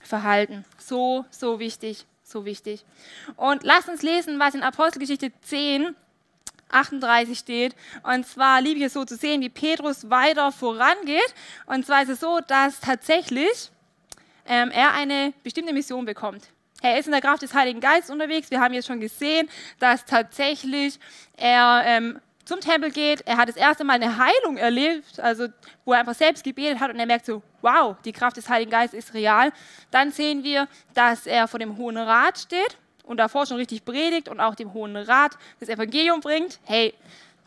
verhalten. 0.03 0.63
So, 0.77 1.25
so 1.31 1.57
wichtig, 1.57 2.05
so 2.21 2.45
wichtig. 2.45 2.85
Und 3.35 3.63
lasst 3.63 3.89
uns 3.89 4.03
lesen, 4.03 4.37
was 4.37 4.53
in 4.53 4.61
Apostelgeschichte 4.61 5.31
10 5.41 5.95
38 6.69 7.37
steht. 7.37 7.75
Und 8.03 8.25
zwar 8.25 8.61
liebe 8.61 8.79
ich 8.79 8.85
es 8.85 8.93
so 8.93 9.05
zu 9.05 9.15
sehen, 9.15 9.41
wie 9.41 9.49
Petrus 9.49 10.09
weiter 10.09 10.51
vorangeht. 10.51 11.33
Und 11.65 11.85
zwar 11.85 12.03
ist 12.03 12.09
es 12.09 12.19
so, 12.19 12.39
dass 12.47 12.79
tatsächlich 12.79 13.71
ähm, 14.45 14.71
er 14.71 14.93
eine 14.93 15.33
bestimmte 15.43 15.73
Mission 15.73 16.05
bekommt. 16.05 16.49
Er 16.81 16.99
ist 16.99 17.05
in 17.05 17.13
der 17.13 17.21
Kraft 17.21 17.41
des 17.41 17.53
Heiligen 17.53 17.79
Geistes 17.79 18.09
unterwegs. 18.09 18.51
Wir 18.51 18.59
haben 18.59 18.73
jetzt 18.73 18.87
schon 18.87 18.99
gesehen, 18.99 19.49
dass 19.79 20.05
tatsächlich 20.05 20.99
er 21.35 21.83
ähm, 21.85 22.19
zum 22.43 22.59
Tempel 22.59 22.91
geht. 22.91 23.21
Er 23.25 23.37
hat 23.37 23.49
das 23.49 23.55
erste 23.55 23.83
Mal 23.83 23.93
eine 23.93 24.17
Heilung 24.17 24.57
erlebt, 24.57 25.19
also 25.19 25.47
wo 25.83 25.93
er 25.93 25.99
einfach 25.99 26.13
selbst 26.13 26.43
gebetet 26.43 26.79
hat 26.79 26.91
und 26.91 26.99
er 26.99 27.07
merkt 27.07 27.25
so, 27.25 27.41
wow, 27.61 27.95
die 28.05 28.11
Kraft 28.11 28.37
des 28.37 28.47
Heiligen 28.49 28.69
Geistes 28.69 29.05
ist 29.05 29.13
real. 29.13 29.51
Dann 29.89 30.11
sehen 30.11 30.43
wir, 30.43 30.67
dass 30.93 31.25
er 31.25 31.47
vor 31.47 31.59
dem 31.59 31.75
Hohen 31.77 31.97
Rat 31.97 32.37
steht 32.37 32.77
und 33.05 33.17
davor 33.17 33.45
schon 33.45 33.57
richtig 33.57 33.85
predigt 33.85 34.29
und 34.29 34.39
auch 34.39 34.55
dem 34.55 34.73
Hohen 34.73 34.95
Rat 34.95 35.37
das 35.59 35.69
Evangelium 35.69 36.19
bringt, 36.21 36.59
hey, 36.63 36.93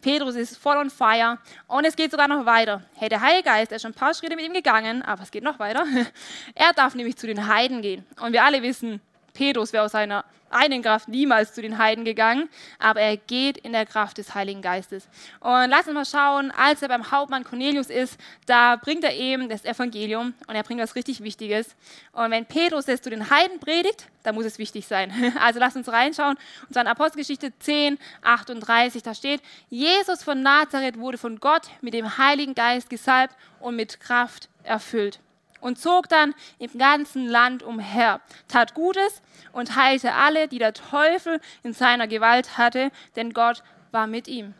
Petrus 0.01 0.37
ist 0.37 0.57
voll 0.57 0.77
on 0.77 0.91
fire 0.91 1.39
und 1.67 1.85
es 1.85 1.97
geht 1.97 2.11
sogar 2.11 2.29
noch 2.29 2.47
weiter. 2.47 2.83
Hey, 2.95 3.09
der 3.09 3.21
Heilige 3.21 3.45
Geist, 3.45 3.73
ist 3.73 3.83
schon 3.83 3.91
ein 3.91 3.95
paar 3.95 4.15
Schritte 4.15 4.37
mit 4.37 4.45
ihm 4.45 4.53
gegangen, 4.53 5.03
aber 5.03 5.23
es 5.23 5.31
geht 5.31 5.43
noch 5.43 5.59
weiter. 5.59 5.85
Er 6.55 6.73
darf 6.73 6.95
nämlich 6.95 7.17
zu 7.17 7.27
den 7.27 7.49
Heiden 7.49 7.83
gehen. 7.83 8.07
Und 8.21 8.33
wir 8.33 8.45
alle 8.45 8.63
wissen, 8.63 9.01
Petrus 9.39 9.73
wäre 9.73 9.85
aus 9.85 9.93
seiner 9.93 10.25
eigenen 10.51 10.83
Kraft 10.83 11.07
niemals 11.07 11.55
zu 11.55 11.63
den 11.63 11.79
Heiden 11.79 12.05
gegangen, 12.05 12.49
aber 12.81 13.01
er 13.01 13.17
geht 13.17 13.57
in 13.59 13.71
der 13.73 13.87
Kraft 13.87 14.19
des 14.19 14.35
Heiligen 14.35 14.63
Geistes. 14.63 15.07
Und 15.39 15.71
lass 15.71 15.87
uns 15.87 15.95
mal 15.95 16.05
schauen, 16.05 16.51
als 16.51 16.83
er 16.83 16.89
beim 16.89 17.13
Hauptmann 17.13 17.45
Cornelius 17.45 17.89
ist, 17.89 18.19
da 18.47 18.75
bringt 18.75 19.05
er 19.05 19.15
eben 19.15 19.49
das 19.49 19.65
Evangelium 19.65 20.35
und 20.49 20.57
er 20.57 20.65
bringt 20.65 20.81
was 20.81 20.97
richtig 20.97 21.23
Wichtiges. 21.23 21.77
Und 22.11 22.33
wenn 22.33 22.47
Petrus 22.47 22.87
das 22.87 23.01
zu 23.01 23.11
den 23.11 23.31
Heiden 23.31 23.61
predigt, 23.61 24.09
dann 24.25 24.35
muss 24.35 24.45
es 24.45 24.59
wichtig 24.59 24.87
sein. 24.87 25.13
Also 25.39 25.61
lass 25.61 25.77
uns 25.77 25.89
reinschauen. 25.89 26.37
Und 26.67 26.73
zwar 26.73 26.83
in 26.83 26.89
Apostelgeschichte 26.89 27.53
10, 27.61 27.97
38, 28.23 29.05
da 29.05 29.15
steht, 29.15 29.41
Jesus 29.71 30.25
von 30.25 30.43
Nazareth 30.43 30.99
wurde 30.99 31.17
von 31.17 31.39
Gott 31.39 31.69
mit 31.81 31.95
dem 31.95 32.19
Heiligen 32.19 32.57
Geist 32.57 32.91
gesalbt 32.91 33.37
und 33.61 33.77
mit 33.77 34.01
Kraft 34.01 34.49
erfüllt 34.65 35.21
und 35.61 35.79
zog 35.79 36.09
dann 36.09 36.35
im 36.59 36.77
ganzen 36.79 37.27
Land 37.27 37.63
umher, 37.63 38.21
tat 38.49 38.75
Gutes 38.75 39.23
und 39.53 39.77
heilte 39.77 40.15
alle, 40.15 40.49
die 40.49 40.59
der 40.59 40.73
Teufel 40.73 41.41
in 41.63 41.73
seiner 41.73 42.07
Gewalt 42.07 42.59
hatte, 42.59 42.91
denn 43.17 43.33
Gott 43.33 43.63
war 43.91 44.07
mit 44.07 44.29
ihm. 44.29 44.55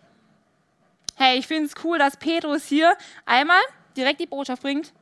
Hey, 1.17 1.39
ich 1.39 1.47
finde 1.47 1.65
es 1.65 1.85
cool, 1.85 1.99
dass 1.99 2.17
Petrus 2.17 2.67
hier 2.67 2.97
einmal 3.27 3.61
direkt 3.97 4.21
die 4.21 4.27
Botschaft 4.27 4.63
bringt. 4.63 4.93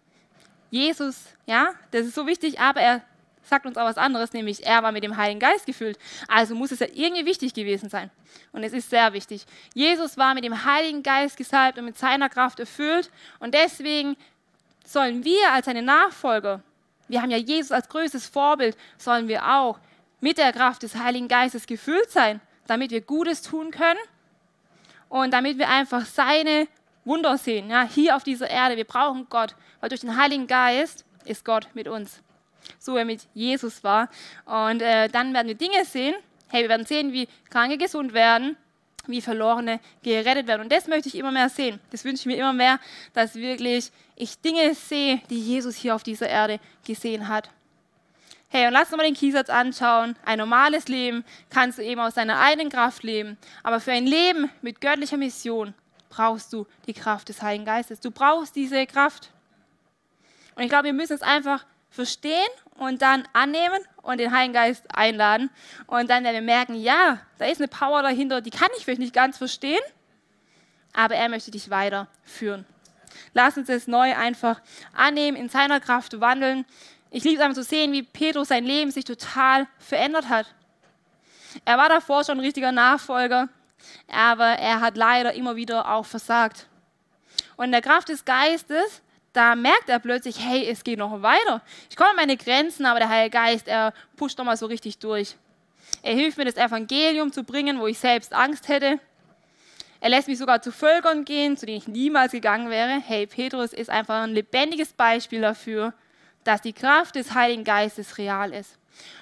Jesus, 0.71 1.27
ja, 1.47 1.71
das 1.91 2.07
ist 2.07 2.15
so 2.15 2.27
wichtig, 2.27 2.59
aber 2.59 2.81
er 2.81 3.03
sagt 3.43 3.67
uns 3.67 3.77
auch 3.77 3.85
was 3.85 3.99
anderes, 3.99 4.33
nämlich 4.33 4.65
er 4.67 4.83
war 4.83 4.93
mit 4.93 5.05
dem 5.05 5.17
Heiligen 5.17 5.41
Geist 5.41 5.67
gefüllt. 5.67 5.99
Also 6.29 6.55
muss 6.55 6.73
es 6.73 6.81
ja 6.81 6.87
irgendwie 6.93 7.25
wichtig 7.27 7.55
gewesen 7.55 7.89
sein. 7.89 8.11
Und 8.53 8.65
es 8.65 8.73
ist 8.73 8.91
sehr 8.91 9.13
wichtig. 9.13 9.47
Jesus 9.75 10.17
war 10.17 10.35
mit 10.35 10.45
dem 10.45 10.65
Heiligen 10.65 11.03
Geist 11.03 11.37
gesalbt 11.37 11.79
und 11.79 11.85
mit 11.85 11.97
seiner 11.97 12.29
Kraft 12.29 12.59
erfüllt. 12.61 13.11
Und 13.39 13.55
deswegen 13.55 14.17
sollen 14.87 15.25
wir 15.25 15.53
als 15.53 15.67
seine 15.67 15.83
Nachfolger, 15.83 16.63
wir 17.09 17.23
haben 17.23 17.31
ja 17.31 17.37
Jesus 17.37 17.73
als 17.73 17.89
größtes 17.89 18.27
Vorbild, 18.27 18.77
sollen 18.97 19.29
wir 19.29 19.47
auch 19.47 19.79
mit 20.21 20.39
der 20.39 20.53
Kraft 20.53 20.83
des 20.83 20.97
Heiligen 20.97 21.29
Geistes 21.29 21.67
gefüllt 21.67 22.11
sein, 22.11 22.41
damit 22.67 22.91
wir 22.91 23.01
Gutes 23.01 23.43
tun 23.43 23.71
können 23.71 24.01
und 25.09 25.33
damit 25.33 25.59
wir 25.59 25.69
einfach 25.69 26.05
seine 26.05 26.67
Wunder 27.05 27.39
sehen, 27.39 27.71
ja, 27.71 27.83
hier 27.83 28.17
auf 28.17 28.25
dieser 28.25 28.51
Erde. 28.51 28.77
Wir 28.77 28.85
brauchen 28.85 29.29
Gott, 29.31 29.55
weil 29.81 29.89
durch 29.89 30.01
den 30.01 30.17
Heiligen 30.17 30.49
Geist 30.49 31.05
ist 31.25 31.45
Gott 31.45 31.69
mit 31.75 31.87
uns. 31.87 32.21
So 32.81 32.97
er 32.97 33.05
mit 33.05 33.29
Jesus 33.33 33.85
war. 33.85 34.09
Und 34.45 34.83
äh, 34.83 35.09
dann 35.09 35.33
werden 35.33 35.47
wir 35.47 35.55
Dinge 35.55 35.85
sehen. 35.85 36.17
Hey, 36.49 36.63
wir 36.63 36.69
werden 36.69 36.87
sehen, 36.87 37.13
wie 37.13 37.29
Kranke 37.51 37.79
gesund 37.79 38.13
werden, 38.13 38.57
wie 39.09 39.21
Verlorene 39.21 39.81
gerettet 40.03 40.47
werden. 40.47 40.63
Und 40.63 40.73
das 40.73 40.87
möchte 40.87 41.09
ich 41.09 41.15
immer 41.15 41.33
mehr 41.33 41.49
sehen. 41.49 41.81
Das 41.91 42.05
wünsche 42.05 42.21
ich 42.21 42.27
mir 42.27 42.37
immer 42.37 42.53
mehr, 42.53 42.79
dass 43.13 43.35
wirklich 43.35 43.91
ich 44.17 44.41
Dinge 44.41 44.75
sehe, 44.75 45.21
die 45.31 45.41
Jesus 45.41 45.77
hier 45.77 45.95
auf 45.95 46.03
dieser 46.03 46.29
Erde 46.29 46.61
gesehen 46.85 47.29
hat. 47.29 47.51
Hey, 48.49 48.67
und 48.67 48.73
lass 48.73 48.89
uns 48.89 48.97
mal 48.97 49.05
den 49.05 49.15
Kiesatz 49.15 49.51
anschauen. 49.51 50.17
Ein 50.25 50.39
normales 50.39 50.89
Leben 50.89 51.25
kannst 51.51 51.79
du 51.79 51.83
eben 51.83 52.01
aus 52.01 52.15
deiner 52.15 52.41
eigenen 52.41 52.71
Kraft 52.71 53.03
leben. 53.03 53.37
Aber 53.63 53.81
für 53.81 53.93
ein 53.93 54.07
Leben 54.07 54.51
mit 54.63 54.81
göttlicher 54.81 55.17
Mission 55.17 55.75
brauchst 56.09 56.53
du 56.53 56.67
die 56.87 56.95
Kraft 56.95 57.29
des 57.29 57.43
Heiligen 57.43 57.65
Geistes. 57.65 58.01
Du 58.01 58.11
brauchst 58.11 58.55
diese 58.55 58.87
Kraft. 58.87 59.31
Und 60.55 60.63
ich 60.63 60.69
glaube, 60.69 60.85
wir 60.85 60.93
müssen 60.93 61.15
es 61.15 61.23
einfach 61.23 61.67
verstehen 61.91 62.49
und 62.79 63.03
dann 63.03 63.27
annehmen 63.33 63.81
und 64.07 64.19
den 64.19 64.33
Heiligen 64.33 64.55
Geist 64.55 64.85
einladen. 64.95 65.51
Und 65.87 66.09
dann 66.09 66.25
werden 66.25 66.35
wir 66.35 66.43
merken, 66.43 66.75
ja, 66.77 67.19
da 67.39 67.47
ist 67.47 67.61
eine 67.61 67.69
Power 67.69 68.03
dahinter, 68.03 68.41
die 68.41 68.51
kann 68.51 68.69
ich 68.77 68.85
vielleicht 68.85 69.01
nicht 69.01 69.13
ganz 69.13 69.37
verstehen, 69.37 69.81
aber 70.93 71.17
er 71.17 71.29
möchte 71.29 71.51
dich 71.51 71.71
weiterführen. 71.71 72.65
Lass 73.35 73.57
uns 73.57 73.69
es 73.69 73.87
neu 73.87 74.15
einfach 74.15 74.61
annehmen, 74.93 75.37
in 75.37 75.49
seiner 75.49 75.81
Kraft 75.81 76.21
wandeln. 76.21 76.65
Ich 77.11 77.25
liebe 77.25 77.37
es 77.37 77.43
einfach 77.43 77.57
zu 77.57 77.65
sehen, 77.65 77.93
wie 77.93 78.03
Petrus 78.03 78.49
sein 78.49 78.65
Leben 78.65 78.91
sich 78.91 79.05
total 79.05 79.67
verändert 79.79 80.29
hat. 80.29 80.47
Er 81.65 81.79
war 81.79 81.89
davor 81.89 82.25
schon 82.25 82.39
ein 82.39 82.45
richtiger 82.45 82.73
Nachfolger, 82.73 83.49
aber 84.09 84.47
er 84.47 84.81
hat 84.81 84.97
leider 84.97 85.33
immer 85.35 85.57
wieder 85.57 85.91
auch 85.91 86.07
versagt. 86.07 86.67
Und 87.57 87.67
in 87.67 87.73
der 87.73 87.83
Kraft 87.83 88.09
des 88.09 88.25
Geistes, 88.25 89.03
da 89.37 89.55
merkt 89.55 89.91
er 89.91 89.99
plötzlich, 89.99 90.39
hey, 90.41 90.67
es 90.67 90.83
geht 90.83 90.99
noch 90.99 91.21
weiter. 91.21 91.61
Ich 91.91 91.97
komme 91.97 92.11
an 92.11 92.17
meine 92.17 92.39
Grenzen, 92.39 92.87
aber 92.87 93.01
der 93.01 93.11
Heilige 93.11 93.37
Geist, 93.37 93.69
er 93.69 93.93
pusht 94.17 94.39
nochmal 94.39 94.57
so 94.57 94.65
richtig 94.65 94.99
durch. 94.99 95.37
Er 96.03 96.15
hilft 96.15 96.39
mir, 96.39 96.47
das 96.47 96.57
Evangelium 96.57 97.31
zu 97.33 97.45
bringen, 97.45 97.79
wo 97.79 97.87
ich 97.87 97.99
selbst 97.99 98.33
Angst 98.33 98.69
hätte. 98.69 98.99
Er 100.01 100.09
lässt 100.09 100.29
mich 100.29 100.39
sogar 100.39 100.63
zu 100.63 100.73
Völkern 100.73 101.27
gehen, 101.27 101.57
zu 101.57 101.67
denen 101.67 101.79
ich 101.79 101.87
niemals 101.87 102.33
gegangen 102.33 102.71
wäre. 102.71 102.99
Hey, 103.01 103.27
Petrus 103.27 103.75
ist 103.75 103.91
einfach 103.91 104.23
ein 104.23 104.33
lebendiges 104.33 104.95
Beispiel 104.95 105.43
dafür, 105.43 105.93
dass 106.45 106.63
die 106.63 106.73
Kraft 106.73 107.17
des 107.17 107.35
Heiligen 107.35 107.65
Geistes 107.65 108.17
real 108.17 108.55
ist. 108.55 108.79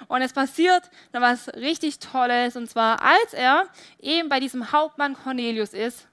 Und 0.07 0.21
es 0.21 0.31
passiert 0.31 0.83
dann 1.11 1.21
was 1.21 1.49
richtig 1.55 1.99
Tolles, 1.99 2.55
und 2.55 2.69
zwar 2.69 3.01
als 3.01 3.33
er 3.33 3.65
eben 3.99 4.29
bei 4.29 4.39
diesem 4.39 4.71
Hauptmann 4.71 5.15
Cornelius 5.15 5.73
ist, 5.73 6.07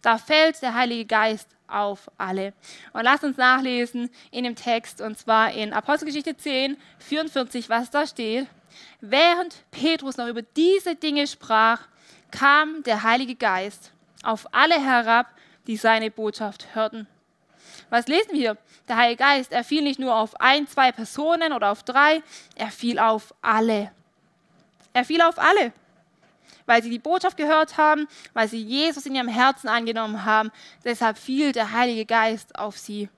da 0.00 0.16
fällt 0.16 0.62
der 0.62 0.74
Heilige 0.74 1.04
Geist 1.04 1.57
auf 1.68 2.10
alle. 2.18 2.52
Und 2.92 3.04
lasst 3.04 3.24
uns 3.24 3.36
nachlesen 3.36 4.10
in 4.30 4.44
dem 4.44 4.56
Text, 4.56 5.00
und 5.00 5.18
zwar 5.18 5.52
in 5.52 5.72
Apostelgeschichte 5.72 6.36
10, 6.36 6.76
44, 6.98 7.68
was 7.68 7.90
da 7.90 8.06
steht. 8.06 8.46
Während 9.00 9.64
Petrus 9.70 10.16
noch 10.16 10.28
über 10.28 10.42
diese 10.42 10.94
Dinge 10.94 11.26
sprach, 11.26 11.82
kam 12.30 12.82
der 12.82 13.02
Heilige 13.02 13.34
Geist 13.34 13.92
auf 14.22 14.52
alle 14.52 14.82
herab, 14.82 15.26
die 15.66 15.76
seine 15.76 16.10
Botschaft 16.10 16.74
hörten. 16.74 17.06
Was 17.90 18.06
lesen 18.06 18.32
wir? 18.32 18.56
Der 18.88 18.96
Heilige 18.96 19.22
Geist, 19.22 19.52
er 19.52 19.64
fiel 19.64 19.82
nicht 19.82 19.98
nur 19.98 20.16
auf 20.16 20.40
ein, 20.40 20.66
zwei 20.66 20.92
Personen 20.92 21.52
oder 21.52 21.70
auf 21.70 21.82
drei, 21.82 22.22
er 22.54 22.70
fiel 22.70 22.98
auf 22.98 23.34
alle. 23.40 23.92
Er 24.92 25.04
fiel 25.04 25.22
auf 25.22 25.38
alle, 25.38 25.72
weil 26.68 26.82
sie 26.82 26.90
die 26.90 26.98
Botschaft 26.98 27.38
gehört 27.38 27.78
haben, 27.78 28.06
weil 28.34 28.46
sie 28.46 28.62
Jesus 28.62 29.06
in 29.06 29.14
ihrem 29.14 29.26
Herzen 29.26 29.68
angenommen 29.68 30.26
haben. 30.26 30.52
Deshalb 30.84 31.16
fiel 31.16 31.52
der 31.52 31.72
Heilige 31.72 32.04
Geist 32.04 32.58
auf 32.58 32.76
sie. 32.76 33.08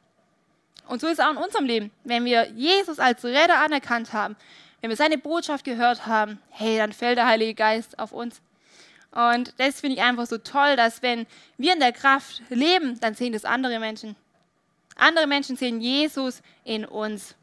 Und 0.87 1.01
so 1.01 1.09
ist 1.09 1.19
es 1.19 1.25
auch 1.25 1.33
in 1.33 1.37
unserem 1.37 1.65
Leben. 1.65 1.91
Wenn 2.05 2.25
wir 2.25 2.49
Jesus 2.53 3.01
als 3.01 3.25
Retter 3.25 3.59
anerkannt 3.59 4.13
haben, 4.13 4.37
wenn 4.81 4.91
wir 4.91 4.97
seine 4.97 5.19
Botschaft 5.19 5.65
gehört 5.65 6.07
haben, 6.07 6.39
hey, 6.51 6.79
dann 6.79 6.93
fällt 6.93 7.19
der 7.19 7.27
Heilige 7.27 7.55
Geist 7.55 7.99
auf 7.99 8.13
uns. 8.13 8.41
Und 9.11 9.53
das 9.59 9.81
finde 9.81 9.97
ich 9.97 10.03
einfach 10.03 10.27
so 10.27 10.39
toll, 10.39 10.77
dass 10.77 11.03
wenn 11.03 11.27
wir 11.59 11.73
in 11.73 11.81
der 11.81 11.93
Kraft 11.93 12.43
leben, 12.51 13.01
dann 13.01 13.15
sehen 13.15 13.33
das 13.33 13.45
andere 13.45 13.81
Menschen. 13.81 14.15
Andere 14.95 15.27
Menschen 15.27 15.57
sehen 15.57 15.81
Jesus 15.81 16.41
in 16.63 16.85
uns. 16.85 17.35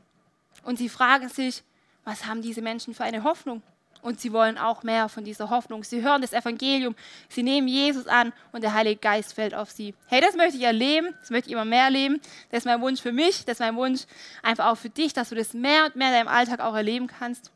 Und 0.64 0.78
sie 0.78 0.88
fragen 0.88 1.28
sich, 1.28 1.64
was 2.06 2.26
haben 2.26 2.42
diese 2.42 2.62
Menschen 2.62 2.94
für 2.94 3.04
eine 3.04 3.24
Hoffnung? 3.24 3.62
Und 4.02 4.22
sie 4.22 4.32
wollen 4.32 4.58
auch 4.58 4.84
mehr 4.84 5.10
von 5.10 5.24
dieser 5.24 5.50
Hoffnung. 5.50 5.84
Sie 5.84 6.02
hören 6.02 6.22
das 6.22 6.34
Evangelium, 6.34 6.96
sie 7.30 7.44
nehmen 7.44 7.68
Jesus 7.68 8.08
an 8.08 8.32
und 8.52 8.64
der 8.64 8.74
Heilige 8.74 9.02
Geist 9.02 9.34
fällt 9.34 9.54
auf 9.54 9.72
sie. 9.72 9.94
Hey, 10.08 10.22
das 10.22 10.36
möchte 10.36 10.58
ich 10.58 10.64
erleben, 10.64 11.14
das 11.20 11.30
möchte 11.30 11.50
ich 11.50 11.54
immer 11.54 11.66
mehr 11.66 11.86
erleben. 11.86 12.22
Das 12.52 12.60
ist 12.60 12.66
mein 12.66 12.82
Wunsch 12.82 13.02
für 13.02 13.12
mich, 13.12 13.44
das 13.46 13.56
ist 13.56 13.60
mein 13.60 13.76
Wunsch 13.76 14.04
einfach 14.44 14.68
auch 14.68 14.78
für 14.78 14.90
dich, 14.90 15.14
dass 15.14 15.30
du 15.30 15.36
das 15.36 15.54
mehr 15.54 15.86
und 15.86 15.96
mehr 15.96 16.10
in 16.10 16.14
deinem 16.14 16.28
Alltag 16.28 16.60
auch 16.60 16.76
erleben 16.76 17.08
kannst. 17.08 17.52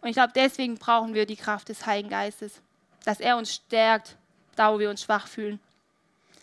Und 0.00 0.08
ich 0.08 0.14
glaube, 0.14 0.32
deswegen 0.34 0.78
brauchen 0.78 1.14
wir 1.14 1.26
die 1.26 1.36
Kraft 1.36 1.68
des 1.68 1.86
Heiligen 1.86 2.10
Geistes, 2.10 2.60
dass 3.04 3.20
er 3.20 3.36
uns 3.36 3.54
stärkt, 3.54 4.16
da 4.56 4.72
wo 4.72 4.78
wir 4.78 4.90
uns 4.90 5.02
schwach 5.02 5.26
fühlen. 5.26 5.60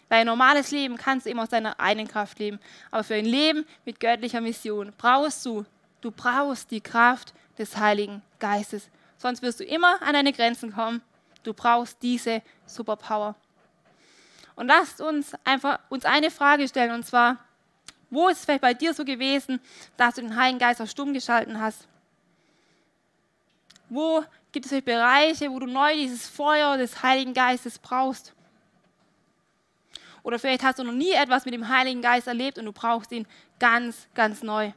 Weil 0.09 0.21
ein 0.21 0.27
normales 0.27 0.71
Leben 0.71 0.97
kannst 0.97 1.25
du 1.25 1.29
immer 1.29 1.43
aus 1.43 1.49
deiner 1.49 1.79
eigenen 1.79 2.07
Kraft 2.07 2.39
leben. 2.39 2.59
Aber 2.91 3.03
für 3.03 3.15
ein 3.15 3.25
Leben 3.25 3.65
mit 3.83 3.99
göttlicher 3.99 4.41
Mission 4.41 4.93
brauchst 4.97 5.45
du, 5.45 5.65
du 6.01 6.11
brauchst 6.11 6.71
die 6.71 6.81
Kraft 6.81 7.33
des 7.57 7.75
Heiligen 7.77 8.21
Geistes. 8.39 8.89
Sonst 9.17 9.41
wirst 9.41 9.59
du 9.59 9.63
immer 9.63 10.01
an 10.01 10.13
deine 10.13 10.33
Grenzen 10.33 10.73
kommen. 10.73 11.01
Du 11.43 11.53
brauchst 11.53 12.01
diese 12.01 12.41
Superpower. 12.65 13.35
Und 14.55 14.67
lasst 14.67 15.01
uns 15.01 15.33
einfach 15.43 15.79
uns 15.89 16.05
eine 16.05 16.31
Frage 16.31 16.67
stellen, 16.67 16.91
und 16.91 17.05
zwar, 17.05 17.37
wo 18.09 18.27
ist 18.27 18.39
es 18.39 18.45
vielleicht 18.45 18.61
bei 18.61 18.73
dir 18.73 18.93
so 18.93 19.05
gewesen, 19.05 19.59
dass 19.97 20.15
du 20.15 20.21
den 20.21 20.35
Heiligen 20.35 20.59
Geist 20.59 20.81
auf 20.81 20.89
stumm 20.89 21.13
geschalten 21.13 21.59
hast? 21.59 21.87
Wo 23.89 24.23
gibt 24.51 24.65
es 24.65 24.81
Bereiche, 24.83 25.51
wo 25.51 25.59
du 25.59 25.67
neu 25.67 25.93
dieses 25.93 26.27
Feuer 26.27 26.77
des 26.77 27.03
Heiligen 27.03 27.33
Geistes 27.33 27.79
brauchst? 27.79 28.33
Oder 30.23 30.39
vielleicht 30.39 30.63
hast 30.63 30.79
du 30.79 30.83
noch 30.83 30.91
nie 30.91 31.11
etwas 31.11 31.45
mit 31.45 31.53
dem 31.53 31.69
Heiligen 31.69 32.01
Geist 32.01 32.27
erlebt 32.27 32.57
und 32.57 32.65
du 32.65 32.73
brauchst 32.73 33.11
ihn 33.11 33.27
ganz, 33.59 34.07
ganz 34.13 34.43
neu. 34.43 34.73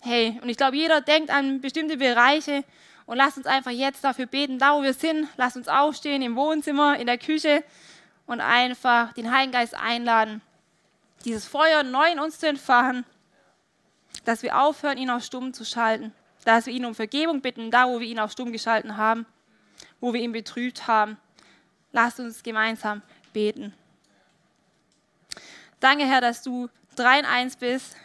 Hey, 0.00 0.38
und 0.42 0.48
ich 0.48 0.56
glaube, 0.56 0.76
jeder 0.76 1.00
denkt 1.00 1.30
an 1.30 1.60
bestimmte 1.60 1.96
Bereiche 1.96 2.64
und 3.06 3.16
lasst 3.16 3.36
uns 3.36 3.46
einfach 3.46 3.70
jetzt 3.70 4.04
dafür 4.04 4.26
beten, 4.26 4.58
da 4.58 4.74
wo 4.74 4.82
wir 4.82 4.94
sind, 4.94 5.28
lasst 5.36 5.56
uns 5.56 5.68
aufstehen 5.68 6.22
im 6.22 6.36
Wohnzimmer, 6.36 6.98
in 6.98 7.06
der 7.06 7.18
Küche 7.18 7.64
und 8.26 8.40
einfach 8.40 9.12
den 9.14 9.32
Heiligen 9.32 9.52
Geist 9.52 9.74
einladen, 9.74 10.40
dieses 11.24 11.46
Feuer 11.46 11.82
neu 11.82 12.12
in 12.12 12.20
uns 12.20 12.38
zu 12.38 12.46
entfachen, 12.48 13.04
dass 14.24 14.42
wir 14.42 14.60
aufhören, 14.60 14.98
ihn 14.98 15.10
auf 15.10 15.24
stumm 15.24 15.52
zu 15.52 15.64
schalten, 15.64 16.12
dass 16.44 16.66
wir 16.66 16.72
ihn 16.72 16.84
um 16.84 16.94
Vergebung 16.94 17.40
bitten, 17.40 17.70
da 17.70 17.88
wo 17.88 18.00
wir 18.00 18.06
ihn 18.06 18.20
auf 18.20 18.32
stumm 18.32 18.52
geschalten 18.52 18.96
haben, 18.96 19.26
wo 20.00 20.12
wir 20.12 20.20
ihn 20.20 20.32
betrübt 20.32 20.86
haben 20.86 21.18
Lasst 21.92 22.20
uns 22.20 22.42
gemeinsam 22.42 23.02
beten. 23.32 23.72
Danke, 25.80 26.04
Herr, 26.04 26.20
dass 26.20 26.42
du 26.42 26.68
drei 26.96 27.18
in 27.18 27.24
eins 27.24 27.56
bist, 27.56 27.96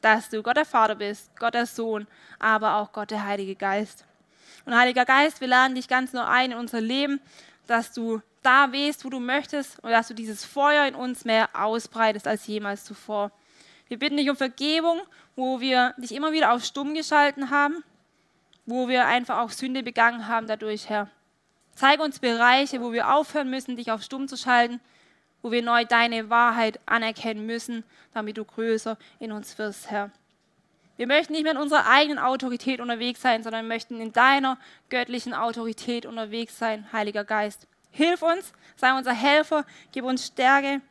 dass 0.00 0.28
du 0.28 0.42
Gott 0.42 0.56
der 0.56 0.64
Vater 0.64 0.94
bist, 0.94 1.30
Gott 1.38 1.54
der 1.54 1.66
Sohn, 1.66 2.06
aber 2.38 2.76
auch 2.76 2.92
Gott 2.92 3.10
der 3.10 3.24
Heilige 3.24 3.54
Geist. 3.54 4.04
Und 4.64 4.76
Heiliger 4.76 5.04
Geist, 5.04 5.40
wir 5.40 5.48
laden 5.48 5.74
dich 5.74 5.88
ganz 5.88 6.12
neu 6.12 6.22
ein 6.22 6.52
in 6.52 6.58
unser 6.58 6.80
Leben, 6.80 7.20
dass 7.66 7.92
du 7.92 8.20
da 8.42 8.72
wehst, 8.72 9.04
wo 9.04 9.10
du 9.10 9.20
möchtest 9.20 9.78
und 9.80 9.90
dass 9.90 10.08
du 10.08 10.14
dieses 10.14 10.44
Feuer 10.44 10.86
in 10.86 10.94
uns 10.94 11.24
mehr 11.24 11.48
ausbreitest 11.52 12.26
als 12.26 12.46
jemals 12.46 12.84
zuvor. 12.84 13.30
Wir 13.88 13.98
bitten 13.98 14.16
dich 14.16 14.30
um 14.30 14.36
Vergebung, 14.36 15.00
wo 15.36 15.60
wir 15.60 15.94
dich 15.98 16.12
immer 16.12 16.32
wieder 16.32 16.52
auf 16.52 16.64
stumm 16.64 16.94
geschalten 16.94 17.50
haben, 17.50 17.82
wo 18.66 18.88
wir 18.88 19.06
einfach 19.06 19.38
auch 19.38 19.50
Sünde 19.50 19.82
begangen 19.82 20.28
haben 20.28 20.46
dadurch, 20.46 20.88
Herr. 20.88 21.08
Zeige 21.74 22.02
uns 22.02 22.18
Bereiche, 22.18 22.80
wo 22.82 22.92
wir 22.92 23.12
aufhören 23.12 23.50
müssen, 23.50 23.76
dich 23.76 23.90
auf 23.90 24.02
stumm 24.02 24.28
zu 24.28 24.36
schalten, 24.36 24.80
wo 25.42 25.50
wir 25.50 25.62
neu 25.62 25.84
deine 25.84 26.30
Wahrheit 26.30 26.80
anerkennen 26.86 27.46
müssen, 27.46 27.84
damit 28.14 28.36
du 28.36 28.44
größer 28.44 28.96
in 29.18 29.32
uns 29.32 29.58
wirst, 29.58 29.90
Herr. 29.90 30.10
Wir 30.96 31.06
möchten 31.06 31.32
nicht 31.32 31.44
mehr 31.44 31.52
in 31.52 31.58
unserer 31.58 31.86
eigenen 31.86 32.18
Autorität 32.18 32.78
unterwegs 32.78 33.22
sein, 33.22 33.42
sondern 33.42 33.66
möchten 33.66 34.00
in 34.00 34.12
deiner 34.12 34.58
göttlichen 34.90 35.32
Autorität 35.32 36.04
unterwegs 36.04 36.58
sein, 36.58 36.92
Heiliger 36.92 37.24
Geist. 37.24 37.66
Hilf 37.90 38.20
uns, 38.20 38.52
sei 38.76 38.92
unser 38.96 39.14
Helfer, 39.14 39.64
gib 39.92 40.04
uns 40.04 40.26
Stärke 40.26 40.82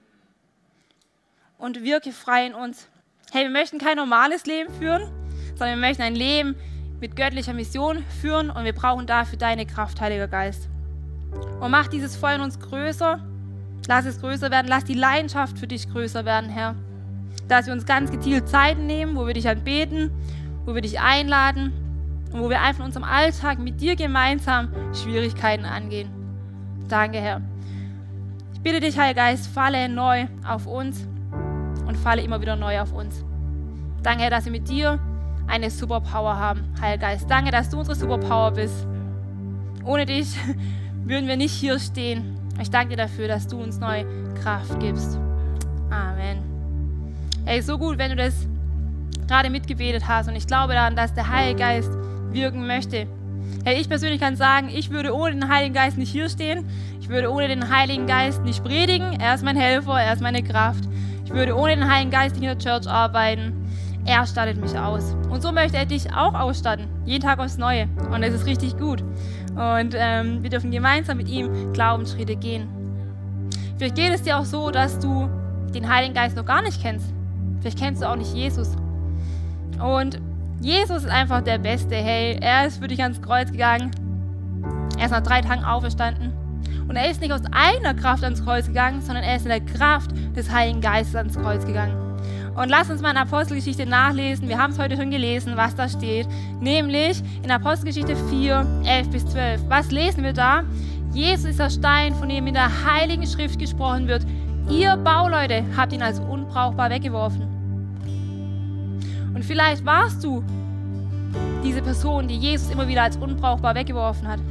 und 1.60 1.84
wirke 1.84 2.12
frei 2.12 2.48
in 2.48 2.56
uns. 2.56 2.88
Hey, 3.32 3.44
wir 3.44 3.52
möchten 3.52 3.78
kein 3.78 3.98
normales 3.98 4.48
Leben 4.48 4.74
führen, 4.74 5.04
sondern 5.50 5.80
wir 5.80 5.88
möchten 5.88 6.02
ein 6.02 6.16
Leben 6.16 6.56
mit 7.00 7.16
göttlicher 7.16 7.54
Mission 7.54 8.04
führen 8.22 8.50
und 8.50 8.66
wir 8.66 8.74
brauchen 8.74 9.06
dafür 9.06 9.38
deine 9.38 9.66
Kraft, 9.68 10.02
Heiliger 10.02 10.28
Geist. 10.28 10.68
Und 11.60 11.70
mach 11.70 11.88
dieses 11.88 12.16
Feuer 12.18 12.36
in 12.36 12.42
uns 12.42 12.60
größer. 12.60 13.24
Lass 13.90 14.06
es 14.06 14.22
größer 14.22 14.52
werden. 14.52 14.68
Lass 14.68 14.84
die 14.84 14.94
Leidenschaft 14.94 15.58
für 15.58 15.66
dich 15.66 15.90
größer 15.90 16.24
werden, 16.24 16.48
Herr. 16.48 16.76
Dass 17.48 17.66
wir 17.66 17.74
uns 17.74 17.88
ganz 17.88 18.12
gezielt 18.12 18.48
Zeiten 18.48 18.86
nehmen, 18.86 19.16
wo 19.16 19.26
wir 19.26 19.34
dich 19.34 19.50
anbeten, 19.50 20.12
wo 20.66 20.76
wir 20.76 20.82
dich 20.84 21.00
einladen 21.00 21.74
und 22.32 22.40
wo 22.40 22.52
wir 22.52 22.62
einfach 22.62 22.82
in 22.82 22.86
unserem 22.86 23.04
Alltag 23.04 23.58
mit 23.58 23.82
dir 23.82 23.96
gemeinsam 23.96 24.70
Schwierigkeiten 24.94 25.66
angehen. 25.66 26.08
Danke, 26.88 27.18
Herr. 27.18 27.42
Ich 28.54 28.62
bitte 28.62 28.80
dich, 28.80 28.96
Heiliger 28.96 29.24
Geist, 29.24 29.48
falle 29.48 29.90
neu 29.90 30.28
auf 30.48 30.68
uns 30.68 31.08
und 31.88 31.98
falle 31.98 32.22
immer 32.22 32.40
wieder 32.42 32.56
neu 32.56 32.80
auf 32.80 32.94
uns. 32.94 33.26
Danke, 34.04 34.22
Herr, 34.22 34.30
dass 34.30 34.46
wir 34.46 34.52
mit 34.52 34.70
dir 34.70 35.00
eine 35.48 35.72
Superpower 35.72 36.38
haben, 36.38 36.62
Heiliger 36.80 37.08
Geist. 37.08 37.26
Danke, 37.28 37.50
dass 37.50 37.72
du 37.72 37.80
unsere 37.80 37.96
Superpower 37.96 38.52
bist. 38.52 38.86
Ohne 39.84 40.06
dich 40.06 40.38
würden 41.06 41.28
wir 41.28 41.38
nicht 41.38 41.54
hier 41.54 41.80
stehen. 41.80 42.39
Ich 42.62 42.70
danke 42.70 42.90
dir 42.90 42.98
dafür, 42.98 43.28
dass 43.28 43.48
du 43.48 43.62
uns 43.62 43.80
neue 43.80 44.06
Kraft 44.42 44.80
gibst. 44.80 45.18
Amen. 45.90 46.44
Ey, 47.46 47.62
so 47.62 47.78
gut, 47.78 47.98
wenn 47.98 48.12
du 48.12 48.16
das 48.16 48.48
gerade 49.28 49.50
mitgebetet 49.50 50.08
hast. 50.08 50.28
Und 50.28 50.36
ich 50.36 50.48
glaube 50.48 50.74
daran, 50.74 50.96
dass 50.96 51.14
der 51.14 51.30
Heilige 51.30 51.60
Geist 51.60 51.92
wirken 52.32 52.68
möchte. 52.68 53.08
Hey, 53.64 53.80
ich 53.80 53.90
persönlich 53.90 54.20
kann 54.20 54.36
sagen, 54.36 54.70
ich 54.70 54.90
würde 54.90 55.16
ohne 55.16 55.32
den 55.32 55.50
Heiligen 55.50 55.74
Geist 55.74 55.98
nicht 55.98 56.12
hier 56.12 56.30
stehen. 56.30 56.66
Ich 57.00 57.10
würde 57.10 57.32
ohne 57.32 57.48
den 57.48 57.70
Heiligen 57.76 58.08
Geist 58.08 58.44
nicht 58.44 58.64
predigen. 58.64 59.20
Er 59.20 59.36
ist 59.36 59.44
mein 59.44 59.56
Helfer, 59.56 60.00
er 60.00 60.14
ist 60.14 60.22
meine 60.22 60.44
Kraft. 60.44 60.84
Ich 61.26 61.32
würde 61.32 61.56
ohne 61.56 61.76
den 61.76 61.92
Heiligen 61.92 62.12
Geist 62.12 62.36
nicht 62.36 62.50
in 62.50 62.58
der 62.58 62.58
Church 62.58 62.88
arbeiten. 62.88 63.54
Er 64.06 64.26
stattet 64.26 64.60
mich 64.60 64.78
aus. 64.78 65.16
Und 65.30 65.42
so 65.42 65.52
möchte 65.52 65.78
er 65.78 65.86
dich 65.86 66.12
auch 66.14 66.34
ausstatten. 66.34 66.88
Jeden 67.06 67.24
Tag 67.24 67.40
aufs 67.40 67.58
Neue. 67.58 67.88
Und 68.12 68.24
es 68.24 68.34
ist 68.34 68.46
richtig 68.46 68.78
gut. 68.78 69.04
Und 69.52 69.96
ähm, 69.96 70.44
wir 70.44 70.50
dürfen 70.50 70.72
gemeinsam 70.72 71.18
mit 71.18 71.28
ihm 71.28 71.74
Glaubensschritte 71.74 72.36
gehen. 72.36 72.68
Vielleicht 73.78 73.96
geht 73.96 74.14
es 74.14 74.22
dir 74.24 74.38
auch 74.38 74.46
so, 74.46 74.72
dass 74.72 75.00
du 75.00 75.30
den 75.74 75.88
Heiligen 75.88 76.14
Geist 76.14 76.36
noch 76.36 76.46
gar 76.46 76.62
nicht 76.62 76.82
kennst. 76.82 77.14
Vielleicht 77.62 77.80
kennst 77.80 78.02
du 78.02 78.10
auch 78.10 78.16
nicht 78.16 78.34
Jesus. 78.34 78.76
Und 79.82 80.20
Jesus 80.62 81.04
ist 81.04 81.10
einfach 81.10 81.42
der 81.42 81.58
Beste. 81.58 81.96
Hey, 81.96 82.38
er 82.42 82.68
ist 82.68 82.80
für 82.82 82.88
dich 82.88 83.02
ans 83.02 83.22
Kreuz 83.22 83.52
gegangen. 83.52 83.92
Er 84.98 85.06
ist 85.06 85.12
nach 85.12 85.24
drei 85.24 85.42
Tagen 85.42 85.64
auferstanden. 85.64 86.34
Und 86.90 86.96
er 86.96 87.10
ist 87.10 87.22
nicht 87.22 87.32
aus 87.32 87.42
einer 87.52 87.94
Kraft 87.94 88.24
ans 88.24 88.44
Kreuz 88.44 88.68
gegangen, 88.68 89.02
sondern 89.02 89.24
er 89.24 89.36
ist 89.36 89.44
in 89.44 89.50
der 89.50 89.62
Kraft 89.62 90.12
des 90.36 90.52
Heiligen 90.52 90.82
Geistes 90.82 91.16
ans 91.16 91.38
Kreuz 91.38 91.66
gegangen. 91.66 92.09
Und 92.60 92.68
lass 92.68 92.90
uns 92.90 93.02
mal 93.02 93.12
in 93.12 93.18
Apostelgeschichte 93.18 93.86
nachlesen. 93.86 94.50
Wir 94.50 94.58
haben 94.58 94.74
es 94.74 94.80
heute 94.80 94.98
schon 94.98 95.12
gelesen, 95.12 95.54
was 95.56 95.76
da 95.76 95.88
steht. 95.88 96.28
Nämlich 96.60 97.24
in 97.42 97.52
Apostelgeschichte 97.52 98.18
4, 98.18 98.82
11 98.84 99.10
bis 99.12 99.26
12. 99.28 99.62
Was 99.70 99.92
lesen 99.92 100.26
wir 100.26 100.34
da? 100.34 100.64
Jesus 101.14 101.52
ist 101.52 101.60
der 101.60 101.70
Stein, 101.70 102.14
von 102.16 102.28
dem 102.28 102.48
in 102.48 102.56
der 102.56 102.70
Heiligen 102.84 103.26
Schrift 103.26 103.60
gesprochen 103.60 104.10
wird. 104.10 104.26
Ihr 104.70 104.98
Bauleute 104.98 105.64
habt 105.78 105.94
ihn 105.94 106.02
als 106.02 106.20
unbrauchbar 106.20 106.90
weggeworfen. 106.90 107.44
Und 109.34 109.46
vielleicht 109.46 109.86
warst 109.86 110.22
du 110.22 110.44
diese 111.64 111.82
Person, 111.82 112.28
die 112.28 112.36
Jesus 112.36 112.72
immer 112.72 112.90
wieder 112.90 113.04
als 113.04 113.16
unbrauchbar 113.16 113.74
weggeworfen 113.74 114.28
hat. 114.28 114.42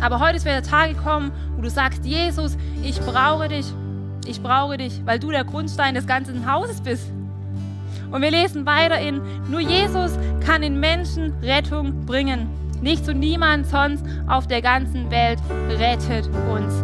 Aber 0.00 0.20
heute 0.20 0.36
ist 0.36 0.44
wieder 0.44 0.60
der 0.60 0.70
Tag 0.70 0.90
gekommen, 0.90 1.32
wo 1.56 1.62
du 1.62 1.70
sagst, 1.70 2.04
Jesus, 2.04 2.56
ich 2.84 3.00
brauche 3.00 3.48
dich. 3.48 3.66
Ich 4.26 4.40
brauche 4.40 4.76
dich, 4.76 5.04
weil 5.04 5.18
du 5.18 5.32
der 5.32 5.42
Grundstein 5.42 5.96
des 5.96 6.06
ganzen 6.06 6.48
Hauses 6.48 6.80
bist. 6.80 7.10
Und 8.10 8.22
wir 8.22 8.30
lesen 8.30 8.66
weiter 8.66 8.98
in, 8.98 9.20
nur 9.48 9.60
Jesus 9.60 10.18
kann 10.44 10.62
den 10.62 10.80
Menschen 10.80 11.34
Rettung 11.42 12.06
bringen. 12.06 12.48
Nichts 12.80 13.08
und 13.08 13.18
niemand 13.18 13.66
sonst 13.66 14.04
auf 14.28 14.46
der 14.46 14.62
ganzen 14.62 15.10
Welt 15.10 15.38
rettet 15.68 16.28
uns. 16.52 16.82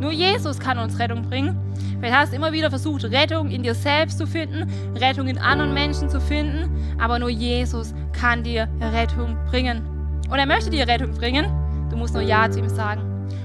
Nur 0.00 0.12
Jesus 0.12 0.58
kann 0.58 0.78
uns 0.78 0.98
Rettung 0.98 1.22
bringen. 1.22 1.56
Vielleicht 1.98 2.16
hast 2.16 2.32
du 2.32 2.36
immer 2.36 2.52
wieder 2.52 2.70
versucht, 2.70 3.04
Rettung 3.04 3.50
in 3.50 3.62
dir 3.62 3.74
selbst 3.74 4.18
zu 4.18 4.26
finden, 4.26 4.70
Rettung 4.96 5.26
in 5.26 5.38
anderen 5.38 5.74
Menschen 5.74 6.08
zu 6.08 6.20
finden, 6.20 6.70
aber 6.98 7.18
nur 7.18 7.30
Jesus 7.30 7.94
kann 8.12 8.44
dir 8.44 8.68
Rettung 8.80 9.36
bringen. 9.50 9.82
Und 10.30 10.38
er 10.38 10.46
möchte 10.46 10.70
dir 10.70 10.86
Rettung 10.86 11.12
bringen. 11.12 11.46
Du 11.90 11.96
musst 11.96 12.14
nur 12.14 12.22
Ja 12.22 12.48
zu 12.50 12.60
ihm 12.60 12.68
sagen. 12.68 13.02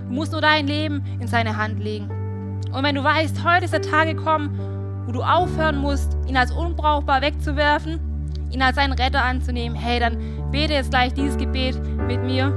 Du 0.07 0.13
musst 0.13 0.31
nur 0.31 0.41
dein 0.41 0.67
Leben 0.67 1.03
in 1.19 1.27
seine 1.27 1.57
Hand 1.57 1.79
legen. 1.79 2.09
Und 2.71 2.83
wenn 2.83 2.95
du 2.95 3.03
weißt, 3.03 3.43
heute 3.43 3.65
ist 3.65 3.73
der 3.73 3.81
Tag 3.81 4.07
gekommen, 4.07 4.57
wo 5.05 5.11
du 5.11 5.21
aufhören 5.21 5.77
musst, 5.77 6.17
ihn 6.27 6.37
als 6.37 6.51
unbrauchbar 6.51 7.21
wegzuwerfen, 7.21 7.99
ihn 8.51 8.61
als 8.61 8.75
seinen 8.75 8.93
Retter 8.93 9.23
anzunehmen, 9.23 9.77
hey, 9.77 9.99
dann 9.99 10.17
bete 10.51 10.73
jetzt 10.73 10.91
gleich 10.91 11.13
dieses 11.13 11.37
Gebet 11.37 11.79
mit 12.07 12.23
mir. 12.23 12.53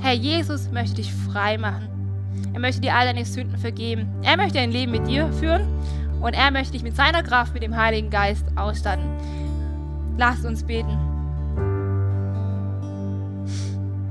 Herr 0.00 0.14
Jesus 0.14 0.70
möchte 0.72 0.96
dich 0.96 1.12
frei 1.12 1.58
machen. 1.58 1.88
Er 2.52 2.60
möchte 2.60 2.80
dir 2.80 2.94
all 2.94 3.06
deine 3.06 3.24
Sünden 3.24 3.56
vergeben. 3.56 4.08
Er 4.22 4.36
möchte 4.36 4.58
ein 4.58 4.70
Leben 4.70 4.92
mit 4.92 5.06
dir 5.06 5.32
führen 5.32 5.62
und 6.20 6.34
er 6.34 6.50
möchte 6.50 6.72
dich 6.72 6.82
mit 6.82 6.96
seiner 6.96 7.22
Kraft, 7.22 7.54
mit 7.54 7.62
dem 7.62 7.76
Heiligen 7.76 8.10
Geist 8.10 8.46
ausstatten. 8.56 9.04
Lasst 10.18 10.44
uns 10.44 10.62
beten. 10.62 10.98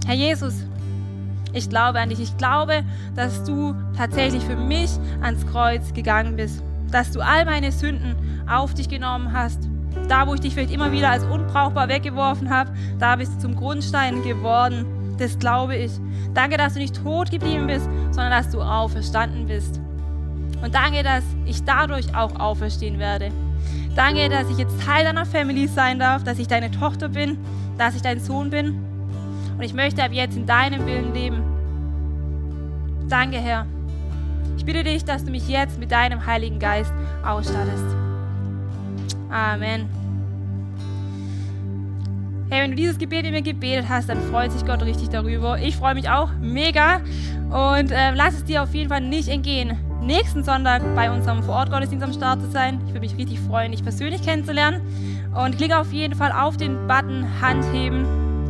Herr 0.06 0.16
Jesus, 0.16 0.66
ich 1.54 1.70
glaube 1.70 2.00
an 2.00 2.10
dich. 2.10 2.20
Ich 2.20 2.38
glaube, 2.38 2.84
dass 3.16 3.44
du 3.44 3.76
tatsächlich 3.96 4.44
für 4.44 4.56
mich 4.56 4.90
ans 5.22 5.46
Kreuz 5.48 5.94
gegangen 5.94 6.36
bist. 6.36 6.64
Dass 6.92 7.12
du 7.12 7.22
all 7.22 7.46
meine 7.46 7.72
Sünden 7.72 8.16
auf 8.50 8.74
dich 8.74 8.90
genommen 8.90 9.32
hast. 9.34 9.68
Da, 10.08 10.28
wo 10.28 10.34
ich 10.34 10.42
dich 10.42 10.54
vielleicht 10.54 10.74
immer 10.74 10.92
wieder 10.92 11.10
als 11.10 11.24
unbrauchbar 11.24 11.90
weggeworfen 11.90 12.50
habe, 12.50 12.72
da 13.00 13.16
bist 13.16 13.34
du 13.36 13.40
zum 13.40 13.56
Grundstein 13.56 14.24
geworden. 14.24 14.86
Das 15.18 15.38
glaube 15.38 15.76
ich. 15.76 15.92
Danke, 16.34 16.58
dass 16.58 16.74
du 16.74 16.80
nicht 16.80 16.96
tot 16.96 17.30
geblieben 17.30 17.68
bist, 17.68 17.86
sondern 18.12 18.32
dass 18.32 18.50
du 18.50 18.62
auferstanden 18.62 19.46
bist. 19.48 19.80
Und 20.62 20.76
danke, 20.76 21.04
dass 21.04 21.24
ich 21.46 21.64
dadurch 21.64 22.16
auch 22.16 22.40
auferstehen 22.40 23.00
werde. 23.00 23.32
Danke, 23.96 24.30
dass 24.30 24.50
ich 24.50 24.58
jetzt 24.58 24.82
Teil 24.82 25.04
deiner 25.04 25.26
Family 25.26 25.68
sein 25.68 26.00
darf, 26.00 26.24
dass 26.24 26.40
ich 26.40 26.48
deine 26.48 26.72
Tochter 26.72 27.10
bin, 27.10 27.38
dass 27.78 27.96
ich 27.96 28.02
dein 28.02 28.20
Sohn 28.20 28.50
bin. 28.50 28.80
Und 29.58 29.62
ich 29.62 29.74
möchte 29.74 30.04
ab 30.04 30.12
jetzt 30.12 30.38
in 30.38 30.46
deinem 30.46 30.86
Willen 30.86 31.14
leben. 31.14 31.44
Danke, 33.10 33.38
Herr. 33.38 33.66
Ich 34.62 34.66
bitte 34.66 34.84
dich, 34.84 35.04
dass 35.04 35.26
du 35.26 35.32
mich 35.32 35.50
jetzt 35.50 35.80
mit 35.80 35.92
deinem 35.92 36.24
Heiligen 36.24 36.60
Geist 36.60 36.94
ausstattest. 37.26 37.84
Amen. 39.32 39.90
Hey, 42.52 42.62
wenn 42.62 42.70
du 42.70 42.76
dieses 42.76 43.00
Gebet 43.00 43.26
in 43.26 43.32
mir 43.32 43.42
gebetet 43.42 43.90
hast, 43.90 44.08
dann 44.08 44.22
freut 44.30 44.52
sich 44.52 44.64
Gott 44.64 44.84
richtig 44.84 45.10
darüber. 45.10 45.58
Ich 45.58 45.78
freue 45.78 45.96
mich 45.96 46.12
auch 46.12 46.30
mega 46.40 46.98
und 47.50 47.90
äh, 47.90 48.12
lass 48.14 48.36
es 48.36 48.44
dir 48.44 48.62
auf 48.62 48.72
jeden 48.76 48.90
Fall 48.90 49.02
nicht 49.02 49.30
entgehen, 49.30 49.80
nächsten 50.00 50.44
Sonntag 50.44 50.84
bei 50.94 51.10
unserem 51.10 51.42
Vorortgottesdienst 51.42 52.06
am 52.06 52.14
Start 52.14 52.44
zu 52.44 52.52
sein. 52.52 52.82
Ich 52.86 52.94
würde 52.94 53.00
mich 53.00 53.18
richtig 53.18 53.40
freuen, 53.40 53.72
dich 53.72 53.82
persönlich 53.82 54.22
kennenzulernen. 54.22 54.82
Und 55.34 55.58
klicke 55.58 55.80
auf 55.80 55.92
jeden 55.92 56.14
Fall 56.14 56.32
auf 56.32 56.56
den 56.58 56.88
Button 56.88 57.26
Handheben. 57.42 58.06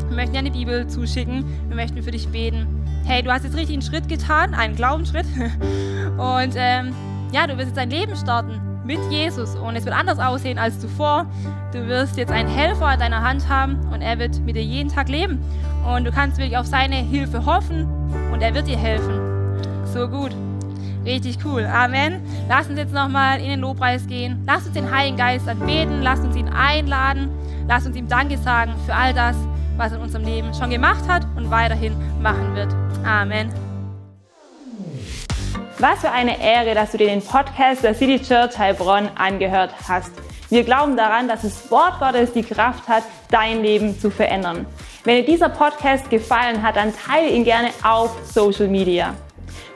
Wir 0.09 0.16
möchten 0.18 0.34
dir 0.34 0.39
eine 0.39 0.51
Bibel 0.51 0.86
zuschicken. 0.88 1.45
Wir 1.70 1.78
möchten 1.78 2.03
für 2.03 2.12
dich 2.12 2.28
beten. 2.28 2.80
Hey, 3.05 3.23
du 3.23 3.31
hast 3.31 3.43
jetzt 3.43 3.55
richtig 3.55 3.73
einen 3.73 3.81
Schritt 3.81 4.07
getan, 4.07 4.53
einen 4.53 4.75
Glaubensschritt. 4.75 5.25
Und 6.17 6.53
ähm, 6.55 6.93
ja, 7.31 7.47
du 7.47 7.57
wirst 7.57 7.67
jetzt 7.67 7.77
dein 7.77 7.89
Leben 7.89 8.15
starten 8.15 8.59
mit 8.83 8.99
Jesus 9.09 9.55
und 9.55 9.75
es 9.75 9.85
wird 9.85 9.95
anders 9.95 10.19
aussehen 10.19 10.57
als 10.57 10.79
zuvor. 10.79 11.25
Du 11.71 11.87
wirst 11.87 12.17
jetzt 12.17 12.31
einen 12.31 12.49
Helfer 12.49 12.87
an 12.87 12.99
deiner 12.99 13.21
Hand 13.21 13.47
haben 13.47 13.79
und 13.91 14.01
er 14.01 14.19
wird 14.19 14.39
mit 14.41 14.55
dir 14.55 14.63
jeden 14.63 14.89
Tag 14.89 15.07
leben. 15.07 15.39
Und 15.87 16.03
du 16.03 16.11
kannst 16.11 16.37
wirklich 16.37 16.57
auf 16.57 16.65
seine 16.65 16.95
Hilfe 16.95 17.45
hoffen 17.45 17.87
und 18.33 18.41
er 18.41 18.53
wird 18.53 18.67
dir 18.67 18.77
helfen. 18.77 19.13
So 19.85 20.07
gut. 20.07 20.35
Richtig 21.05 21.37
cool. 21.45 21.65
Amen. 21.65 22.21
Lass 22.47 22.67
uns 22.67 22.77
jetzt 22.77 22.93
nochmal 22.93 23.39
in 23.39 23.49
den 23.49 23.59
Lobpreis 23.59 24.05
gehen. 24.07 24.43
Lass 24.45 24.65
uns 24.65 24.73
den 24.73 24.91
Heiligen 24.91 25.17
Geist 25.17 25.47
anbeten. 25.47 26.01
Lass 26.01 26.19
uns 26.19 26.35
ihn 26.35 26.49
einladen. 26.49 27.29
Lass 27.67 27.85
uns 27.85 27.95
ihm 27.95 28.07
Danke 28.07 28.37
sagen 28.37 28.73
für 28.85 28.93
all 28.93 29.13
das, 29.13 29.35
was 29.82 29.93
in 29.93 29.99
unserem 29.99 30.23
Leben 30.25 30.53
schon 30.53 30.69
gemacht 30.69 31.07
hat 31.07 31.25
und 31.36 31.49
weiterhin 31.49 31.95
machen 32.21 32.53
wird. 32.53 32.71
Amen. 33.03 33.51
Was 35.79 36.01
für 36.01 36.11
eine 36.11 36.39
Ehre, 36.39 36.75
dass 36.75 36.91
du 36.91 36.99
dir 36.99 37.07
den 37.07 37.23
Podcast 37.23 37.84
der 37.84 37.95
City 37.95 38.21
Church 38.21 38.59
Heilbronn 38.59 39.09
angehört 39.15 39.73
hast. 39.88 40.11
Wir 40.51 40.63
glauben 40.63 40.95
daran, 40.95 41.27
dass 41.27 41.41
das 41.41 41.71
Wort 41.71 41.97
Gottes 41.99 42.32
die 42.32 42.43
Kraft 42.43 42.88
hat, 42.88 43.03
dein 43.32 43.63
Leben 43.63 43.99
zu 43.99 44.11
verändern. 44.11 44.67
Wenn 45.03 45.15
dir 45.15 45.25
dieser 45.25 45.49
Podcast 45.49 46.11
gefallen 46.11 46.61
hat, 46.61 46.75
dann 46.75 46.93
teile 46.95 47.29
ihn 47.29 47.43
gerne 47.43 47.69
auf 47.82 48.15
Social 48.32 48.67
Media. 48.67 49.15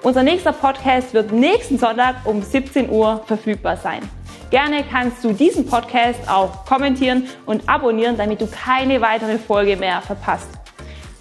Unser 0.03 0.21
nächster 0.21 0.53
Podcast 0.53 1.15
wird 1.15 1.31
nächsten 1.31 1.79
Sonntag 1.79 2.17
um 2.25 2.43
17 2.43 2.91
Uhr 2.91 3.23
verfügbar 3.25 3.77
sein. 3.77 4.07
Gerne 4.49 4.83
kannst 4.89 5.23
du 5.23 5.33
diesen 5.33 5.65
Podcast 5.65 6.19
auch 6.29 6.65
kommentieren 6.65 7.27
und 7.45 7.67
abonnieren, 7.67 8.17
damit 8.17 8.41
du 8.41 8.47
keine 8.47 9.01
weitere 9.01 9.37
Folge 9.37 9.75
mehr 9.75 10.01
verpasst. 10.01 10.49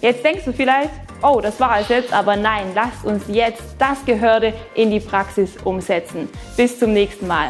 Jetzt 0.01 0.23
denkst 0.23 0.45
du 0.45 0.53
vielleicht, 0.53 0.91
oh, 1.23 1.39
das 1.41 1.59
war 1.59 1.79
es 1.79 1.89
jetzt, 1.89 2.13
aber 2.13 2.35
nein, 2.35 2.67
lasst 2.75 3.03
uns 3.03 3.23
jetzt 3.27 3.63
das 3.79 4.05
Gehörte 4.05 4.53
in 4.75 4.91
die 4.91 4.99
Praxis 4.99 5.57
umsetzen. 5.63 6.29
Bis 6.55 6.77
zum 6.77 6.93
nächsten 6.93 7.27
Mal. 7.27 7.49